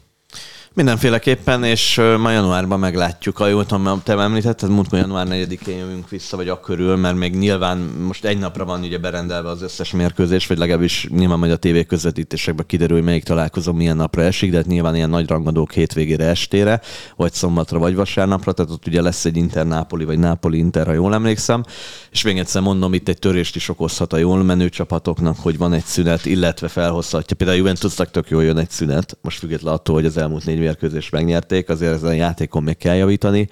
Mindenféleképpen, 0.77 1.63
és 1.63 2.01
ma 2.19 2.31
januárban 2.31 2.79
meglátjuk. 2.79 3.39
A 3.39 3.47
jól 3.47 3.65
tudom, 3.65 4.01
te 4.03 4.17
említetted, 4.17 4.69
múltkor 4.69 4.99
január 4.99 5.27
4-én 5.29 5.77
jövünk 5.77 6.09
vissza, 6.09 6.37
vagy 6.37 6.49
akkörül, 6.49 6.95
mert 6.95 7.15
még 7.15 7.35
nyilván 7.35 7.77
most 7.77 8.25
egy 8.25 8.37
napra 8.37 8.65
van 8.65 8.81
ugye 8.81 8.97
berendelve 8.97 9.49
az 9.49 9.61
összes 9.61 9.91
mérkőzés, 9.91 10.47
vagy 10.47 10.57
legalábbis 10.57 11.07
nyilván 11.09 11.39
majd 11.39 11.51
a 11.51 11.57
tévé 11.57 11.83
közvetítésekben 11.83 12.65
kiderül, 12.65 12.95
hogy 12.95 13.05
melyik 13.05 13.23
találkozó 13.23 13.73
milyen 13.73 13.95
napra 13.95 14.21
esik, 14.21 14.51
de 14.51 14.57
hát 14.57 14.65
nyilván 14.65 14.95
ilyen 14.95 15.09
nagy 15.09 15.27
rangadók 15.27 15.71
hétvégére 15.71 16.25
estére, 16.25 16.81
vagy 17.15 17.33
szombatra, 17.33 17.79
vagy 17.79 17.95
vasárnapra, 17.95 18.51
tehát 18.51 18.71
ott 18.71 18.87
ugye 18.87 19.01
lesz 19.01 19.25
egy 19.25 19.37
Inter-Nápoli, 19.37 20.05
vagy 20.05 20.19
Nápoli-Inter, 20.19 20.85
ha 20.85 20.93
jól 20.93 21.13
emlékszem. 21.13 21.63
És 22.11 22.23
még 22.23 22.37
egyszer 22.37 22.61
mondom, 22.61 22.93
itt 22.93 23.07
egy 23.07 23.19
törést 23.19 23.55
is 23.55 23.69
okozhat 23.69 24.13
a 24.13 24.17
jól 24.17 24.43
menő 24.43 24.69
csapatoknak, 24.69 25.37
hogy 25.39 25.57
van 25.57 25.73
egy 25.73 25.85
szünet, 25.85 26.25
illetve 26.25 26.67
felhozhatja. 26.67 27.35
Például 27.35 27.57
a 27.59 27.61
Juventusnak 27.61 28.11
tök 28.11 28.29
jól 28.29 28.43
jön 28.43 28.57
egy 28.57 28.69
szünet, 28.69 29.17
most 29.21 29.39
függetlenül 29.39 29.77
attól, 29.77 29.95
hogy 29.95 30.05
az 30.05 30.17
elmúlt 30.17 30.45
négy 30.45 30.65
mérkőzést 30.67 31.11
megnyerték, 31.11 31.69
azért 31.69 31.93
ezen 31.93 32.09
a 32.09 32.13
játékon 32.13 32.63
még 32.63 32.77
kell 32.77 32.95
javítani, 32.95 33.49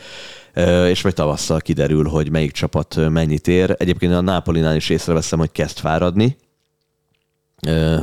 és 0.87 1.01
majd 1.01 1.15
tavasszal 1.15 1.59
kiderül, 1.59 2.07
hogy 2.07 2.31
melyik 2.31 2.51
csapat 2.51 3.09
mennyit 3.09 3.47
ér. 3.47 3.75
Egyébként 3.77 4.13
a 4.13 4.21
Nápolinál 4.21 4.75
is 4.75 4.89
észreveszem, 4.89 5.39
hogy 5.39 5.51
kezd 5.51 5.77
fáradni, 5.77 6.37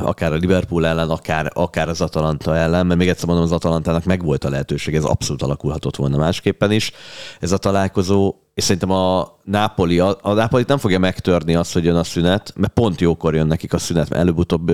akár 0.01 0.31
a 0.31 0.35
Liverpool 0.35 0.85
ellen, 0.85 1.09
akár, 1.09 1.51
akár 1.53 1.89
az 1.89 2.01
Atalanta 2.01 2.55
ellen, 2.55 2.85
mert 2.85 2.99
még 2.99 3.09
egyszer 3.09 3.27
mondom, 3.27 3.45
az 3.45 3.51
Atalantának 3.51 4.03
megvolt 4.03 4.43
a 4.43 4.49
lehetőség, 4.49 4.95
ez 4.95 5.03
abszolút 5.03 5.41
alakulhatott 5.41 5.95
volna 5.95 6.17
másképpen 6.17 6.71
is. 6.71 6.91
Ez 7.39 7.51
a 7.51 7.57
találkozó, 7.57 8.35
és 8.53 8.63
szerintem 8.63 8.91
a 8.91 9.37
Napoli, 9.43 9.99
a, 9.99 10.17
a 10.21 10.33
Napolit 10.33 10.67
nem 10.67 10.77
fogja 10.77 10.99
megtörni 10.99 11.55
azt, 11.55 11.73
hogy 11.73 11.83
jön 11.83 11.95
a 11.95 12.03
szünet, 12.03 12.53
mert 12.55 12.73
pont 12.73 13.01
jókor 13.01 13.35
jön 13.35 13.47
nekik 13.47 13.73
a 13.73 13.77
szünet, 13.77 14.09
mert 14.09 14.21
előbb-utóbb 14.21 14.71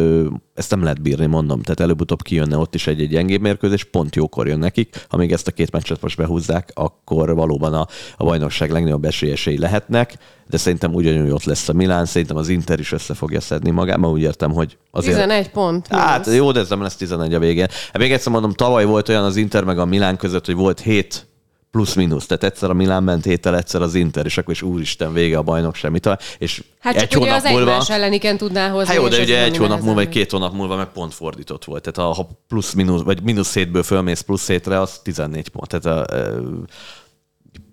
ezt 0.53 0.69
nem 0.69 0.83
lehet 0.83 1.01
bírni, 1.01 1.25
mondom. 1.25 1.61
Tehát 1.61 1.79
előbb-utóbb 1.79 2.21
kijönne 2.21 2.57
ott 2.57 2.75
is 2.75 2.87
egy-egy 2.87 3.09
gyengébb 3.09 3.41
mérkőzés, 3.41 3.83
pont 3.83 4.15
jókor 4.15 4.47
jön 4.47 4.59
nekik. 4.59 5.05
Ha 5.09 5.17
még 5.17 5.31
ezt 5.31 5.47
a 5.47 5.51
két 5.51 5.71
meccset 5.71 6.01
most 6.01 6.17
behúzzák, 6.17 6.71
akkor 6.73 7.35
valóban 7.35 7.73
a, 7.73 7.87
a 8.17 8.23
bajnokság 8.23 8.71
legnagyobb 8.71 9.05
esélyesei 9.05 9.57
lehetnek, 9.57 10.17
de 10.49 10.57
szerintem 10.57 10.93
ugyanúgy 10.93 11.31
ott 11.31 11.43
lesz 11.43 11.69
a 11.69 11.73
Milán, 11.73 12.05
szerintem 12.05 12.37
az 12.37 12.49
Inter 12.49 12.79
is 12.79 12.91
össze 12.91 13.13
fogja 13.13 13.41
szedni 13.41 13.69
magát, 13.69 13.97
mert 13.97 14.13
úgy 14.13 14.21
értem, 14.21 14.51
hogy 14.51 14.77
azért... 14.91 15.15
11 15.15 15.49
pont. 15.49 15.87
Hát 15.87 16.27
jó, 16.27 16.51
de 16.51 16.59
ez 16.59 16.69
nem 16.69 16.81
lesz 16.81 16.95
11 16.95 17.33
a 17.33 17.39
végén. 17.39 17.67
Hát 17.69 17.97
még 17.97 18.11
egyszer 18.11 18.31
mondom, 18.31 18.53
tavaly 18.53 18.85
volt 18.85 19.09
olyan 19.09 19.23
az 19.23 19.35
Inter 19.35 19.63
meg 19.63 19.79
a 19.79 19.85
Milán 19.85 20.17
között, 20.17 20.45
hogy 20.45 20.55
volt 20.55 20.79
7 20.79 21.27
plusz-minusz. 21.71 22.25
Tehát 22.25 22.43
egyszer 22.43 22.69
a 22.69 22.73
Milán 22.73 23.03
ment 23.03 23.23
héttel, 23.25 23.57
egyszer 23.57 23.81
az 23.81 23.95
Inter, 23.95 24.25
és 24.25 24.37
akkor 24.37 24.53
is 24.53 24.61
úristen, 24.61 25.13
vége 25.13 25.37
a 25.37 25.41
bajnokság. 25.41 25.91
Mit 25.91 26.05
a- 26.05 26.17
És 26.37 26.63
Hát 26.79 26.95
egy 26.95 27.07
csak 27.07 27.21
ugye 27.21 27.29
hónap 27.29 27.45
az 27.45 27.51
múlva... 27.51 27.71
egymás 27.71 27.89
elleniken 27.89 28.37
tudná 28.37 28.69
hozni. 28.69 28.87
Hát 28.93 28.95
jó, 28.95 29.07
de 29.07 29.21
ugye 29.21 29.43
egy 29.43 29.57
hónap 29.57 29.79
múlva, 29.79 29.93
vagy 29.93 30.09
két 30.09 30.31
hónap 30.31 30.53
múlva 30.53 30.75
meg 30.75 30.87
pont 30.87 31.13
fordított 31.13 31.65
volt. 31.65 31.91
Tehát 31.91 32.15
ha 32.15 32.29
plusz 32.47 32.73
mínusz, 32.73 33.01
vagy 33.01 33.21
mínusz 33.23 33.53
hétből 33.53 33.83
fölmész 33.83 34.21
plusz 34.21 34.47
hétre, 34.47 34.79
az 34.81 34.99
14 35.03 35.49
pont. 35.49 35.67
Tehát 35.79 36.09
a, 36.09 36.15
ö, 36.15 36.41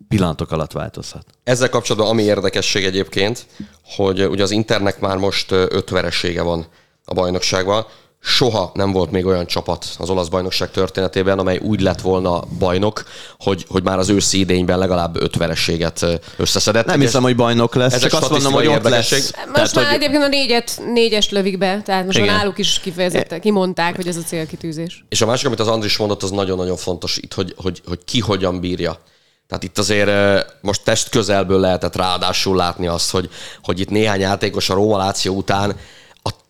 pillanatok 0.08 0.50
alatt 0.52 0.72
változhat. 0.72 1.24
Ezzel 1.44 1.68
kapcsolatban 1.68 2.10
ami 2.10 2.22
érdekesség 2.22 2.84
egyébként, 2.84 3.46
hogy 3.84 4.24
ugye 4.26 4.42
az 4.42 4.50
Internek 4.50 5.00
már 5.00 5.16
most 5.16 5.50
öt 5.50 5.90
veresége 5.90 6.42
van 6.42 6.66
a 7.04 7.14
bajnokságban. 7.14 7.86
Soha 8.28 8.70
nem 8.74 8.92
volt 8.92 9.10
még 9.10 9.26
olyan 9.26 9.46
csapat 9.46 9.86
az 9.98 10.10
olasz 10.10 10.28
bajnokság 10.28 10.70
történetében, 10.70 11.38
amely 11.38 11.58
úgy 11.62 11.80
lett 11.80 12.00
volna 12.00 12.42
bajnok, 12.58 13.04
hogy, 13.38 13.64
hogy 13.68 13.82
már 13.82 13.98
az 13.98 14.08
őszi 14.08 14.38
idényben 14.38 14.78
legalább 14.78 15.22
öt 15.22 15.36
vereséget 15.36 16.06
összeszedett. 16.36 16.86
Nem 16.86 17.00
hiszem, 17.00 17.22
hogy 17.22 17.36
bajnok 17.36 17.74
lesz, 17.74 17.92
ezek 17.92 18.10
csak 18.10 18.22
azt 18.22 18.30
mondom, 18.30 18.52
hogy 18.52 18.66
ott 18.66 18.82
lesz. 18.82 19.32
Most 19.54 19.74
már 19.74 19.84
hogy- 19.84 19.94
egyébként 19.94 20.22
a 20.22 20.28
négyet, 20.28 20.80
négyest 20.92 21.30
lövik 21.30 21.58
be, 21.58 21.82
tehát 21.84 22.04
most 22.04 22.18
már 22.18 22.26
Igen. 22.26 22.38
náluk 22.38 22.58
is 22.58 22.80
kifejezetten 22.80 23.40
kimondták, 23.40 23.96
hogy 23.96 24.06
ez 24.08 24.16
a 24.16 24.22
célkitűzés. 24.22 25.04
És 25.08 25.20
a 25.20 25.26
másik, 25.26 25.46
amit 25.46 25.60
az 25.60 25.68
Andris 25.68 25.96
mondott, 25.96 26.22
az 26.22 26.30
nagyon-nagyon 26.30 26.76
fontos 26.76 27.16
itt, 27.16 27.34
hogy, 27.34 27.54
hogy, 27.56 27.82
hogy 27.86 27.98
ki 28.04 28.20
hogyan 28.20 28.60
bírja. 28.60 28.98
Tehát 29.48 29.64
itt 29.64 29.78
azért 29.78 30.10
most 30.60 30.84
test 30.84 31.08
közelből 31.08 31.60
lehetett 31.60 31.96
ráadásul 31.96 32.56
látni 32.56 32.86
azt, 32.86 33.10
hogy, 33.10 33.30
hogy 33.62 33.80
itt 33.80 33.90
néhány 33.90 34.20
játékos 34.20 34.70
a 34.70 34.74
Róma 34.74 34.96
Láció 34.96 35.34
után 35.34 35.76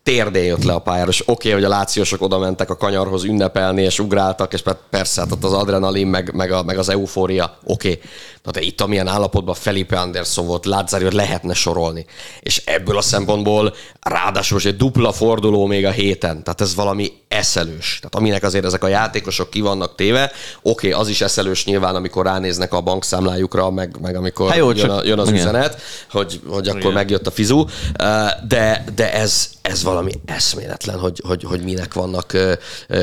térdén 0.07 0.45
jött 0.45 0.65
le 0.65 0.73
a 0.73 0.79
pályára, 0.79 1.09
és 1.09 1.21
oké, 1.21 1.33
okay, 1.33 1.53
hogy 1.53 1.65
a 1.65 1.77
lációsok 1.77 2.23
oda 2.23 2.39
mentek 2.39 2.71
a 2.71 2.77
kanyarhoz 2.77 3.25
ünnepelni, 3.25 3.83
és 3.83 3.99
ugráltak, 3.99 4.53
és 4.53 4.63
per- 4.63 4.79
persze, 4.91 5.21
hát 5.21 5.45
az 5.45 5.53
adrenalin, 5.53 6.07
meg, 6.07 6.35
meg, 6.35 6.53
a, 6.53 6.63
meg 6.63 6.79
az 6.79 6.89
eufória, 6.89 7.59
oké. 7.65 7.89
Okay. 7.89 8.03
De 8.53 8.61
itt 8.61 8.81
amilyen 8.81 9.07
állapotban 9.07 9.55
Felipe 9.55 10.01
Anderson 10.01 10.47
volt, 10.47 10.67
Lázaro 10.67 11.09
lehetne 11.11 11.55
sorolni. 11.55 12.07
És 12.41 12.63
ebből 12.65 12.97
a 12.97 13.03
szempontból 13.03 13.75
ráadásul 14.01 14.57
most 14.57 14.67
egy 14.67 14.77
dupla 14.77 15.13
forduló 15.13 15.67
még 15.67 15.87
a 15.87 15.91
héten, 15.91 16.43
tehát 16.43 16.61
ez 16.61 16.75
valami 16.75 17.13
eszelős. 17.29 17.97
Tehát 17.97 18.15
aminek 18.15 18.43
azért 18.43 18.65
ezek 18.65 18.85
a 18.85 18.89
játékosok 18.89 19.51
ki 19.51 19.61
vannak 19.61 19.95
téve, 19.95 20.33
oké, 20.63 20.89
okay, 20.89 21.01
az 21.01 21.09
is 21.09 21.21
eszelős 21.21 21.65
nyilván, 21.65 21.95
amikor 21.95 22.25
ránéznek 22.25 22.73
a 22.73 22.81
bankszámlájukra, 22.81 23.71
meg, 23.71 23.97
meg 24.01 24.17
amikor 24.17 24.49
Hát 24.49 24.59
jó, 24.59 24.71
jön, 24.71 24.77
csak- 24.77 24.91
a, 24.91 25.07
jön 25.07 25.19
az 25.19 25.29
igen. 25.29 25.41
üzenet, 25.41 25.81
hogy, 26.11 26.41
hogy 26.47 26.69
akkor 26.69 26.93
megjött 26.93 27.27
a 27.27 27.31
fizu, 27.31 27.65
de, 28.49 28.85
de 28.95 29.13
ez, 29.13 29.51
ez 29.63 29.83
valami 29.83 30.13
eszméletlen, 30.27 30.99
hogy, 30.99 31.23
hogy, 31.27 31.43
hogy 31.43 31.63
minek 31.63 31.95
vannak 31.95 32.37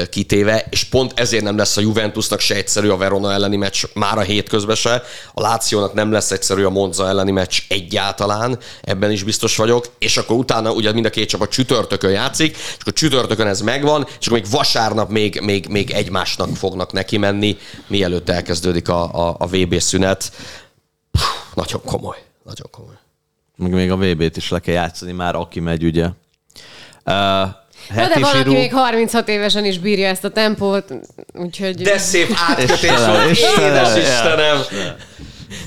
kitéve, 0.10 0.66
és 0.70 0.84
pont 0.84 1.20
ezért 1.20 1.44
nem 1.44 1.58
lesz 1.58 1.78
a 1.78 1.82
Juventusnak 1.82 2.40
se 2.40 2.56
egyszerű 2.56 2.90
a 2.90 2.98
Verona 2.98 3.32
elleni 3.32 3.56
meccs 3.56 3.84
már 3.94 4.18
a 4.18 4.22
hétközben 4.22 4.76
se, 4.76 5.04
a 5.34 5.42
Lációnak 5.42 5.94
nem 5.94 6.12
lesz 6.12 6.32
egyszerű 6.32 6.64
a 6.64 6.70
Monza 6.70 7.08
elleni 7.08 7.32
meccs 7.32 7.60
egyáltalán, 7.68 8.60
ebben 8.82 9.12
is 9.12 9.24
biztos 9.24 9.56
vagyok, 9.58 9.86
és 9.98 10.18
akkor 10.18 10.36
utána 10.36 10.72
ugye 10.72 10.92
mind 10.92 11.06
a 11.06 11.10
két 11.10 11.30
csapat 11.30 11.50
csütörtökön 11.50 12.12
játszik, 12.12 12.56
és 12.56 12.78
akkor 12.80 12.94
csütörtökön 12.94 13.48
ez 13.48 13.62
megvan, 13.62 14.08
és 14.20 14.28
akkor 14.28 14.40
még 14.40 14.52
vasárnap 14.52 15.10
még, 15.10 15.40
még, 15.40 15.68
még 15.68 15.92
egymásnak 15.92 16.56
fognak 16.56 16.92
neki 16.92 17.18
menni, 17.18 17.58
mielőtt 17.88 18.30
elkezdődik 18.30 18.90
a, 18.90 19.28
a, 19.28 19.36
a 19.40 19.48
VB 19.48 19.80
szünet. 19.80 20.32
Puh, 21.12 21.22
nagyon 21.54 21.82
komoly, 21.86 22.18
nagyon 22.44 22.68
komoly. 22.72 22.96
Meg 23.56 23.72
még 23.72 23.92
a 23.92 23.98
VB-t 23.98 24.38
is 24.38 24.50
le 24.50 24.60
kell 24.60 24.74
játszani 24.74 25.12
már, 25.12 25.36
aki 25.36 25.60
megy, 25.60 25.84
ugye. 25.84 26.10
Uh, 27.06 27.62
Na, 27.90 27.96
de 27.96 28.02
heti 28.02 28.20
valaki 28.20 28.38
zsírú- 28.38 28.54
még 28.54 28.74
36 28.74 29.28
évesen 29.30 29.66
is 29.66 29.80
bírja 29.80 30.08
ezt 30.08 30.24
a 30.24 30.30
tempót, 30.30 30.94
úgyhogy... 31.34 31.82
De 31.82 31.98
szép 31.98 32.28
átkötés 32.50 32.74
Istenem, 32.82 33.12
volt, 33.12 33.32
Istenem, 33.32 33.74
édes 33.74 33.98
Istenem! 33.98 34.62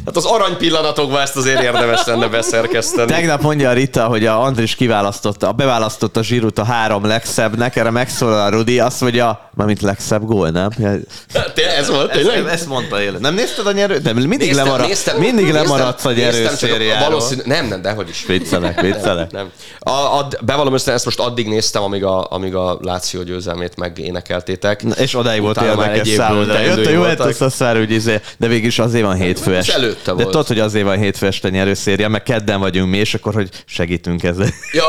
Hát 0.07 0.17
az 0.17 0.25
arany 0.25 0.57
pillanatokban 0.57 1.21
ezt 1.21 1.37
azért 1.37 1.63
érdemes 1.63 2.05
lenne 2.05 2.27
beszerkeszteni. 2.29 3.13
Tegnap 3.13 3.43
mondja 3.43 3.69
a 3.69 3.73
Rita, 3.73 4.05
hogy 4.05 4.27
a 4.27 4.43
Andris 4.43 4.75
kiválasztotta, 4.75 5.53
beválasztotta 5.53 6.23
Zsirut 6.23 6.59
a 6.59 6.65
három 6.65 7.05
legszebbnek, 7.05 7.77
erre 7.77 7.91
megszólal 7.91 8.47
a 8.47 8.51
Rudi, 8.51 8.79
azt 8.79 9.01
mondja, 9.01 9.51
mármint 9.55 9.83
legszebb 9.83 10.25
gól, 10.25 10.49
nem? 10.49 10.71
Tényleg 10.71 11.75
ez 11.79 11.89
volt, 11.89 12.11
Ezt, 12.11 12.21
tényleg? 12.21 12.47
ezt 12.53 12.67
mondta 12.67 13.03
élet. 13.03 13.21
Nem 13.21 13.35
nézted 13.35 13.67
a 13.67 13.73
nyerő? 13.73 14.01
Nem, 14.03 14.17
mindig, 14.17 14.39
Néztem, 14.39 14.65
lemarad, 14.65 14.87
néztem, 14.87 15.17
mindig 15.17 15.45
néztem, 15.45 15.63
lemaradsz 15.63 16.05
a 16.05 16.13
nyerőszériáról. 16.13 17.09
Valószínű, 17.09 17.43
nem, 17.45 17.67
nem, 17.67 17.83
dehogy 17.83 18.09
is. 18.09 18.25
Viccelek, 18.27 18.81
viccelek. 18.81 19.31
Nem. 19.31 19.51
A, 19.79 19.91
a, 19.91 20.29
bevallom 20.45 20.75
össze, 20.75 20.93
ezt 20.93 21.05
most 21.05 21.21
addig 21.21 21.49
néztem, 21.49 21.83
amíg 21.83 22.05
a, 22.05 22.27
amíg 22.31 22.55
a 22.55 22.79
Láció 22.83 23.23
győzelmét 23.23 23.77
megénekeltétek. 23.77 24.83
Na, 24.83 24.95
és 24.95 25.15
odáig 25.15 25.41
volt 25.41 25.61
érdekes 25.63 26.09
számodra. 26.09 26.61
Jött 26.61 26.87
a 26.87 26.91
Juventus, 26.91 27.41
azt 27.41 27.61
már 27.61 27.79
úgy 27.79 27.91
izé, 27.91 28.21
de 28.37 28.47
végig 28.47 28.65
is 28.65 28.79
azért 28.79 29.05
van 29.05 29.17
hétfő 29.17 29.57
este. 29.57 29.76
Előtte 29.77 30.03
De 30.05 30.13
volt. 30.13 30.27
tudod, 30.31 30.47
hogy 30.47 30.59
azért 30.59 30.85
van 30.85 30.99
hétfő 30.99 31.27
este 31.27 31.49
nyerőszéria, 31.49 32.09
meg 32.09 32.23
kedden 32.23 32.61
vagyunk 32.61 32.91
mi, 32.91 32.97
és 32.99 33.15
akkor, 33.15 33.35
hogy 33.35 33.49
segítünk 33.67 34.23
ezzel. 34.23 34.49
Ja, 34.73 34.85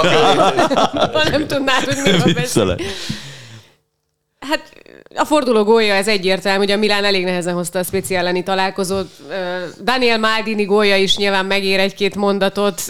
Ha 1.11 1.29
nem 1.29 1.47
tudnád, 1.47 1.83
hogy 1.83 2.13
beszél. 2.13 2.33
Viccelek. 2.33 2.81
Hát 4.39 4.71
a 5.17 5.25
forduló 5.25 5.63
gólja 5.63 5.93
ez 5.93 6.07
egyértelmű, 6.07 6.57
hogy 6.57 6.71
a 6.71 6.77
Milán 6.77 7.03
elég 7.03 7.23
nehezen 7.23 7.53
hozta 7.53 7.79
a 7.79 7.83
speciál 7.83 8.21
elleni 8.21 8.43
találkozót. 8.43 9.07
Daniel 9.83 10.17
Maldini 10.17 10.63
gólja 10.63 10.95
is 10.95 11.17
nyilván 11.17 11.45
megér 11.45 11.79
egy-két 11.79 12.15
mondatot, 12.15 12.81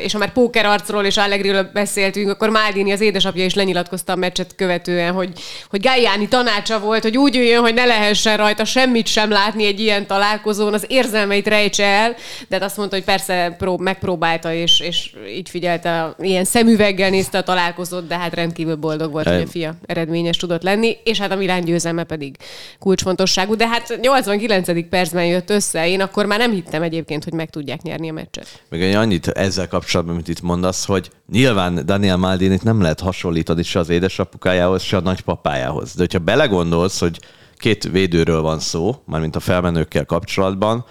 és 0.00 0.12
ha 0.12 0.18
már 0.18 0.32
póker 0.32 0.66
arcról 0.66 1.04
és 1.04 1.16
Allegriről 1.16 1.70
beszéltünk, 1.72 2.30
akkor 2.30 2.50
Maldini 2.50 2.92
az 2.92 3.00
édesapja 3.00 3.44
is 3.44 3.54
lenyilatkozta 3.54 4.12
a 4.12 4.16
meccset 4.16 4.54
követően, 4.56 5.12
hogy, 5.12 5.32
hogy 5.70 5.80
Galliani 5.80 6.28
tanácsa 6.28 6.80
volt, 6.80 7.02
hogy 7.02 7.16
úgy 7.16 7.36
üljön, 7.36 7.60
hogy 7.60 7.74
ne 7.74 7.84
lehessen 7.84 8.36
rajta 8.36 8.64
semmit 8.64 9.06
sem 9.06 9.30
látni 9.30 9.66
egy 9.66 9.80
ilyen 9.80 10.06
találkozón, 10.06 10.74
az 10.74 10.84
érzelmeit 10.88 11.48
rejtse 11.48 11.84
el, 11.84 12.14
de 12.48 12.56
hát 12.56 12.62
azt 12.64 12.76
mondta, 12.76 12.96
hogy 12.96 13.04
persze 13.04 13.54
prób- 13.58 13.80
megpróbálta, 13.80 14.52
és, 14.52 14.80
és 14.80 15.10
így 15.36 15.48
figyelte, 15.48 16.14
ilyen 16.20 16.44
szemüveggel 16.44 17.10
nézte 17.10 17.38
a 17.38 17.42
találkozót, 17.42 18.06
de 18.06 18.18
hát 18.18 18.34
rendkívül 18.34 18.76
boldog 18.76 19.12
volt, 19.12 19.28
hogy 19.28 19.42
a 19.46 19.50
fia 19.50 19.74
eredményes 19.86 20.36
tudott 20.36 20.62
lenni, 20.62 20.96
és 21.04 21.18
hát 21.18 21.32
a 21.32 21.36
Milán 21.36 21.64
győzelme 21.76 22.04
pedig 22.04 22.36
kulcsfontosságú, 22.78 23.54
de 23.54 23.68
hát 23.68 23.98
89. 24.00 24.88
percben 24.88 25.26
jött 25.26 25.50
össze, 25.50 25.88
én 25.88 26.00
akkor 26.00 26.26
már 26.26 26.38
nem 26.38 26.52
hittem 26.52 26.82
egyébként, 26.82 27.24
hogy 27.24 27.32
meg 27.32 27.50
tudják 27.50 27.82
nyerni 27.82 28.08
a 28.08 28.12
meccset. 28.12 28.62
Meg 28.68 28.82
egy 28.82 28.94
annyit 28.94 29.28
ezzel 29.28 29.68
kapcsolatban, 29.68 30.14
amit 30.14 30.28
itt 30.28 30.40
mondasz, 30.40 30.86
hogy 30.86 31.10
nyilván 31.30 31.86
Daniel 31.86 32.16
Maldinit 32.16 32.62
nem 32.62 32.80
lehet 32.80 33.00
hasonlítani 33.00 33.62
se 33.62 33.78
az 33.78 33.88
édesapukájához, 33.88 34.82
se 34.82 34.96
a 34.96 35.00
nagypapájához. 35.00 35.94
De 35.94 36.00
hogyha 36.00 36.18
belegondolsz, 36.18 37.00
hogy 37.00 37.18
két 37.56 37.88
védőről 37.88 38.40
van 38.40 38.58
szó, 38.58 38.94
mármint 39.06 39.36
a 39.36 39.40
felmenőkkel 39.40 40.04
kapcsolatban, 40.04 40.84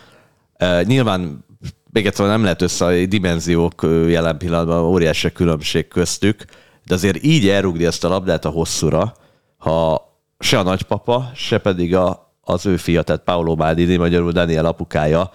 eh, 0.58 0.84
nyilván 0.84 1.46
még 1.92 2.06
egyszer 2.06 2.28
nem 2.28 2.44
lehet 2.44 2.62
össze 2.62 2.86
a 2.86 3.06
dimenziók 3.06 3.84
ö, 3.84 4.08
jelen 4.08 4.38
pillanatban, 4.38 4.84
óriási 4.84 5.32
különbség 5.32 5.88
köztük, 5.88 6.46
de 6.86 6.94
azért 6.94 7.24
így 7.24 7.48
elrugni 7.48 7.86
ezt 7.86 8.04
a 8.04 8.08
labdát 8.08 8.46
a 8.46 8.50
hosszúra, 8.50 9.14
ha 9.58 10.06
se 10.40 10.60
a 10.60 10.64
nagypapa, 10.64 11.32
se 11.36 11.58
pedig 11.58 11.96
a, 11.96 12.34
az 12.42 12.66
ő 12.66 12.78
fia, 12.78 13.02
tehát 13.02 13.24
Paolo 13.24 13.56
Maldini, 13.56 13.96
magyarul 13.96 14.32
Daniel 14.32 14.66
apukája 14.66 15.32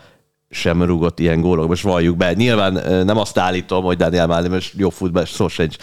sem 0.51 0.83
rúgott 0.83 1.19
ilyen 1.19 1.41
gólok. 1.41 1.69
Most 1.69 1.83
valljuk 1.83 2.17
be. 2.17 2.33
Nyilván 2.33 3.05
nem 3.05 3.17
azt 3.17 3.39
állítom, 3.39 3.85
hogy 3.85 3.97
Daniel 3.97 4.27
Maldini 4.27 4.55
most 4.55 4.75
jó 4.77 4.91
futball, 4.91 5.25
szó 5.25 5.49
sincs, 5.49 5.77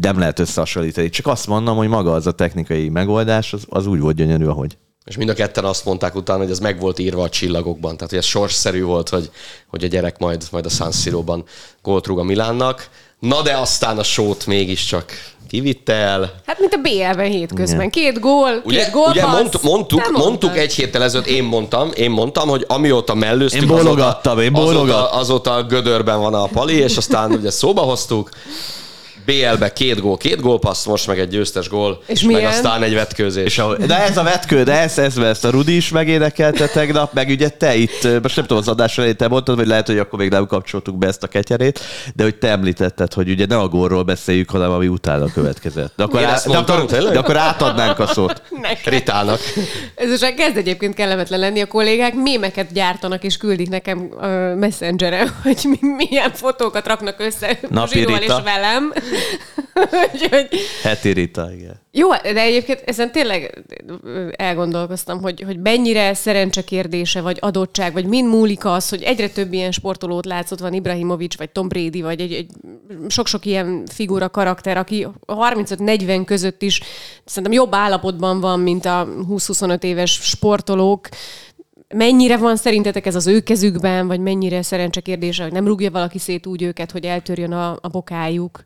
nem 0.00 0.18
lehet 0.18 0.38
összehasonlítani. 0.38 1.08
Csak 1.08 1.26
azt 1.26 1.46
mondom, 1.46 1.76
hogy 1.76 1.88
maga 1.88 2.12
az 2.12 2.26
a 2.26 2.32
technikai 2.32 2.88
megoldás, 2.88 3.52
az, 3.52 3.64
az 3.68 3.86
úgy 3.86 4.00
volt 4.00 4.16
gyönyörű, 4.16 4.46
ahogy. 4.46 4.76
És 5.04 5.16
mind 5.16 5.30
a 5.30 5.34
ketten 5.34 5.64
azt 5.64 5.84
mondták 5.84 6.14
utána, 6.14 6.38
hogy 6.38 6.50
ez 6.50 6.58
meg 6.58 6.80
volt 6.80 6.98
írva 6.98 7.22
a 7.22 7.28
csillagokban. 7.28 7.94
Tehát, 7.94 8.10
hogy 8.10 8.18
ez 8.18 8.24
sorsszerű 8.24 8.82
volt, 8.82 9.08
hogy, 9.08 9.30
hogy 9.66 9.84
a 9.84 9.86
gyerek 9.86 10.18
majd, 10.18 10.44
majd 10.50 10.66
a 10.66 10.68
San 10.68 10.92
Siro-ban 10.92 11.44
gólt 11.82 12.06
rúg 12.06 12.18
a 12.18 12.22
Milánnak. 12.22 12.88
Na 13.18 13.42
de 13.42 13.56
aztán 13.56 13.98
a 13.98 14.02
sót 14.02 14.46
mégiscsak 14.46 15.12
kivitte 15.52 15.92
el. 15.92 16.32
Hát, 16.46 16.58
mint 16.58 16.72
a 16.74 16.76
BL-ben 16.76 17.30
hétközben. 17.30 17.90
Két 17.90 18.20
gól, 18.20 18.60
Ugye, 18.64 18.82
két 18.84 18.92
gól. 18.92 19.08
ugye 19.08 19.26
mond, 19.26 19.48
mondtuk, 19.62 20.10
mondtuk 20.12 20.56
egy 20.58 20.74
héttel 20.74 21.02
ezelőtt, 21.02 21.26
én 21.26 21.42
mondtam, 21.44 21.90
én 21.94 22.10
mondtam, 22.10 22.48
hogy 22.48 22.64
amióta 22.68 23.14
mellőztük, 23.14 23.62
Én 23.62 23.68
bólogattam, 23.68 24.38
én 24.38 24.54
azóta, 24.54 24.72
bólogattam. 24.72 25.18
azóta, 25.18 25.50
azóta 25.52 25.66
gödörben 25.68 26.20
van 26.20 26.34
a 26.34 26.44
pali, 26.46 26.74
és 26.74 26.96
aztán 26.96 27.30
ugye 27.30 27.50
szóba 27.50 27.80
hoztuk, 27.80 28.30
BL-be 29.24 29.72
két 29.72 30.00
gól, 30.00 30.16
két 30.16 30.40
gólpassz, 30.40 30.84
most 30.84 31.06
meg 31.06 31.18
egy 31.18 31.28
győztes 31.28 31.68
gól, 31.68 32.02
És 32.06 32.22
meg 32.22 32.34
milyen? 32.34 32.50
aztán 32.50 32.82
egy 32.82 32.94
vetkőzés. 32.94 33.44
És 33.44 33.58
a, 33.58 33.76
de 33.76 34.02
ez 34.02 34.16
a 34.16 34.22
vetkő, 34.22 34.62
de 34.62 34.80
ez, 34.80 34.98
ez, 34.98 35.16
ezt 35.16 35.44
a 35.44 35.50
Rudi 35.50 35.76
is 35.76 35.88
megénekelte 35.88 36.66
tegnap, 36.68 37.12
meg 37.12 37.28
ugye 37.28 37.48
te 37.48 37.74
itt, 37.74 38.20
most 38.22 38.36
nem 38.36 38.44
tudom, 38.46 38.58
az 38.62 38.68
adás 38.68 38.98
elején 38.98 39.16
te 39.16 39.28
mondtad, 39.28 39.56
vagy 39.56 39.66
lehet, 39.66 39.86
hogy 39.86 39.98
akkor 39.98 40.18
még 40.18 40.30
nem 40.30 40.46
kapcsoltuk 40.46 40.98
be 40.98 41.06
ezt 41.06 41.22
a 41.22 41.26
ketyerét, 41.26 41.80
de 42.14 42.22
hogy 42.22 42.34
te 42.36 42.48
említetted, 42.48 43.12
hogy 43.12 43.28
ugye 43.30 43.46
ne 43.46 43.56
a 43.58 43.68
gólról 43.68 44.02
beszéljük, 44.02 44.50
hanem 44.50 44.70
ami 44.70 44.86
utána 44.86 45.32
következett. 45.32 45.92
De 45.96 46.02
akkor, 46.02 46.20
Én 46.20 46.26
á, 46.26 46.40
de, 46.46 46.56
akkor, 46.56 46.84
de 47.12 47.18
akkor 47.18 47.36
átadnánk 47.36 47.98
a 47.98 48.06
szót. 48.06 48.42
Nekem. 48.50 48.92
Ritának. 48.92 49.40
Ez 49.94 50.08
most 50.20 50.34
kezd 50.34 50.56
egyébként 50.56 50.94
kellemetlen 50.94 51.40
lenni, 51.40 51.60
a 51.60 51.66
kollégák 51.66 52.14
mémeket 52.14 52.72
gyártanak 52.72 53.24
és 53.24 53.36
küldik 53.36 53.68
nekem 53.68 53.98
uh, 53.98 54.54
messengeren, 54.54 55.34
hogy 55.42 55.58
mi, 55.64 55.78
milyen 55.96 56.32
fotókat 56.32 56.86
raknak 56.86 57.20
össze 57.20 57.58
Napi 57.68 57.92
Zsidóval 57.98 58.20
és 58.20 58.26
Rita. 58.26 58.42
velem. 58.42 58.92
Úgyhogy 60.12 60.48
Heti 60.82 61.10
Rita, 61.10 61.52
igen. 61.52 61.80
Jó, 61.94 62.10
de 62.10 62.40
egyébként 62.40 62.82
ezen 62.84 63.12
tényleg 63.12 63.64
elgondolkoztam, 64.30 65.20
hogy, 65.20 65.42
hogy 65.46 65.60
mennyire 65.60 66.14
szerencse 66.14 66.62
kérdése, 66.62 67.20
vagy 67.20 67.36
adottság, 67.40 67.92
vagy 67.92 68.06
mind 68.06 68.28
múlik 68.28 68.64
az, 68.64 68.88
hogy 68.88 69.02
egyre 69.02 69.28
több 69.28 69.52
ilyen 69.52 69.70
sportolót 69.70 70.24
látszott 70.24 70.58
van 70.58 70.72
Ibrahimovic, 70.72 71.36
vagy 71.36 71.50
Tom 71.50 71.68
Brady, 71.68 72.02
vagy 72.02 72.20
egy, 72.20 72.32
egy 72.32 72.50
sok-sok 73.08 73.46
ilyen 73.46 73.86
figura, 73.86 74.28
karakter, 74.28 74.76
aki 74.76 75.06
35-40 75.26 76.22
között 76.24 76.62
is 76.62 76.80
szerintem 77.24 77.52
jobb 77.52 77.74
állapotban 77.74 78.40
van, 78.40 78.60
mint 78.60 78.84
a 78.84 79.08
20-25 79.28 79.82
éves 79.82 80.12
sportolók. 80.12 81.08
Mennyire 81.94 82.36
van 82.36 82.56
szerintetek 82.56 83.06
ez 83.06 83.14
az 83.14 83.26
ő 83.26 83.40
kezükben, 83.40 84.06
vagy 84.06 84.20
mennyire 84.20 84.62
szerencse 84.62 85.00
kérdése, 85.00 85.42
hogy 85.42 85.52
nem 85.52 85.66
rúgja 85.66 85.90
valaki 85.90 86.18
szét 86.18 86.46
úgy 86.46 86.62
őket, 86.62 86.90
hogy 86.90 87.04
eltörjön 87.04 87.52
a, 87.52 87.78
a 87.80 87.88
bokájuk? 87.88 88.62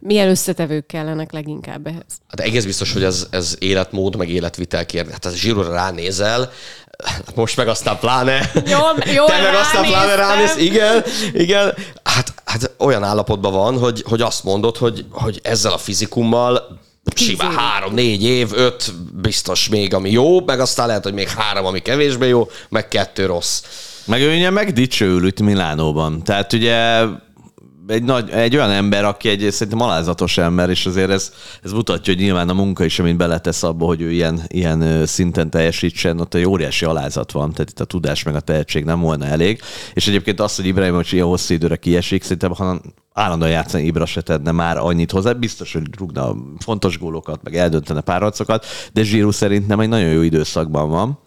Milyen 0.00 0.28
összetevők 0.28 0.86
kellenek 0.86 1.32
leginkább 1.32 1.86
ehhez? 1.86 2.20
Hát 2.28 2.40
egész 2.40 2.64
biztos, 2.64 2.92
hogy 2.92 3.02
ez, 3.02 3.26
ez 3.30 3.56
életmód, 3.58 4.16
meg 4.16 4.28
életvitel 4.28 4.86
kérdés. 4.86 5.12
Hát 5.12 5.24
az 5.24 5.34
zsíróra 5.34 5.72
ránézel, 5.72 6.50
hát 7.04 7.34
most 7.34 7.56
meg 7.56 7.68
aztán 7.68 7.98
pláne. 7.98 8.50
Jól- 8.54 8.96
jól 9.16 9.26
Te 9.26 9.42
meg 9.42 9.54
aztán 9.54 9.84
pláne 9.84 10.14
ránéz. 10.14 10.56
Igen, 10.56 11.04
igen. 11.32 11.74
Hát, 12.04 12.34
hát 12.44 12.74
olyan 12.78 13.02
állapotban 13.02 13.52
van, 13.52 13.78
hogy, 13.78 14.04
hogy 14.08 14.20
azt 14.20 14.44
mondod, 14.44 14.76
hogy, 14.76 15.04
hogy 15.10 15.40
ezzel 15.42 15.72
a 15.72 15.78
fizikummal 15.78 16.80
simán 17.16 17.52
három, 17.52 17.94
négy 17.94 18.24
év, 18.24 18.48
öt 18.52 18.94
biztos 19.22 19.68
még, 19.68 19.94
ami 19.94 20.10
jó, 20.10 20.40
meg 20.40 20.60
aztán 20.60 20.86
lehet, 20.86 21.02
hogy 21.02 21.14
még 21.14 21.28
három, 21.28 21.64
ami 21.64 21.78
kevésbé 21.78 22.28
jó, 22.28 22.48
meg 22.68 22.88
kettő 22.88 23.26
rossz. 23.26 23.62
Meg 24.04 24.20
ő 24.20 24.34
ugye 24.36 24.50
megdicsőül 24.50 25.26
itt 25.26 25.40
Milánóban. 25.40 26.22
Tehát 26.24 26.52
ugye 26.52 27.02
egy, 27.90 28.02
nagy, 28.02 28.30
egy 28.30 28.56
olyan 28.56 28.70
ember, 28.70 29.04
aki 29.04 29.28
egy 29.28 29.50
szerintem 29.50 29.80
alázatos 29.80 30.38
ember, 30.38 30.70
és 30.70 30.86
azért 30.86 31.10
ez, 31.10 31.32
ez 31.62 31.72
mutatja, 31.72 32.14
hogy 32.14 32.22
nyilván 32.22 32.48
a 32.48 32.52
munka 32.52 32.84
is, 32.84 32.98
amit 32.98 33.16
beletesz 33.16 33.62
abba, 33.62 33.86
hogy 33.86 34.00
ő 34.00 34.10
ilyen, 34.10 34.40
ilyen 34.48 35.06
szinten 35.06 35.50
teljesítsen, 35.50 36.20
ott 36.20 36.34
egy 36.34 36.46
óriási 36.46 36.84
alázat 36.84 37.32
van, 37.32 37.52
tehát 37.52 37.70
itt 37.70 37.80
a 37.80 37.84
tudás 37.84 38.22
meg 38.22 38.34
a 38.34 38.40
tehetség 38.40 38.84
nem 38.84 39.00
volna 39.00 39.24
elég. 39.24 39.60
És 39.94 40.08
egyébként 40.08 40.40
az, 40.40 40.56
hogy 40.56 40.66
Ibrahimovic 40.66 41.12
ilyen 41.12 41.26
hosszú 41.26 41.54
időre 41.54 41.76
kiesik, 41.76 42.22
szerintem 42.22 42.52
ha 42.54 42.80
állandóan 43.12 43.50
játszani 43.50 43.84
Ibra 43.84 44.06
se 44.06 44.20
tenne 44.20 44.50
már 44.50 44.76
annyit 44.76 45.10
hozzá, 45.10 45.32
biztos, 45.32 45.72
hogy 45.72 45.82
rúgna 45.98 46.36
fontos 46.58 46.98
gólokat, 46.98 47.42
meg 47.42 47.56
eldöntene 47.56 48.00
párharcokat, 48.00 48.66
de 48.92 49.02
Zsíru 49.02 49.30
szerintem 49.30 49.80
egy 49.80 49.88
nagyon 49.88 50.10
jó 50.10 50.22
időszakban 50.22 50.90
van. 50.90 51.18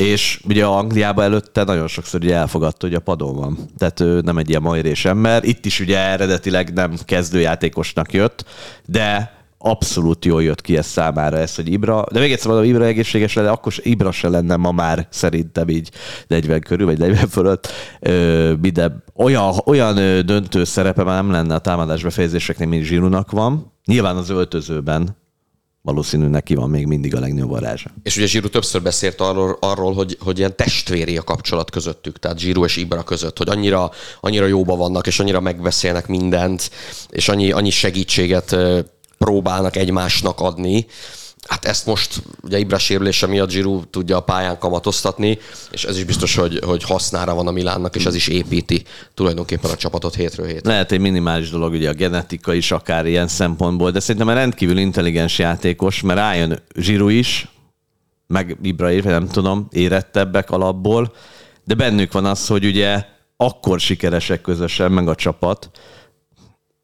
És 0.00 0.40
ugye 0.48 0.64
Angliában 0.64 1.24
előtte 1.24 1.64
nagyon 1.64 1.88
sokszor 1.88 2.20
ugye 2.22 2.34
elfogadta, 2.34 2.86
hogy 2.86 2.94
a 2.94 3.00
padon 3.00 3.36
van. 3.36 3.58
Tehát 3.78 4.00
ő 4.00 4.20
nem 4.20 4.38
egy 4.38 4.48
ilyen 4.48 4.62
majrés 4.62 5.04
ember. 5.04 5.44
Itt 5.44 5.64
is 5.64 5.80
ugye 5.80 5.98
eredetileg 5.98 6.72
nem 6.72 6.94
kezdőjátékosnak 7.04 8.12
jött, 8.12 8.44
de 8.86 9.38
abszolút 9.58 10.24
jól 10.24 10.42
jött 10.42 10.60
ki 10.60 10.76
ez 10.76 10.86
számára 10.86 11.36
ez, 11.36 11.54
hogy 11.54 11.72
Ibra, 11.72 12.04
de 12.12 12.20
még 12.20 12.32
egyszer 12.32 12.50
mondom, 12.50 12.68
Ibra 12.68 12.84
egészséges 12.84 13.34
lenne, 13.34 13.50
akkor 13.50 13.72
Ibra 13.76 14.12
se 14.12 14.28
lenne 14.28 14.56
ma 14.56 14.72
már 14.72 15.06
szerintem 15.10 15.68
így 15.68 15.90
40 16.26 16.60
körül, 16.60 16.86
vagy 16.86 16.98
40 16.98 17.28
fölött, 17.28 17.72
de 18.72 19.02
olyan, 19.14 19.54
olyan 19.64 20.26
döntő 20.26 20.64
szerepe 20.64 21.02
már 21.02 21.22
nem 21.22 21.30
lenne 21.30 21.54
a 21.54 21.58
támadás 21.58 22.02
befejezéseknek, 22.02 22.68
mint 22.68 22.84
Zsirunak 22.84 23.30
van. 23.30 23.72
Nyilván 23.84 24.16
az 24.16 24.30
öltözőben 24.30 25.16
valószínű 25.82 26.26
neki 26.26 26.54
van 26.54 26.70
még 26.70 26.86
mindig 26.86 27.14
a 27.14 27.20
legnagyobb 27.20 27.50
varázsa. 27.50 27.90
És 28.02 28.16
ugye 28.16 28.26
Zsíru 28.26 28.48
többször 28.48 28.82
beszélt 28.82 29.20
arról, 29.20 29.56
arról 29.60 29.92
hogy, 29.92 30.16
hogy 30.20 30.38
ilyen 30.38 30.56
testvéri 30.56 31.16
a 31.16 31.22
kapcsolat 31.22 31.70
közöttük, 31.70 32.18
tehát 32.18 32.38
Zsíru 32.38 32.64
és 32.64 32.76
Ibra 32.76 33.02
között, 33.02 33.38
hogy 33.38 33.48
annyira, 33.48 33.90
annyira 34.20 34.46
jóba 34.46 34.76
vannak, 34.76 35.06
és 35.06 35.20
annyira 35.20 35.40
megbeszélnek 35.40 36.06
mindent, 36.06 36.70
és 37.08 37.28
annyi, 37.28 37.50
annyi 37.50 37.70
segítséget 37.70 38.56
próbálnak 39.18 39.76
egymásnak 39.76 40.40
adni. 40.40 40.86
Hát 41.50 41.64
ezt 41.64 41.86
most 41.86 42.22
ugye 42.42 42.58
Ibra 42.58 42.78
sérülése 42.78 43.26
miatt 43.26 43.50
Giroud 43.50 43.88
tudja 43.88 44.16
a 44.16 44.20
pályán 44.20 44.58
kamatoztatni, 44.58 45.38
és 45.70 45.84
ez 45.84 45.96
is 45.96 46.04
biztos, 46.04 46.34
hogy, 46.34 46.60
hogy 46.64 46.82
hasznára 46.82 47.34
van 47.34 47.46
a 47.46 47.50
Milánnak, 47.50 47.96
és 47.96 48.06
ez 48.06 48.14
is 48.14 48.28
építi 48.28 48.82
tulajdonképpen 49.14 49.70
a 49.70 49.76
csapatot 49.76 50.14
hétről 50.14 50.46
hétre. 50.46 50.70
Lehet 50.70 50.92
egy 50.92 51.00
minimális 51.00 51.50
dolog, 51.50 51.72
ugye 51.72 51.88
a 51.88 51.92
genetika 51.92 52.54
is 52.54 52.70
akár 52.70 53.06
ilyen 53.06 53.28
szempontból, 53.28 53.90
de 53.90 54.00
szerintem 54.00 54.34
rendkívül 54.34 54.78
intelligens 54.78 55.38
játékos, 55.38 56.00
mert 56.00 56.18
rájön 56.18 56.62
Zsiru 56.74 57.08
is, 57.08 57.48
meg 58.26 58.56
Ibra 58.62 58.90
is, 58.90 59.02
nem 59.02 59.28
tudom, 59.28 59.68
érettebbek 59.70 60.50
alapból, 60.50 61.12
de 61.64 61.74
bennük 61.74 62.12
van 62.12 62.24
az, 62.24 62.46
hogy 62.46 62.64
ugye 62.64 63.04
akkor 63.36 63.80
sikeresek 63.80 64.40
közösen, 64.40 64.92
meg 64.92 65.08
a 65.08 65.14
csapat, 65.14 65.70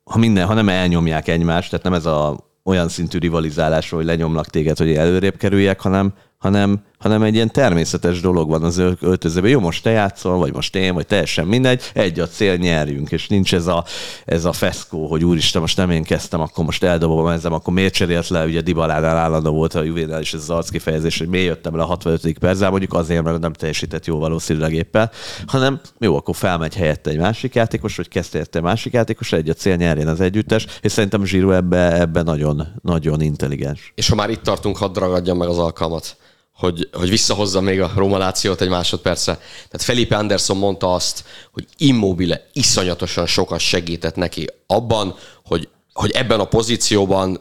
ha 0.04 0.18
minden, 0.18 0.46
ha 0.46 0.54
nem 0.54 0.68
elnyomják 0.68 1.28
egymást, 1.28 1.70
tehát 1.70 1.84
nem 1.84 1.94
ez 1.94 2.06
a 2.06 2.45
olyan 2.66 2.88
szintű 2.88 3.18
rivalizálás, 3.18 3.90
hogy 3.90 4.04
lenyomlak 4.04 4.46
téged, 4.46 4.78
hogy 4.78 4.94
előrébb 4.94 5.36
kerüljek, 5.36 5.80
hanem, 5.80 6.12
hanem, 6.38 6.82
hanem 7.07 7.22
egy 7.22 7.34
ilyen 7.34 7.50
természetes 7.50 8.20
dolog 8.20 8.48
van 8.48 8.62
az 8.62 8.78
öltözőben. 9.00 9.50
Jó, 9.50 9.61
most 9.61 9.82
te 9.82 9.90
játszol, 9.90 10.38
vagy 10.38 10.52
most 10.52 10.76
én, 10.76 10.94
vagy 10.94 11.07
teljesen 11.07 11.46
mindegy, 11.46 11.82
egy 11.94 12.20
a 12.20 12.28
cél, 12.28 12.57
nyerjünk, 12.57 13.11
és 13.11 13.28
nincs 13.28 13.54
ez 13.54 13.66
a, 13.66 13.84
ez 14.24 14.44
a 14.44 14.52
feszkó, 14.52 15.07
hogy 15.07 15.24
úristen, 15.24 15.61
most 15.61 15.76
nem 15.76 15.90
én 15.90 16.02
kezdtem, 16.02 16.40
akkor 16.40 16.64
most 16.64 16.82
eldobom 16.82 17.26
ezem, 17.26 17.52
akkor 17.52 17.74
miért 17.74 17.94
cserélt 17.94 18.28
le, 18.28 18.44
ugye 18.44 18.61
Dibalánál 18.61 19.16
állandó 19.16 19.52
volt 19.52 19.74
a 19.74 19.82
Juvénál 19.82 20.20
is 20.20 20.34
ez 20.34 20.40
az 20.40 20.50
arckifejezés, 20.50 21.18
hogy 21.18 21.28
miért 21.28 21.46
jöttem 21.46 21.76
le 21.76 21.82
a 21.82 21.86
65. 21.86 22.38
percben, 22.38 22.70
mondjuk 22.70 22.94
azért, 22.94 23.22
mert 23.22 23.40
nem 23.40 23.52
teljesített 23.52 24.07
jó 24.07 24.18
valószínűleg 24.18 24.72
éppen, 24.72 25.11
hanem 25.46 25.80
jó, 25.98 26.16
akkor 26.16 26.36
felmegy 26.36 26.74
helyette 26.74 27.11
egy 27.11 27.18
másik 27.18 27.54
játékos, 27.54 27.96
vagy 27.96 28.09
kezdte 28.09 28.44
egy 28.52 28.62
másik 28.62 28.92
játékos, 28.92 29.32
egy 29.32 29.48
a 29.48 29.54
cél 29.54 29.76
nyerjen 29.76 30.09
az 30.09 30.20
együttes, 30.20 30.66
és 30.80 30.92
szerintem 30.92 31.24
Zsíru 31.24 31.52
ebbe, 31.52 32.00
ebbe 32.00 32.22
nagyon, 32.22 32.66
nagyon 32.82 33.20
intelligens. 33.20 33.92
És 33.94 34.09
ha 34.09 34.14
már 34.14 34.30
itt 34.30 34.42
tartunk, 34.42 34.76
hadd 34.76 34.98
ragadjam 34.98 35.36
meg 35.36 35.48
az 35.48 35.59
alkalmat 35.59 36.16
hogy, 36.57 36.88
hogy 36.92 37.09
visszahozza 37.09 37.61
még 37.61 37.80
a 37.80 37.92
Romalációt 37.96 38.61
egy 38.61 38.68
másodpercre. 38.68 39.32
Tehát 39.34 39.82
Felipe 39.82 40.16
Anderson 40.16 40.57
mondta 40.57 40.94
azt, 40.94 41.24
hogy 41.52 41.66
Immobile 41.76 42.46
iszonyatosan 42.52 43.26
sokat 43.26 43.61
segített 43.61 44.16
neki 44.16 44.46
abban, 44.66 45.14
hogy, 45.44 45.68
hogy 45.92 46.11
ebben 46.11 46.40
a 46.40 46.44
pozícióban 46.44 47.40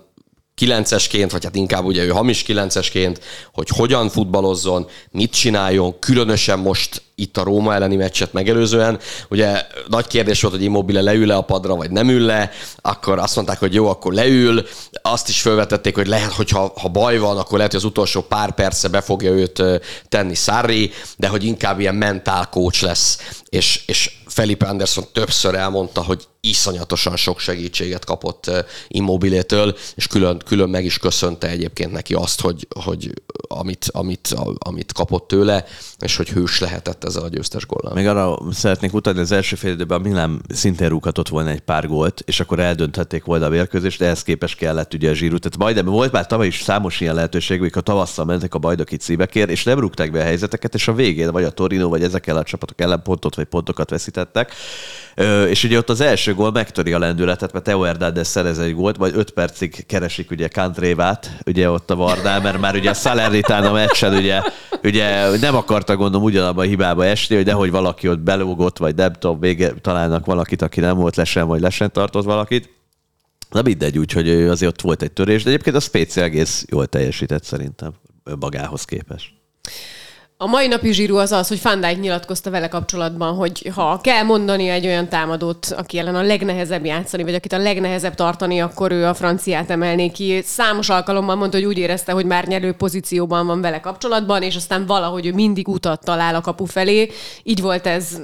kilencesként, 0.56 1.32
vagy 1.32 1.43
hát 1.43 1.56
inkább 1.56 1.86
ugye 1.86 2.03
ő 2.03 2.10
hamis 2.10 2.43
kilencesként, 2.43 3.20
hogy 3.53 3.68
hogyan 3.70 4.10
futballozzon, 4.10 4.88
mit 5.12 5.32
csináljon, 5.32 5.99
különösen 5.99 6.60
most 6.60 7.01
itt 7.16 7.38
a 7.38 7.43
Róma 7.43 7.74
elleni 7.74 7.95
meccset 7.95 8.34
megelőzően. 8.34 8.99
Ugye 9.30 9.66
nagy 9.88 10.08
kérdés 10.08 10.41
volt, 10.41 10.53
hogy 10.53 10.64
Immobile 10.64 11.01
leül-e 11.01 11.36
a 11.36 11.41
padra, 11.41 11.76
vagy 11.76 11.91
nem 11.91 12.10
ül 12.10 12.26
le, 12.26 12.51
akkor 12.82 13.20
azt 13.20 13.36
mondták, 13.36 13.60
hogy 13.60 13.74
jó, 13.74 13.88
akkor 13.88 14.14
leül. 14.14 14.66
Azt 15.01 15.30
is 15.30 15.41
felvetették, 15.41 15.95
hogy 15.95 16.08
lehet, 16.08 16.32
hogy 16.32 16.49
ha, 16.49 16.74
ha 16.76 16.88
baj 16.88 17.18
van, 17.18 17.38
akkor 17.38 17.58
lehet, 17.58 17.72
hogy 17.72 17.82
az 17.82 17.88
utolsó 17.88 18.22
pár 18.22 18.53
perce 18.53 18.88
be 18.88 19.01
fogja 19.01 19.32
őt 19.32 19.64
tenni 20.10 20.34
Sarri, 20.34 20.91
de 21.18 21.28
hogy 21.28 21.43
inkább 21.43 21.80
ilyen 21.80 21.95
mentál 21.95 22.49
coach 22.49 22.84
lesz. 22.84 23.20
És, 23.49 23.84
és 23.86 24.12
Felipe 24.28 24.66
Anderson 24.66 25.03
többször 25.14 25.56
elmondta, 25.56 26.03
hogy 26.03 26.28
iszonyatosan 26.50 27.16
sok 27.16 27.39
segítséget 27.39 28.06
kapott 28.06 28.52
Immobilétől, 28.88 29.76
és 29.96 30.08
külön, 30.08 30.41
külön 30.46 30.70
meg 30.70 30.86
is 30.86 30.98
köszönte 30.98 31.50
egyébként 31.50 31.91
neki 31.91 32.14
azt, 32.14 32.41
hogy, 32.41 32.68
hogy 32.84 33.12
amit, 33.48 33.86
amit, 33.91 34.36
amit 34.58 34.93
kapott 34.93 35.28
tőle, 35.28 35.66
és 36.00 36.16
hogy 36.16 36.30
hős 36.30 36.60
lehetett 36.60 37.04
ezzel 37.04 37.24
a 37.24 37.30
győztes 37.30 37.66
góllal. 37.66 37.93
Még 37.93 38.08
arra 38.08 38.38
szeretnék 38.52 38.93
utalni, 38.93 39.20
az 39.20 39.32
első 39.32 39.56
fél 39.56 39.72
időben 39.72 40.00
a 40.00 40.02
Milán 40.02 40.41
szintén 40.50 40.89
rúghatott 40.89 41.28
volna 41.28 41.50
egy 41.50 41.60
pár 41.60 41.88
gólt, 41.88 42.24
és 42.26 42.39
akkor 42.39 42.60
eldönthették 42.60 43.24
volna 43.24 43.46
a 43.46 43.50
mérkőzést, 43.50 44.00
de 44.00 44.06
ehhez 44.06 44.24
képest 44.24 44.58
kellett 44.58 44.93
ugye 44.93 45.10
a 45.10 45.14
zsíru. 45.14 45.38
Tehát 45.38 45.58
majdnem 45.58 45.86
volt 45.86 46.12
már 46.12 46.26
tavaly 46.26 46.48
is 46.48 46.62
számos 46.62 47.02
ilyen 47.02 47.16
lehetőség, 47.16 47.60
hogy 47.60 47.72
a 47.74 47.82
tavasszal 47.82 48.26
mentek 48.26 48.54
a 48.54 48.58
bajnoki 48.58 48.96
címekért, 48.96 49.50
és 49.50 49.64
nem 49.64 49.80
rúgták 49.80 50.12
be 50.12 50.20
a 50.20 50.24
helyzeteket, 50.24 50.74
és 50.74 50.88
a 50.88 50.93
végén 50.93 51.32
vagy 51.32 51.43
a 51.43 51.50
Torino, 51.50 51.89
vagy 51.89 52.04
ezekkel 52.04 52.38
a 52.38 52.43
csapatok 52.43 52.82
ellen 52.82 53.02
pontot 53.02 53.36
vagy 53.36 53.46
pontokat 53.46 53.89
veszítettek. 53.89 54.54
És 55.50 55.64
ugye 55.64 55.78
ott 55.78 55.89
az 55.89 56.02
első 56.02 56.34
gól 56.36 56.52
megtöri 56.52 56.94
a 56.94 57.00
lendületet, 57.00 57.54
mert 57.54 57.66
Teo 57.66 57.82
Hernandez 57.82 58.28
szerez 58.28 58.60
egy 58.60 58.74
gólt, 58.74 58.98
vagy 58.98 59.12
öt 59.16 59.32
percig 59.32 59.86
keresik 59.86 60.32
ugye 60.32 60.48
Kantrévát, 60.48 61.38
ugye 61.46 61.70
ott 61.70 61.90
a 61.92 61.96
Vardál, 61.96 62.42
mert 62.42 62.60
már 62.60 62.76
ugye 62.76 62.90
a 62.90 62.94
Salernitán 62.94 63.64
a 63.64 63.72
meccsen 63.72 64.14
ugye, 64.14 64.42
ugye 64.84 65.38
nem 65.40 65.56
akarta 65.56 65.96
gondolom 65.96 66.26
ugyanabban 66.26 66.66
a 66.66 66.68
hibába 66.68 67.06
esni, 67.06 67.36
hogy 67.36 67.46
nehogy 67.46 67.72
valaki 67.72 68.10
ott 68.10 68.20
belógott, 68.20 68.78
vagy 68.78 68.96
nem 68.96 69.14
tudom, 69.14 69.40
vége, 69.40 69.74
találnak 69.82 70.26
valakit, 70.26 70.62
aki 70.62 70.80
nem 70.80 70.98
volt 70.98 71.16
lesen, 71.16 71.48
vagy 71.48 71.62
lesen 71.62 71.92
tartott 71.92 72.26
valakit. 72.26 72.70
Na 73.50 73.62
mindegy, 73.62 73.98
úgyhogy 73.98 74.30
azért 74.30 74.72
ott 74.72 74.82
volt 74.82 75.02
egy 75.02 75.12
törés, 75.12 75.44
de 75.44 75.50
egyébként 75.50 75.76
a 75.76 75.80
Spéci 75.80 76.22
egész 76.22 76.66
jól 76.70 76.86
teljesített 76.86 77.44
szerintem 77.44 77.94
magához 78.40 78.86
képest. 78.86 79.34
A 80.38 80.46
mai 80.46 80.68
napi 80.68 80.94
zsíru 80.94 81.18
az 81.18 81.32
az, 81.32 81.48
hogy 81.48 81.62
Van 81.62 81.80
Dijk 81.80 82.00
nyilatkozta 82.00 82.50
vele 82.50 82.68
kapcsolatban, 82.68 83.36
hogy 83.36 83.72
ha 83.76 84.00
kell 84.02 84.24
mondani 84.24 84.70
egy 84.70 84.86
olyan 84.86 85.10
támadót, 85.10 85.66
aki 85.78 85.98
ellen 85.98 86.16
a 86.16 86.22
legnehezebb 86.22 86.86
játszani, 86.86 87.24
vagy 87.24 87.34
akit 87.34 87.54
a 87.54 87.58
legnehezebb 87.58 88.16
tartani, 88.16 88.62
akkor 88.62 88.92
ő 88.92 89.06
a 89.06 89.14
franciát 89.14 89.70
emelné 89.70 90.10
ki. 90.10 90.42
Számos 90.44 90.90
alkalommal 90.90 91.36
mondta, 91.36 91.58
hogy 91.58 91.66
úgy 91.66 91.78
érezte, 91.78 92.12
hogy 92.12 92.26
már 92.26 92.48
nyerő 92.48 92.72
pozícióban 92.72 93.48
van 93.48 93.62
vele 93.62 93.80
kapcsolatban, 93.80 94.42
és 94.42 94.56
aztán 94.56 94.86
valahogy 94.86 95.26
ő 95.26 95.34
mindig 95.34 95.68
utat 95.68 96.04
talál 96.04 96.36
a 96.36 96.42
kapu 96.42 96.66
felé. 96.66 97.12
Így 97.44 97.62
volt 97.62 97.88
ez 97.88 98.18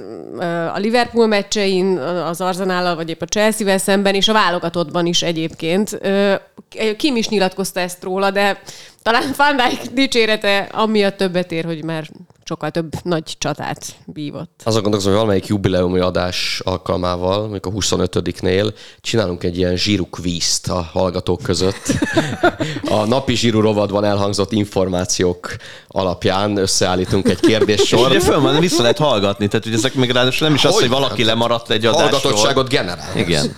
a 0.74 0.78
Liverpool 0.78 1.26
meccsein, 1.26 1.98
az 1.98 2.40
Arzenál, 2.40 2.94
vagy 2.94 3.10
épp 3.10 3.22
a 3.22 3.26
Chelsea-vel 3.26 3.78
szemben, 3.78 4.14
és 4.14 4.28
a 4.28 4.32
válogatottban 4.32 5.06
is 5.06 5.22
egyébként. 5.22 6.00
Kim 6.96 7.16
is 7.16 7.28
nyilatkozta 7.28 7.80
ezt 7.80 8.02
róla, 8.02 8.30
de 8.30 8.62
talán 9.02 9.34
Van 9.36 9.56
Dijk 9.56 9.92
dicsérete 9.92 10.68
amiatt 10.72 11.16
többet 11.16 11.52
ér, 11.52 11.64
hogy 11.64 11.84
már 11.84 12.10
sokkal 12.44 12.70
több 12.70 12.92
nagy 13.02 13.34
csatát 13.38 13.86
vívott. 14.04 14.60
Azon 14.64 14.82
gondolkozom, 14.82 15.12
hogy 15.12 15.20
valamelyik 15.20 15.48
jubileumi 15.48 15.98
adás 15.98 16.60
alkalmával, 16.64 17.42
amikor 17.42 17.72
a 17.74 17.78
25-nél 17.78 18.72
csinálunk 19.00 19.44
egy 19.44 19.56
ilyen 19.56 19.76
zsíru 19.76 20.06
kvízt 20.10 20.68
a 20.68 20.82
hallgatók 20.92 21.42
között. 21.42 21.92
A 22.84 23.04
napi 23.04 23.34
zsíru 23.34 23.60
rovadban 23.60 24.04
elhangzott 24.04 24.52
információk 24.52 25.56
alapján 25.88 26.56
összeállítunk 26.56 27.28
egy 27.28 27.40
kérdéssor. 27.40 28.08
Ugye 28.08 28.20
föl 28.20 28.40
van, 28.40 28.60
vissza 28.60 28.82
lehet 28.82 28.98
hallgatni, 28.98 29.48
tehát 29.48 29.64
hogy 29.64 29.74
ezek 29.74 29.94
még 29.94 30.10
ráadásul 30.10 30.46
nem 30.46 30.56
is 30.56 30.64
az, 30.64 30.72
hogy, 30.72 30.80
hogy 30.80 30.90
valaki 30.90 31.24
lemaradt 31.24 31.70
egy 31.70 31.86
adásról. 31.86 32.10
Hallgatottságot 32.10 32.68
generál. 32.68 33.16
Igen. 33.16 33.54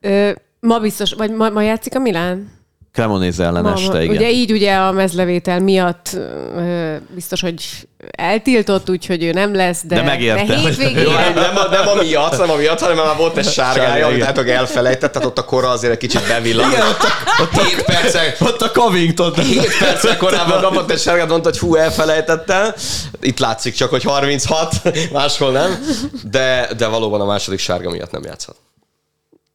Ö, 0.00 0.30
ma 0.60 0.78
biztos, 0.78 1.12
vagy 1.12 1.30
ma, 1.30 1.48
ma 1.48 1.62
játszik 1.62 1.94
a 1.94 1.98
Milán? 1.98 2.57
Cremonese 2.98 3.44
ellen 3.44 3.62
Ma, 3.62 3.72
este, 3.72 4.02
igen. 4.02 4.16
Ugye 4.16 4.30
így 4.30 4.52
ugye 4.52 4.74
a 4.74 4.92
mezlevétel 4.92 5.60
miatt 5.60 6.10
ö, 6.56 6.94
biztos, 7.14 7.40
hogy 7.40 7.64
eltiltott, 8.10 8.90
úgyhogy 8.90 9.24
ő 9.24 9.32
nem 9.32 9.54
lesz, 9.54 9.80
de, 9.84 9.94
de, 9.94 10.02
megérte. 10.02 10.44
de 10.44 10.54
hétvégén... 10.54 11.02
Jó, 11.02 11.10
nem, 11.10 11.34
nem, 11.34 11.54
nem 11.70 11.88
amiatt, 11.88 12.38
nem 12.38 12.50
amiatt, 12.50 12.80
hanem 12.80 12.96
már 12.96 13.16
volt 13.16 13.36
egy 13.36 13.48
sárgája, 13.48 14.06
amit 14.06 14.24
hát 14.24 14.38
elfelejtett, 14.38 15.12
tehát 15.12 15.28
ott 15.28 15.38
a 15.38 15.44
kora 15.44 15.68
azért 15.68 15.92
egy 15.92 15.98
kicsit 15.98 16.26
bevillant. 16.28 16.72
Igen, 16.72 16.86
ott 16.86 17.02
a, 17.02 17.42
ott 17.42 17.52
a, 17.52 17.64
7 17.64 17.84
percek, 17.84 18.36
ott 18.40 18.62
a 18.62 18.70
Covington. 18.70 19.34
7 19.34 19.78
percek 19.78 20.16
korábban 20.16 20.60
kapott 20.60 20.90
egy 20.90 21.00
sárgát, 21.00 21.28
mondta, 21.28 21.48
hogy 21.48 21.58
hú, 21.58 21.74
elfelejtettem. 21.74 22.72
Itt 23.20 23.38
látszik 23.38 23.74
csak, 23.74 23.90
hogy 23.90 24.02
36, 24.02 24.74
máshol 25.12 25.52
nem. 25.52 25.84
De, 26.30 26.68
de 26.76 26.86
valóban 26.86 27.20
a 27.20 27.24
második 27.24 27.58
sárga 27.58 27.90
miatt 27.90 28.10
nem 28.10 28.22
játszhat. 28.24 28.56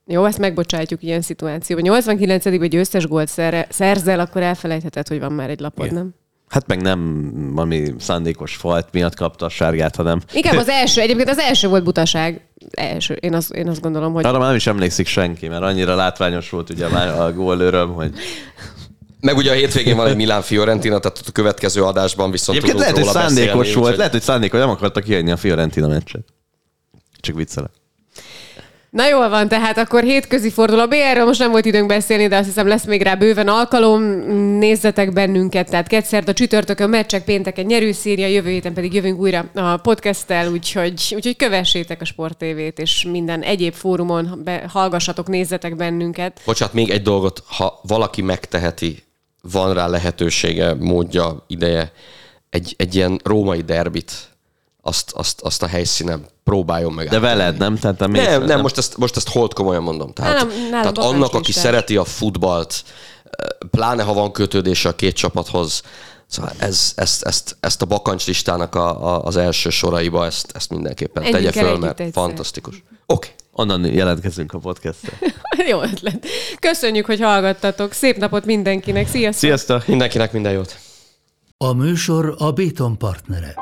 Jó, 0.06 0.26
ezt 0.26 0.38
megbocsátjuk 0.38 1.04
ilyen 1.04 1.22
szituációban. 1.22 1.84
89 1.84 2.44
ben 2.44 2.70
győztes 2.70 3.08
gólt 3.08 3.30
szerzel, 3.70 4.20
akkor 4.20 4.42
elfelejtheted, 4.42 5.08
hogy 5.08 5.20
van 5.20 5.32
már 5.32 5.50
egy 5.50 5.60
lapod, 5.60 5.86
Igen. 5.86 5.98
nem? 5.98 6.14
Hát 6.48 6.68
meg 6.68 6.82
nem 6.82 7.30
valami 7.54 7.94
szándékos 8.00 8.56
falt 8.56 8.88
miatt 8.92 9.16
kapta 9.16 9.46
a 9.46 9.50
sárgát, 9.50 9.96
hanem... 9.96 10.22
Inkább 10.34 10.58
az 10.58 10.70
első, 10.82 11.02
egyébként 11.02 11.30
az 11.30 11.38
első 11.38 11.68
volt 11.68 11.84
butaság. 11.84 12.48
Első. 12.72 13.14
Én 13.14 13.34
azt, 13.34 13.52
én 13.52 13.68
azt 13.68 13.82
gondolom, 13.82 14.14
hogy... 14.14 14.26
Arra 14.26 14.38
már 14.38 14.48
nem 14.48 14.56
is 14.56 14.68
emlékszik 14.68 15.08
senki, 15.08 15.48
mert 15.48 15.62
annyira 15.62 15.96
látványos 15.96 16.50
volt 16.50 16.70
ugye 16.70 16.88
már 16.88 17.08
a 17.20 17.34
gól 17.34 17.60
öröm, 17.60 17.94
hogy... 17.94 18.12
Meg 19.20 19.38
ugye 19.38 19.52
a 19.52 19.54
hétvégén 19.54 19.96
van 19.96 20.08
egy 20.08 20.16
Milán 20.16 20.42
Fiorentina, 20.42 21.00
tehát 21.00 21.22
a 21.28 21.32
következő 21.32 21.84
adásban 21.84 22.32
viszont 22.32 22.58
Egyébként 22.58 22.80
lehet, 22.80 22.98
hogy 22.98 23.06
szándékos 23.06 23.58
beszélni, 23.58 23.74
volt, 23.74 23.92
úgy, 23.92 23.98
lehet, 23.98 24.12
hogy 24.12 24.22
szándékos, 24.22 24.60
nem 24.60 24.70
akartak 24.70 25.04
kihagyni 25.04 25.32
a 25.32 25.38
Fiorentina 25.38 25.88
meccset. 25.88 26.26
Csak 27.20 27.36
viccelek. 27.36 27.72
Na 28.94 29.08
jól 29.08 29.30
van, 29.30 29.48
tehát 29.48 29.78
akkor 29.78 30.04
hétközi 30.04 30.50
fordul 30.50 30.80
a 30.80 30.88
BR-ről, 30.88 31.26
most 31.26 31.40
nem 31.40 31.52
volt 31.52 31.66
időnk 31.66 31.88
beszélni, 31.88 32.28
de 32.28 32.38
azt 32.38 32.46
hiszem 32.46 32.68
lesz 32.68 32.86
még 32.86 33.02
rá 33.02 33.16
bőven 33.16 33.48
alkalom. 33.48 34.04
Nézzetek 34.58 35.14
bennünket, 35.14 35.70
tehát 35.70 35.88
kedszert 35.88 36.28
a 36.28 36.34
csütörtökön 36.34 36.90
meccsek, 36.90 37.24
pénteken 37.24 37.66
nyerőszíria, 37.66 38.28
jövő 38.28 38.50
héten 38.50 38.74
pedig 38.74 38.94
jövünk 38.94 39.20
újra 39.20 39.50
a 39.54 39.78
podcasttel, 39.78 40.52
úgyhogy, 40.52 41.12
úgyhogy 41.16 41.36
kövessétek 41.36 42.02
a 42.02 42.06
Sport 42.06 42.38
TV-t, 42.38 42.80
és 42.80 43.06
minden 43.12 43.42
egyéb 43.42 43.74
fórumon 43.74 44.42
be, 44.44 44.66
hallgassatok, 44.68 45.28
nézzetek 45.28 45.76
bennünket. 45.76 46.42
Bocsát, 46.46 46.74
még 46.74 46.90
egy 46.90 47.02
dolgot, 47.02 47.44
ha 47.46 47.80
valaki 47.82 48.22
megteheti, 48.22 49.04
van 49.42 49.74
rá 49.74 49.88
lehetősége, 49.88 50.74
módja, 50.74 51.44
ideje, 51.48 51.92
egy, 52.50 52.74
egy 52.78 52.96
ilyen 52.96 53.20
római 53.24 53.62
derbit 53.62 54.33
azt, 54.86 55.12
azt, 55.12 55.42
azt 55.42 55.64
a 55.64 55.68
helyszínen 55.68 56.26
próbáljon 56.44 56.94
meg. 56.94 57.10
De 57.10 57.20
veled, 57.20 57.58
nem? 57.58 57.78
Tehát 57.78 58.00
nem, 58.00 58.12
nem, 58.12 58.44
nem, 58.44 58.62
most 58.62 58.78
ezt, 58.78 58.98
most 58.98 59.16
ezt 59.16 59.30
hold 59.30 59.54
komolyan 59.54 59.84
mondom. 59.84 60.14
Tehát, 60.14 60.38
nem, 60.38 60.48
nem, 60.48 60.82
tehát 60.82 60.98
annak, 60.98 61.34
aki 61.34 61.50
is 61.50 61.56
szereti 61.56 61.98
a 61.98 62.04
futballt, 62.04 62.84
pláne 63.72 64.04
ha 64.04 64.14
van 64.14 64.32
kötődése 64.32 64.90
a 64.90 64.96
két 64.96 65.16
csapathoz. 65.16 65.82
Szóval 66.28 66.52
ez, 66.58 66.92
ezt, 66.96 67.24
ezt, 67.24 67.58
ezt 67.60 67.82
a 67.82 67.86
bakancs 67.86 68.28
listának 68.28 68.76
a, 68.76 69.14
a, 69.14 69.24
az 69.24 69.36
első 69.36 69.70
soraiba, 69.70 70.26
ezt, 70.26 70.52
ezt 70.54 70.70
mindenképpen 70.70 71.24
Menjünk 71.24 71.54
tegye 71.54 71.66
föl, 71.66 71.78
mert 71.78 72.00
egyszer. 72.00 72.24
fantasztikus. 72.24 72.76
Oké. 72.76 72.84
Okay. 73.06 73.30
Onnan 73.52 73.86
jelentkezünk 73.86 74.54
a 74.54 74.58
podcastra. 74.58 75.14
Jó 75.70 75.82
ötlet. 75.82 76.26
Köszönjük, 76.60 77.06
hogy 77.06 77.20
hallgattatok. 77.20 77.92
Szép 77.92 78.18
napot 78.18 78.46
mindenkinek. 78.46 79.08
Sziasztok! 79.08 79.40
Sziasztok! 79.40 79.88
Mindenkinek 79.88 80.34
minden 80.34 80.52
jót. 80.52 80.78
A 81.58 81.74
műsor 81.74 82.36
a 82.38 82.52
Béton 82.52 82.98
partnere. 82.98 83.56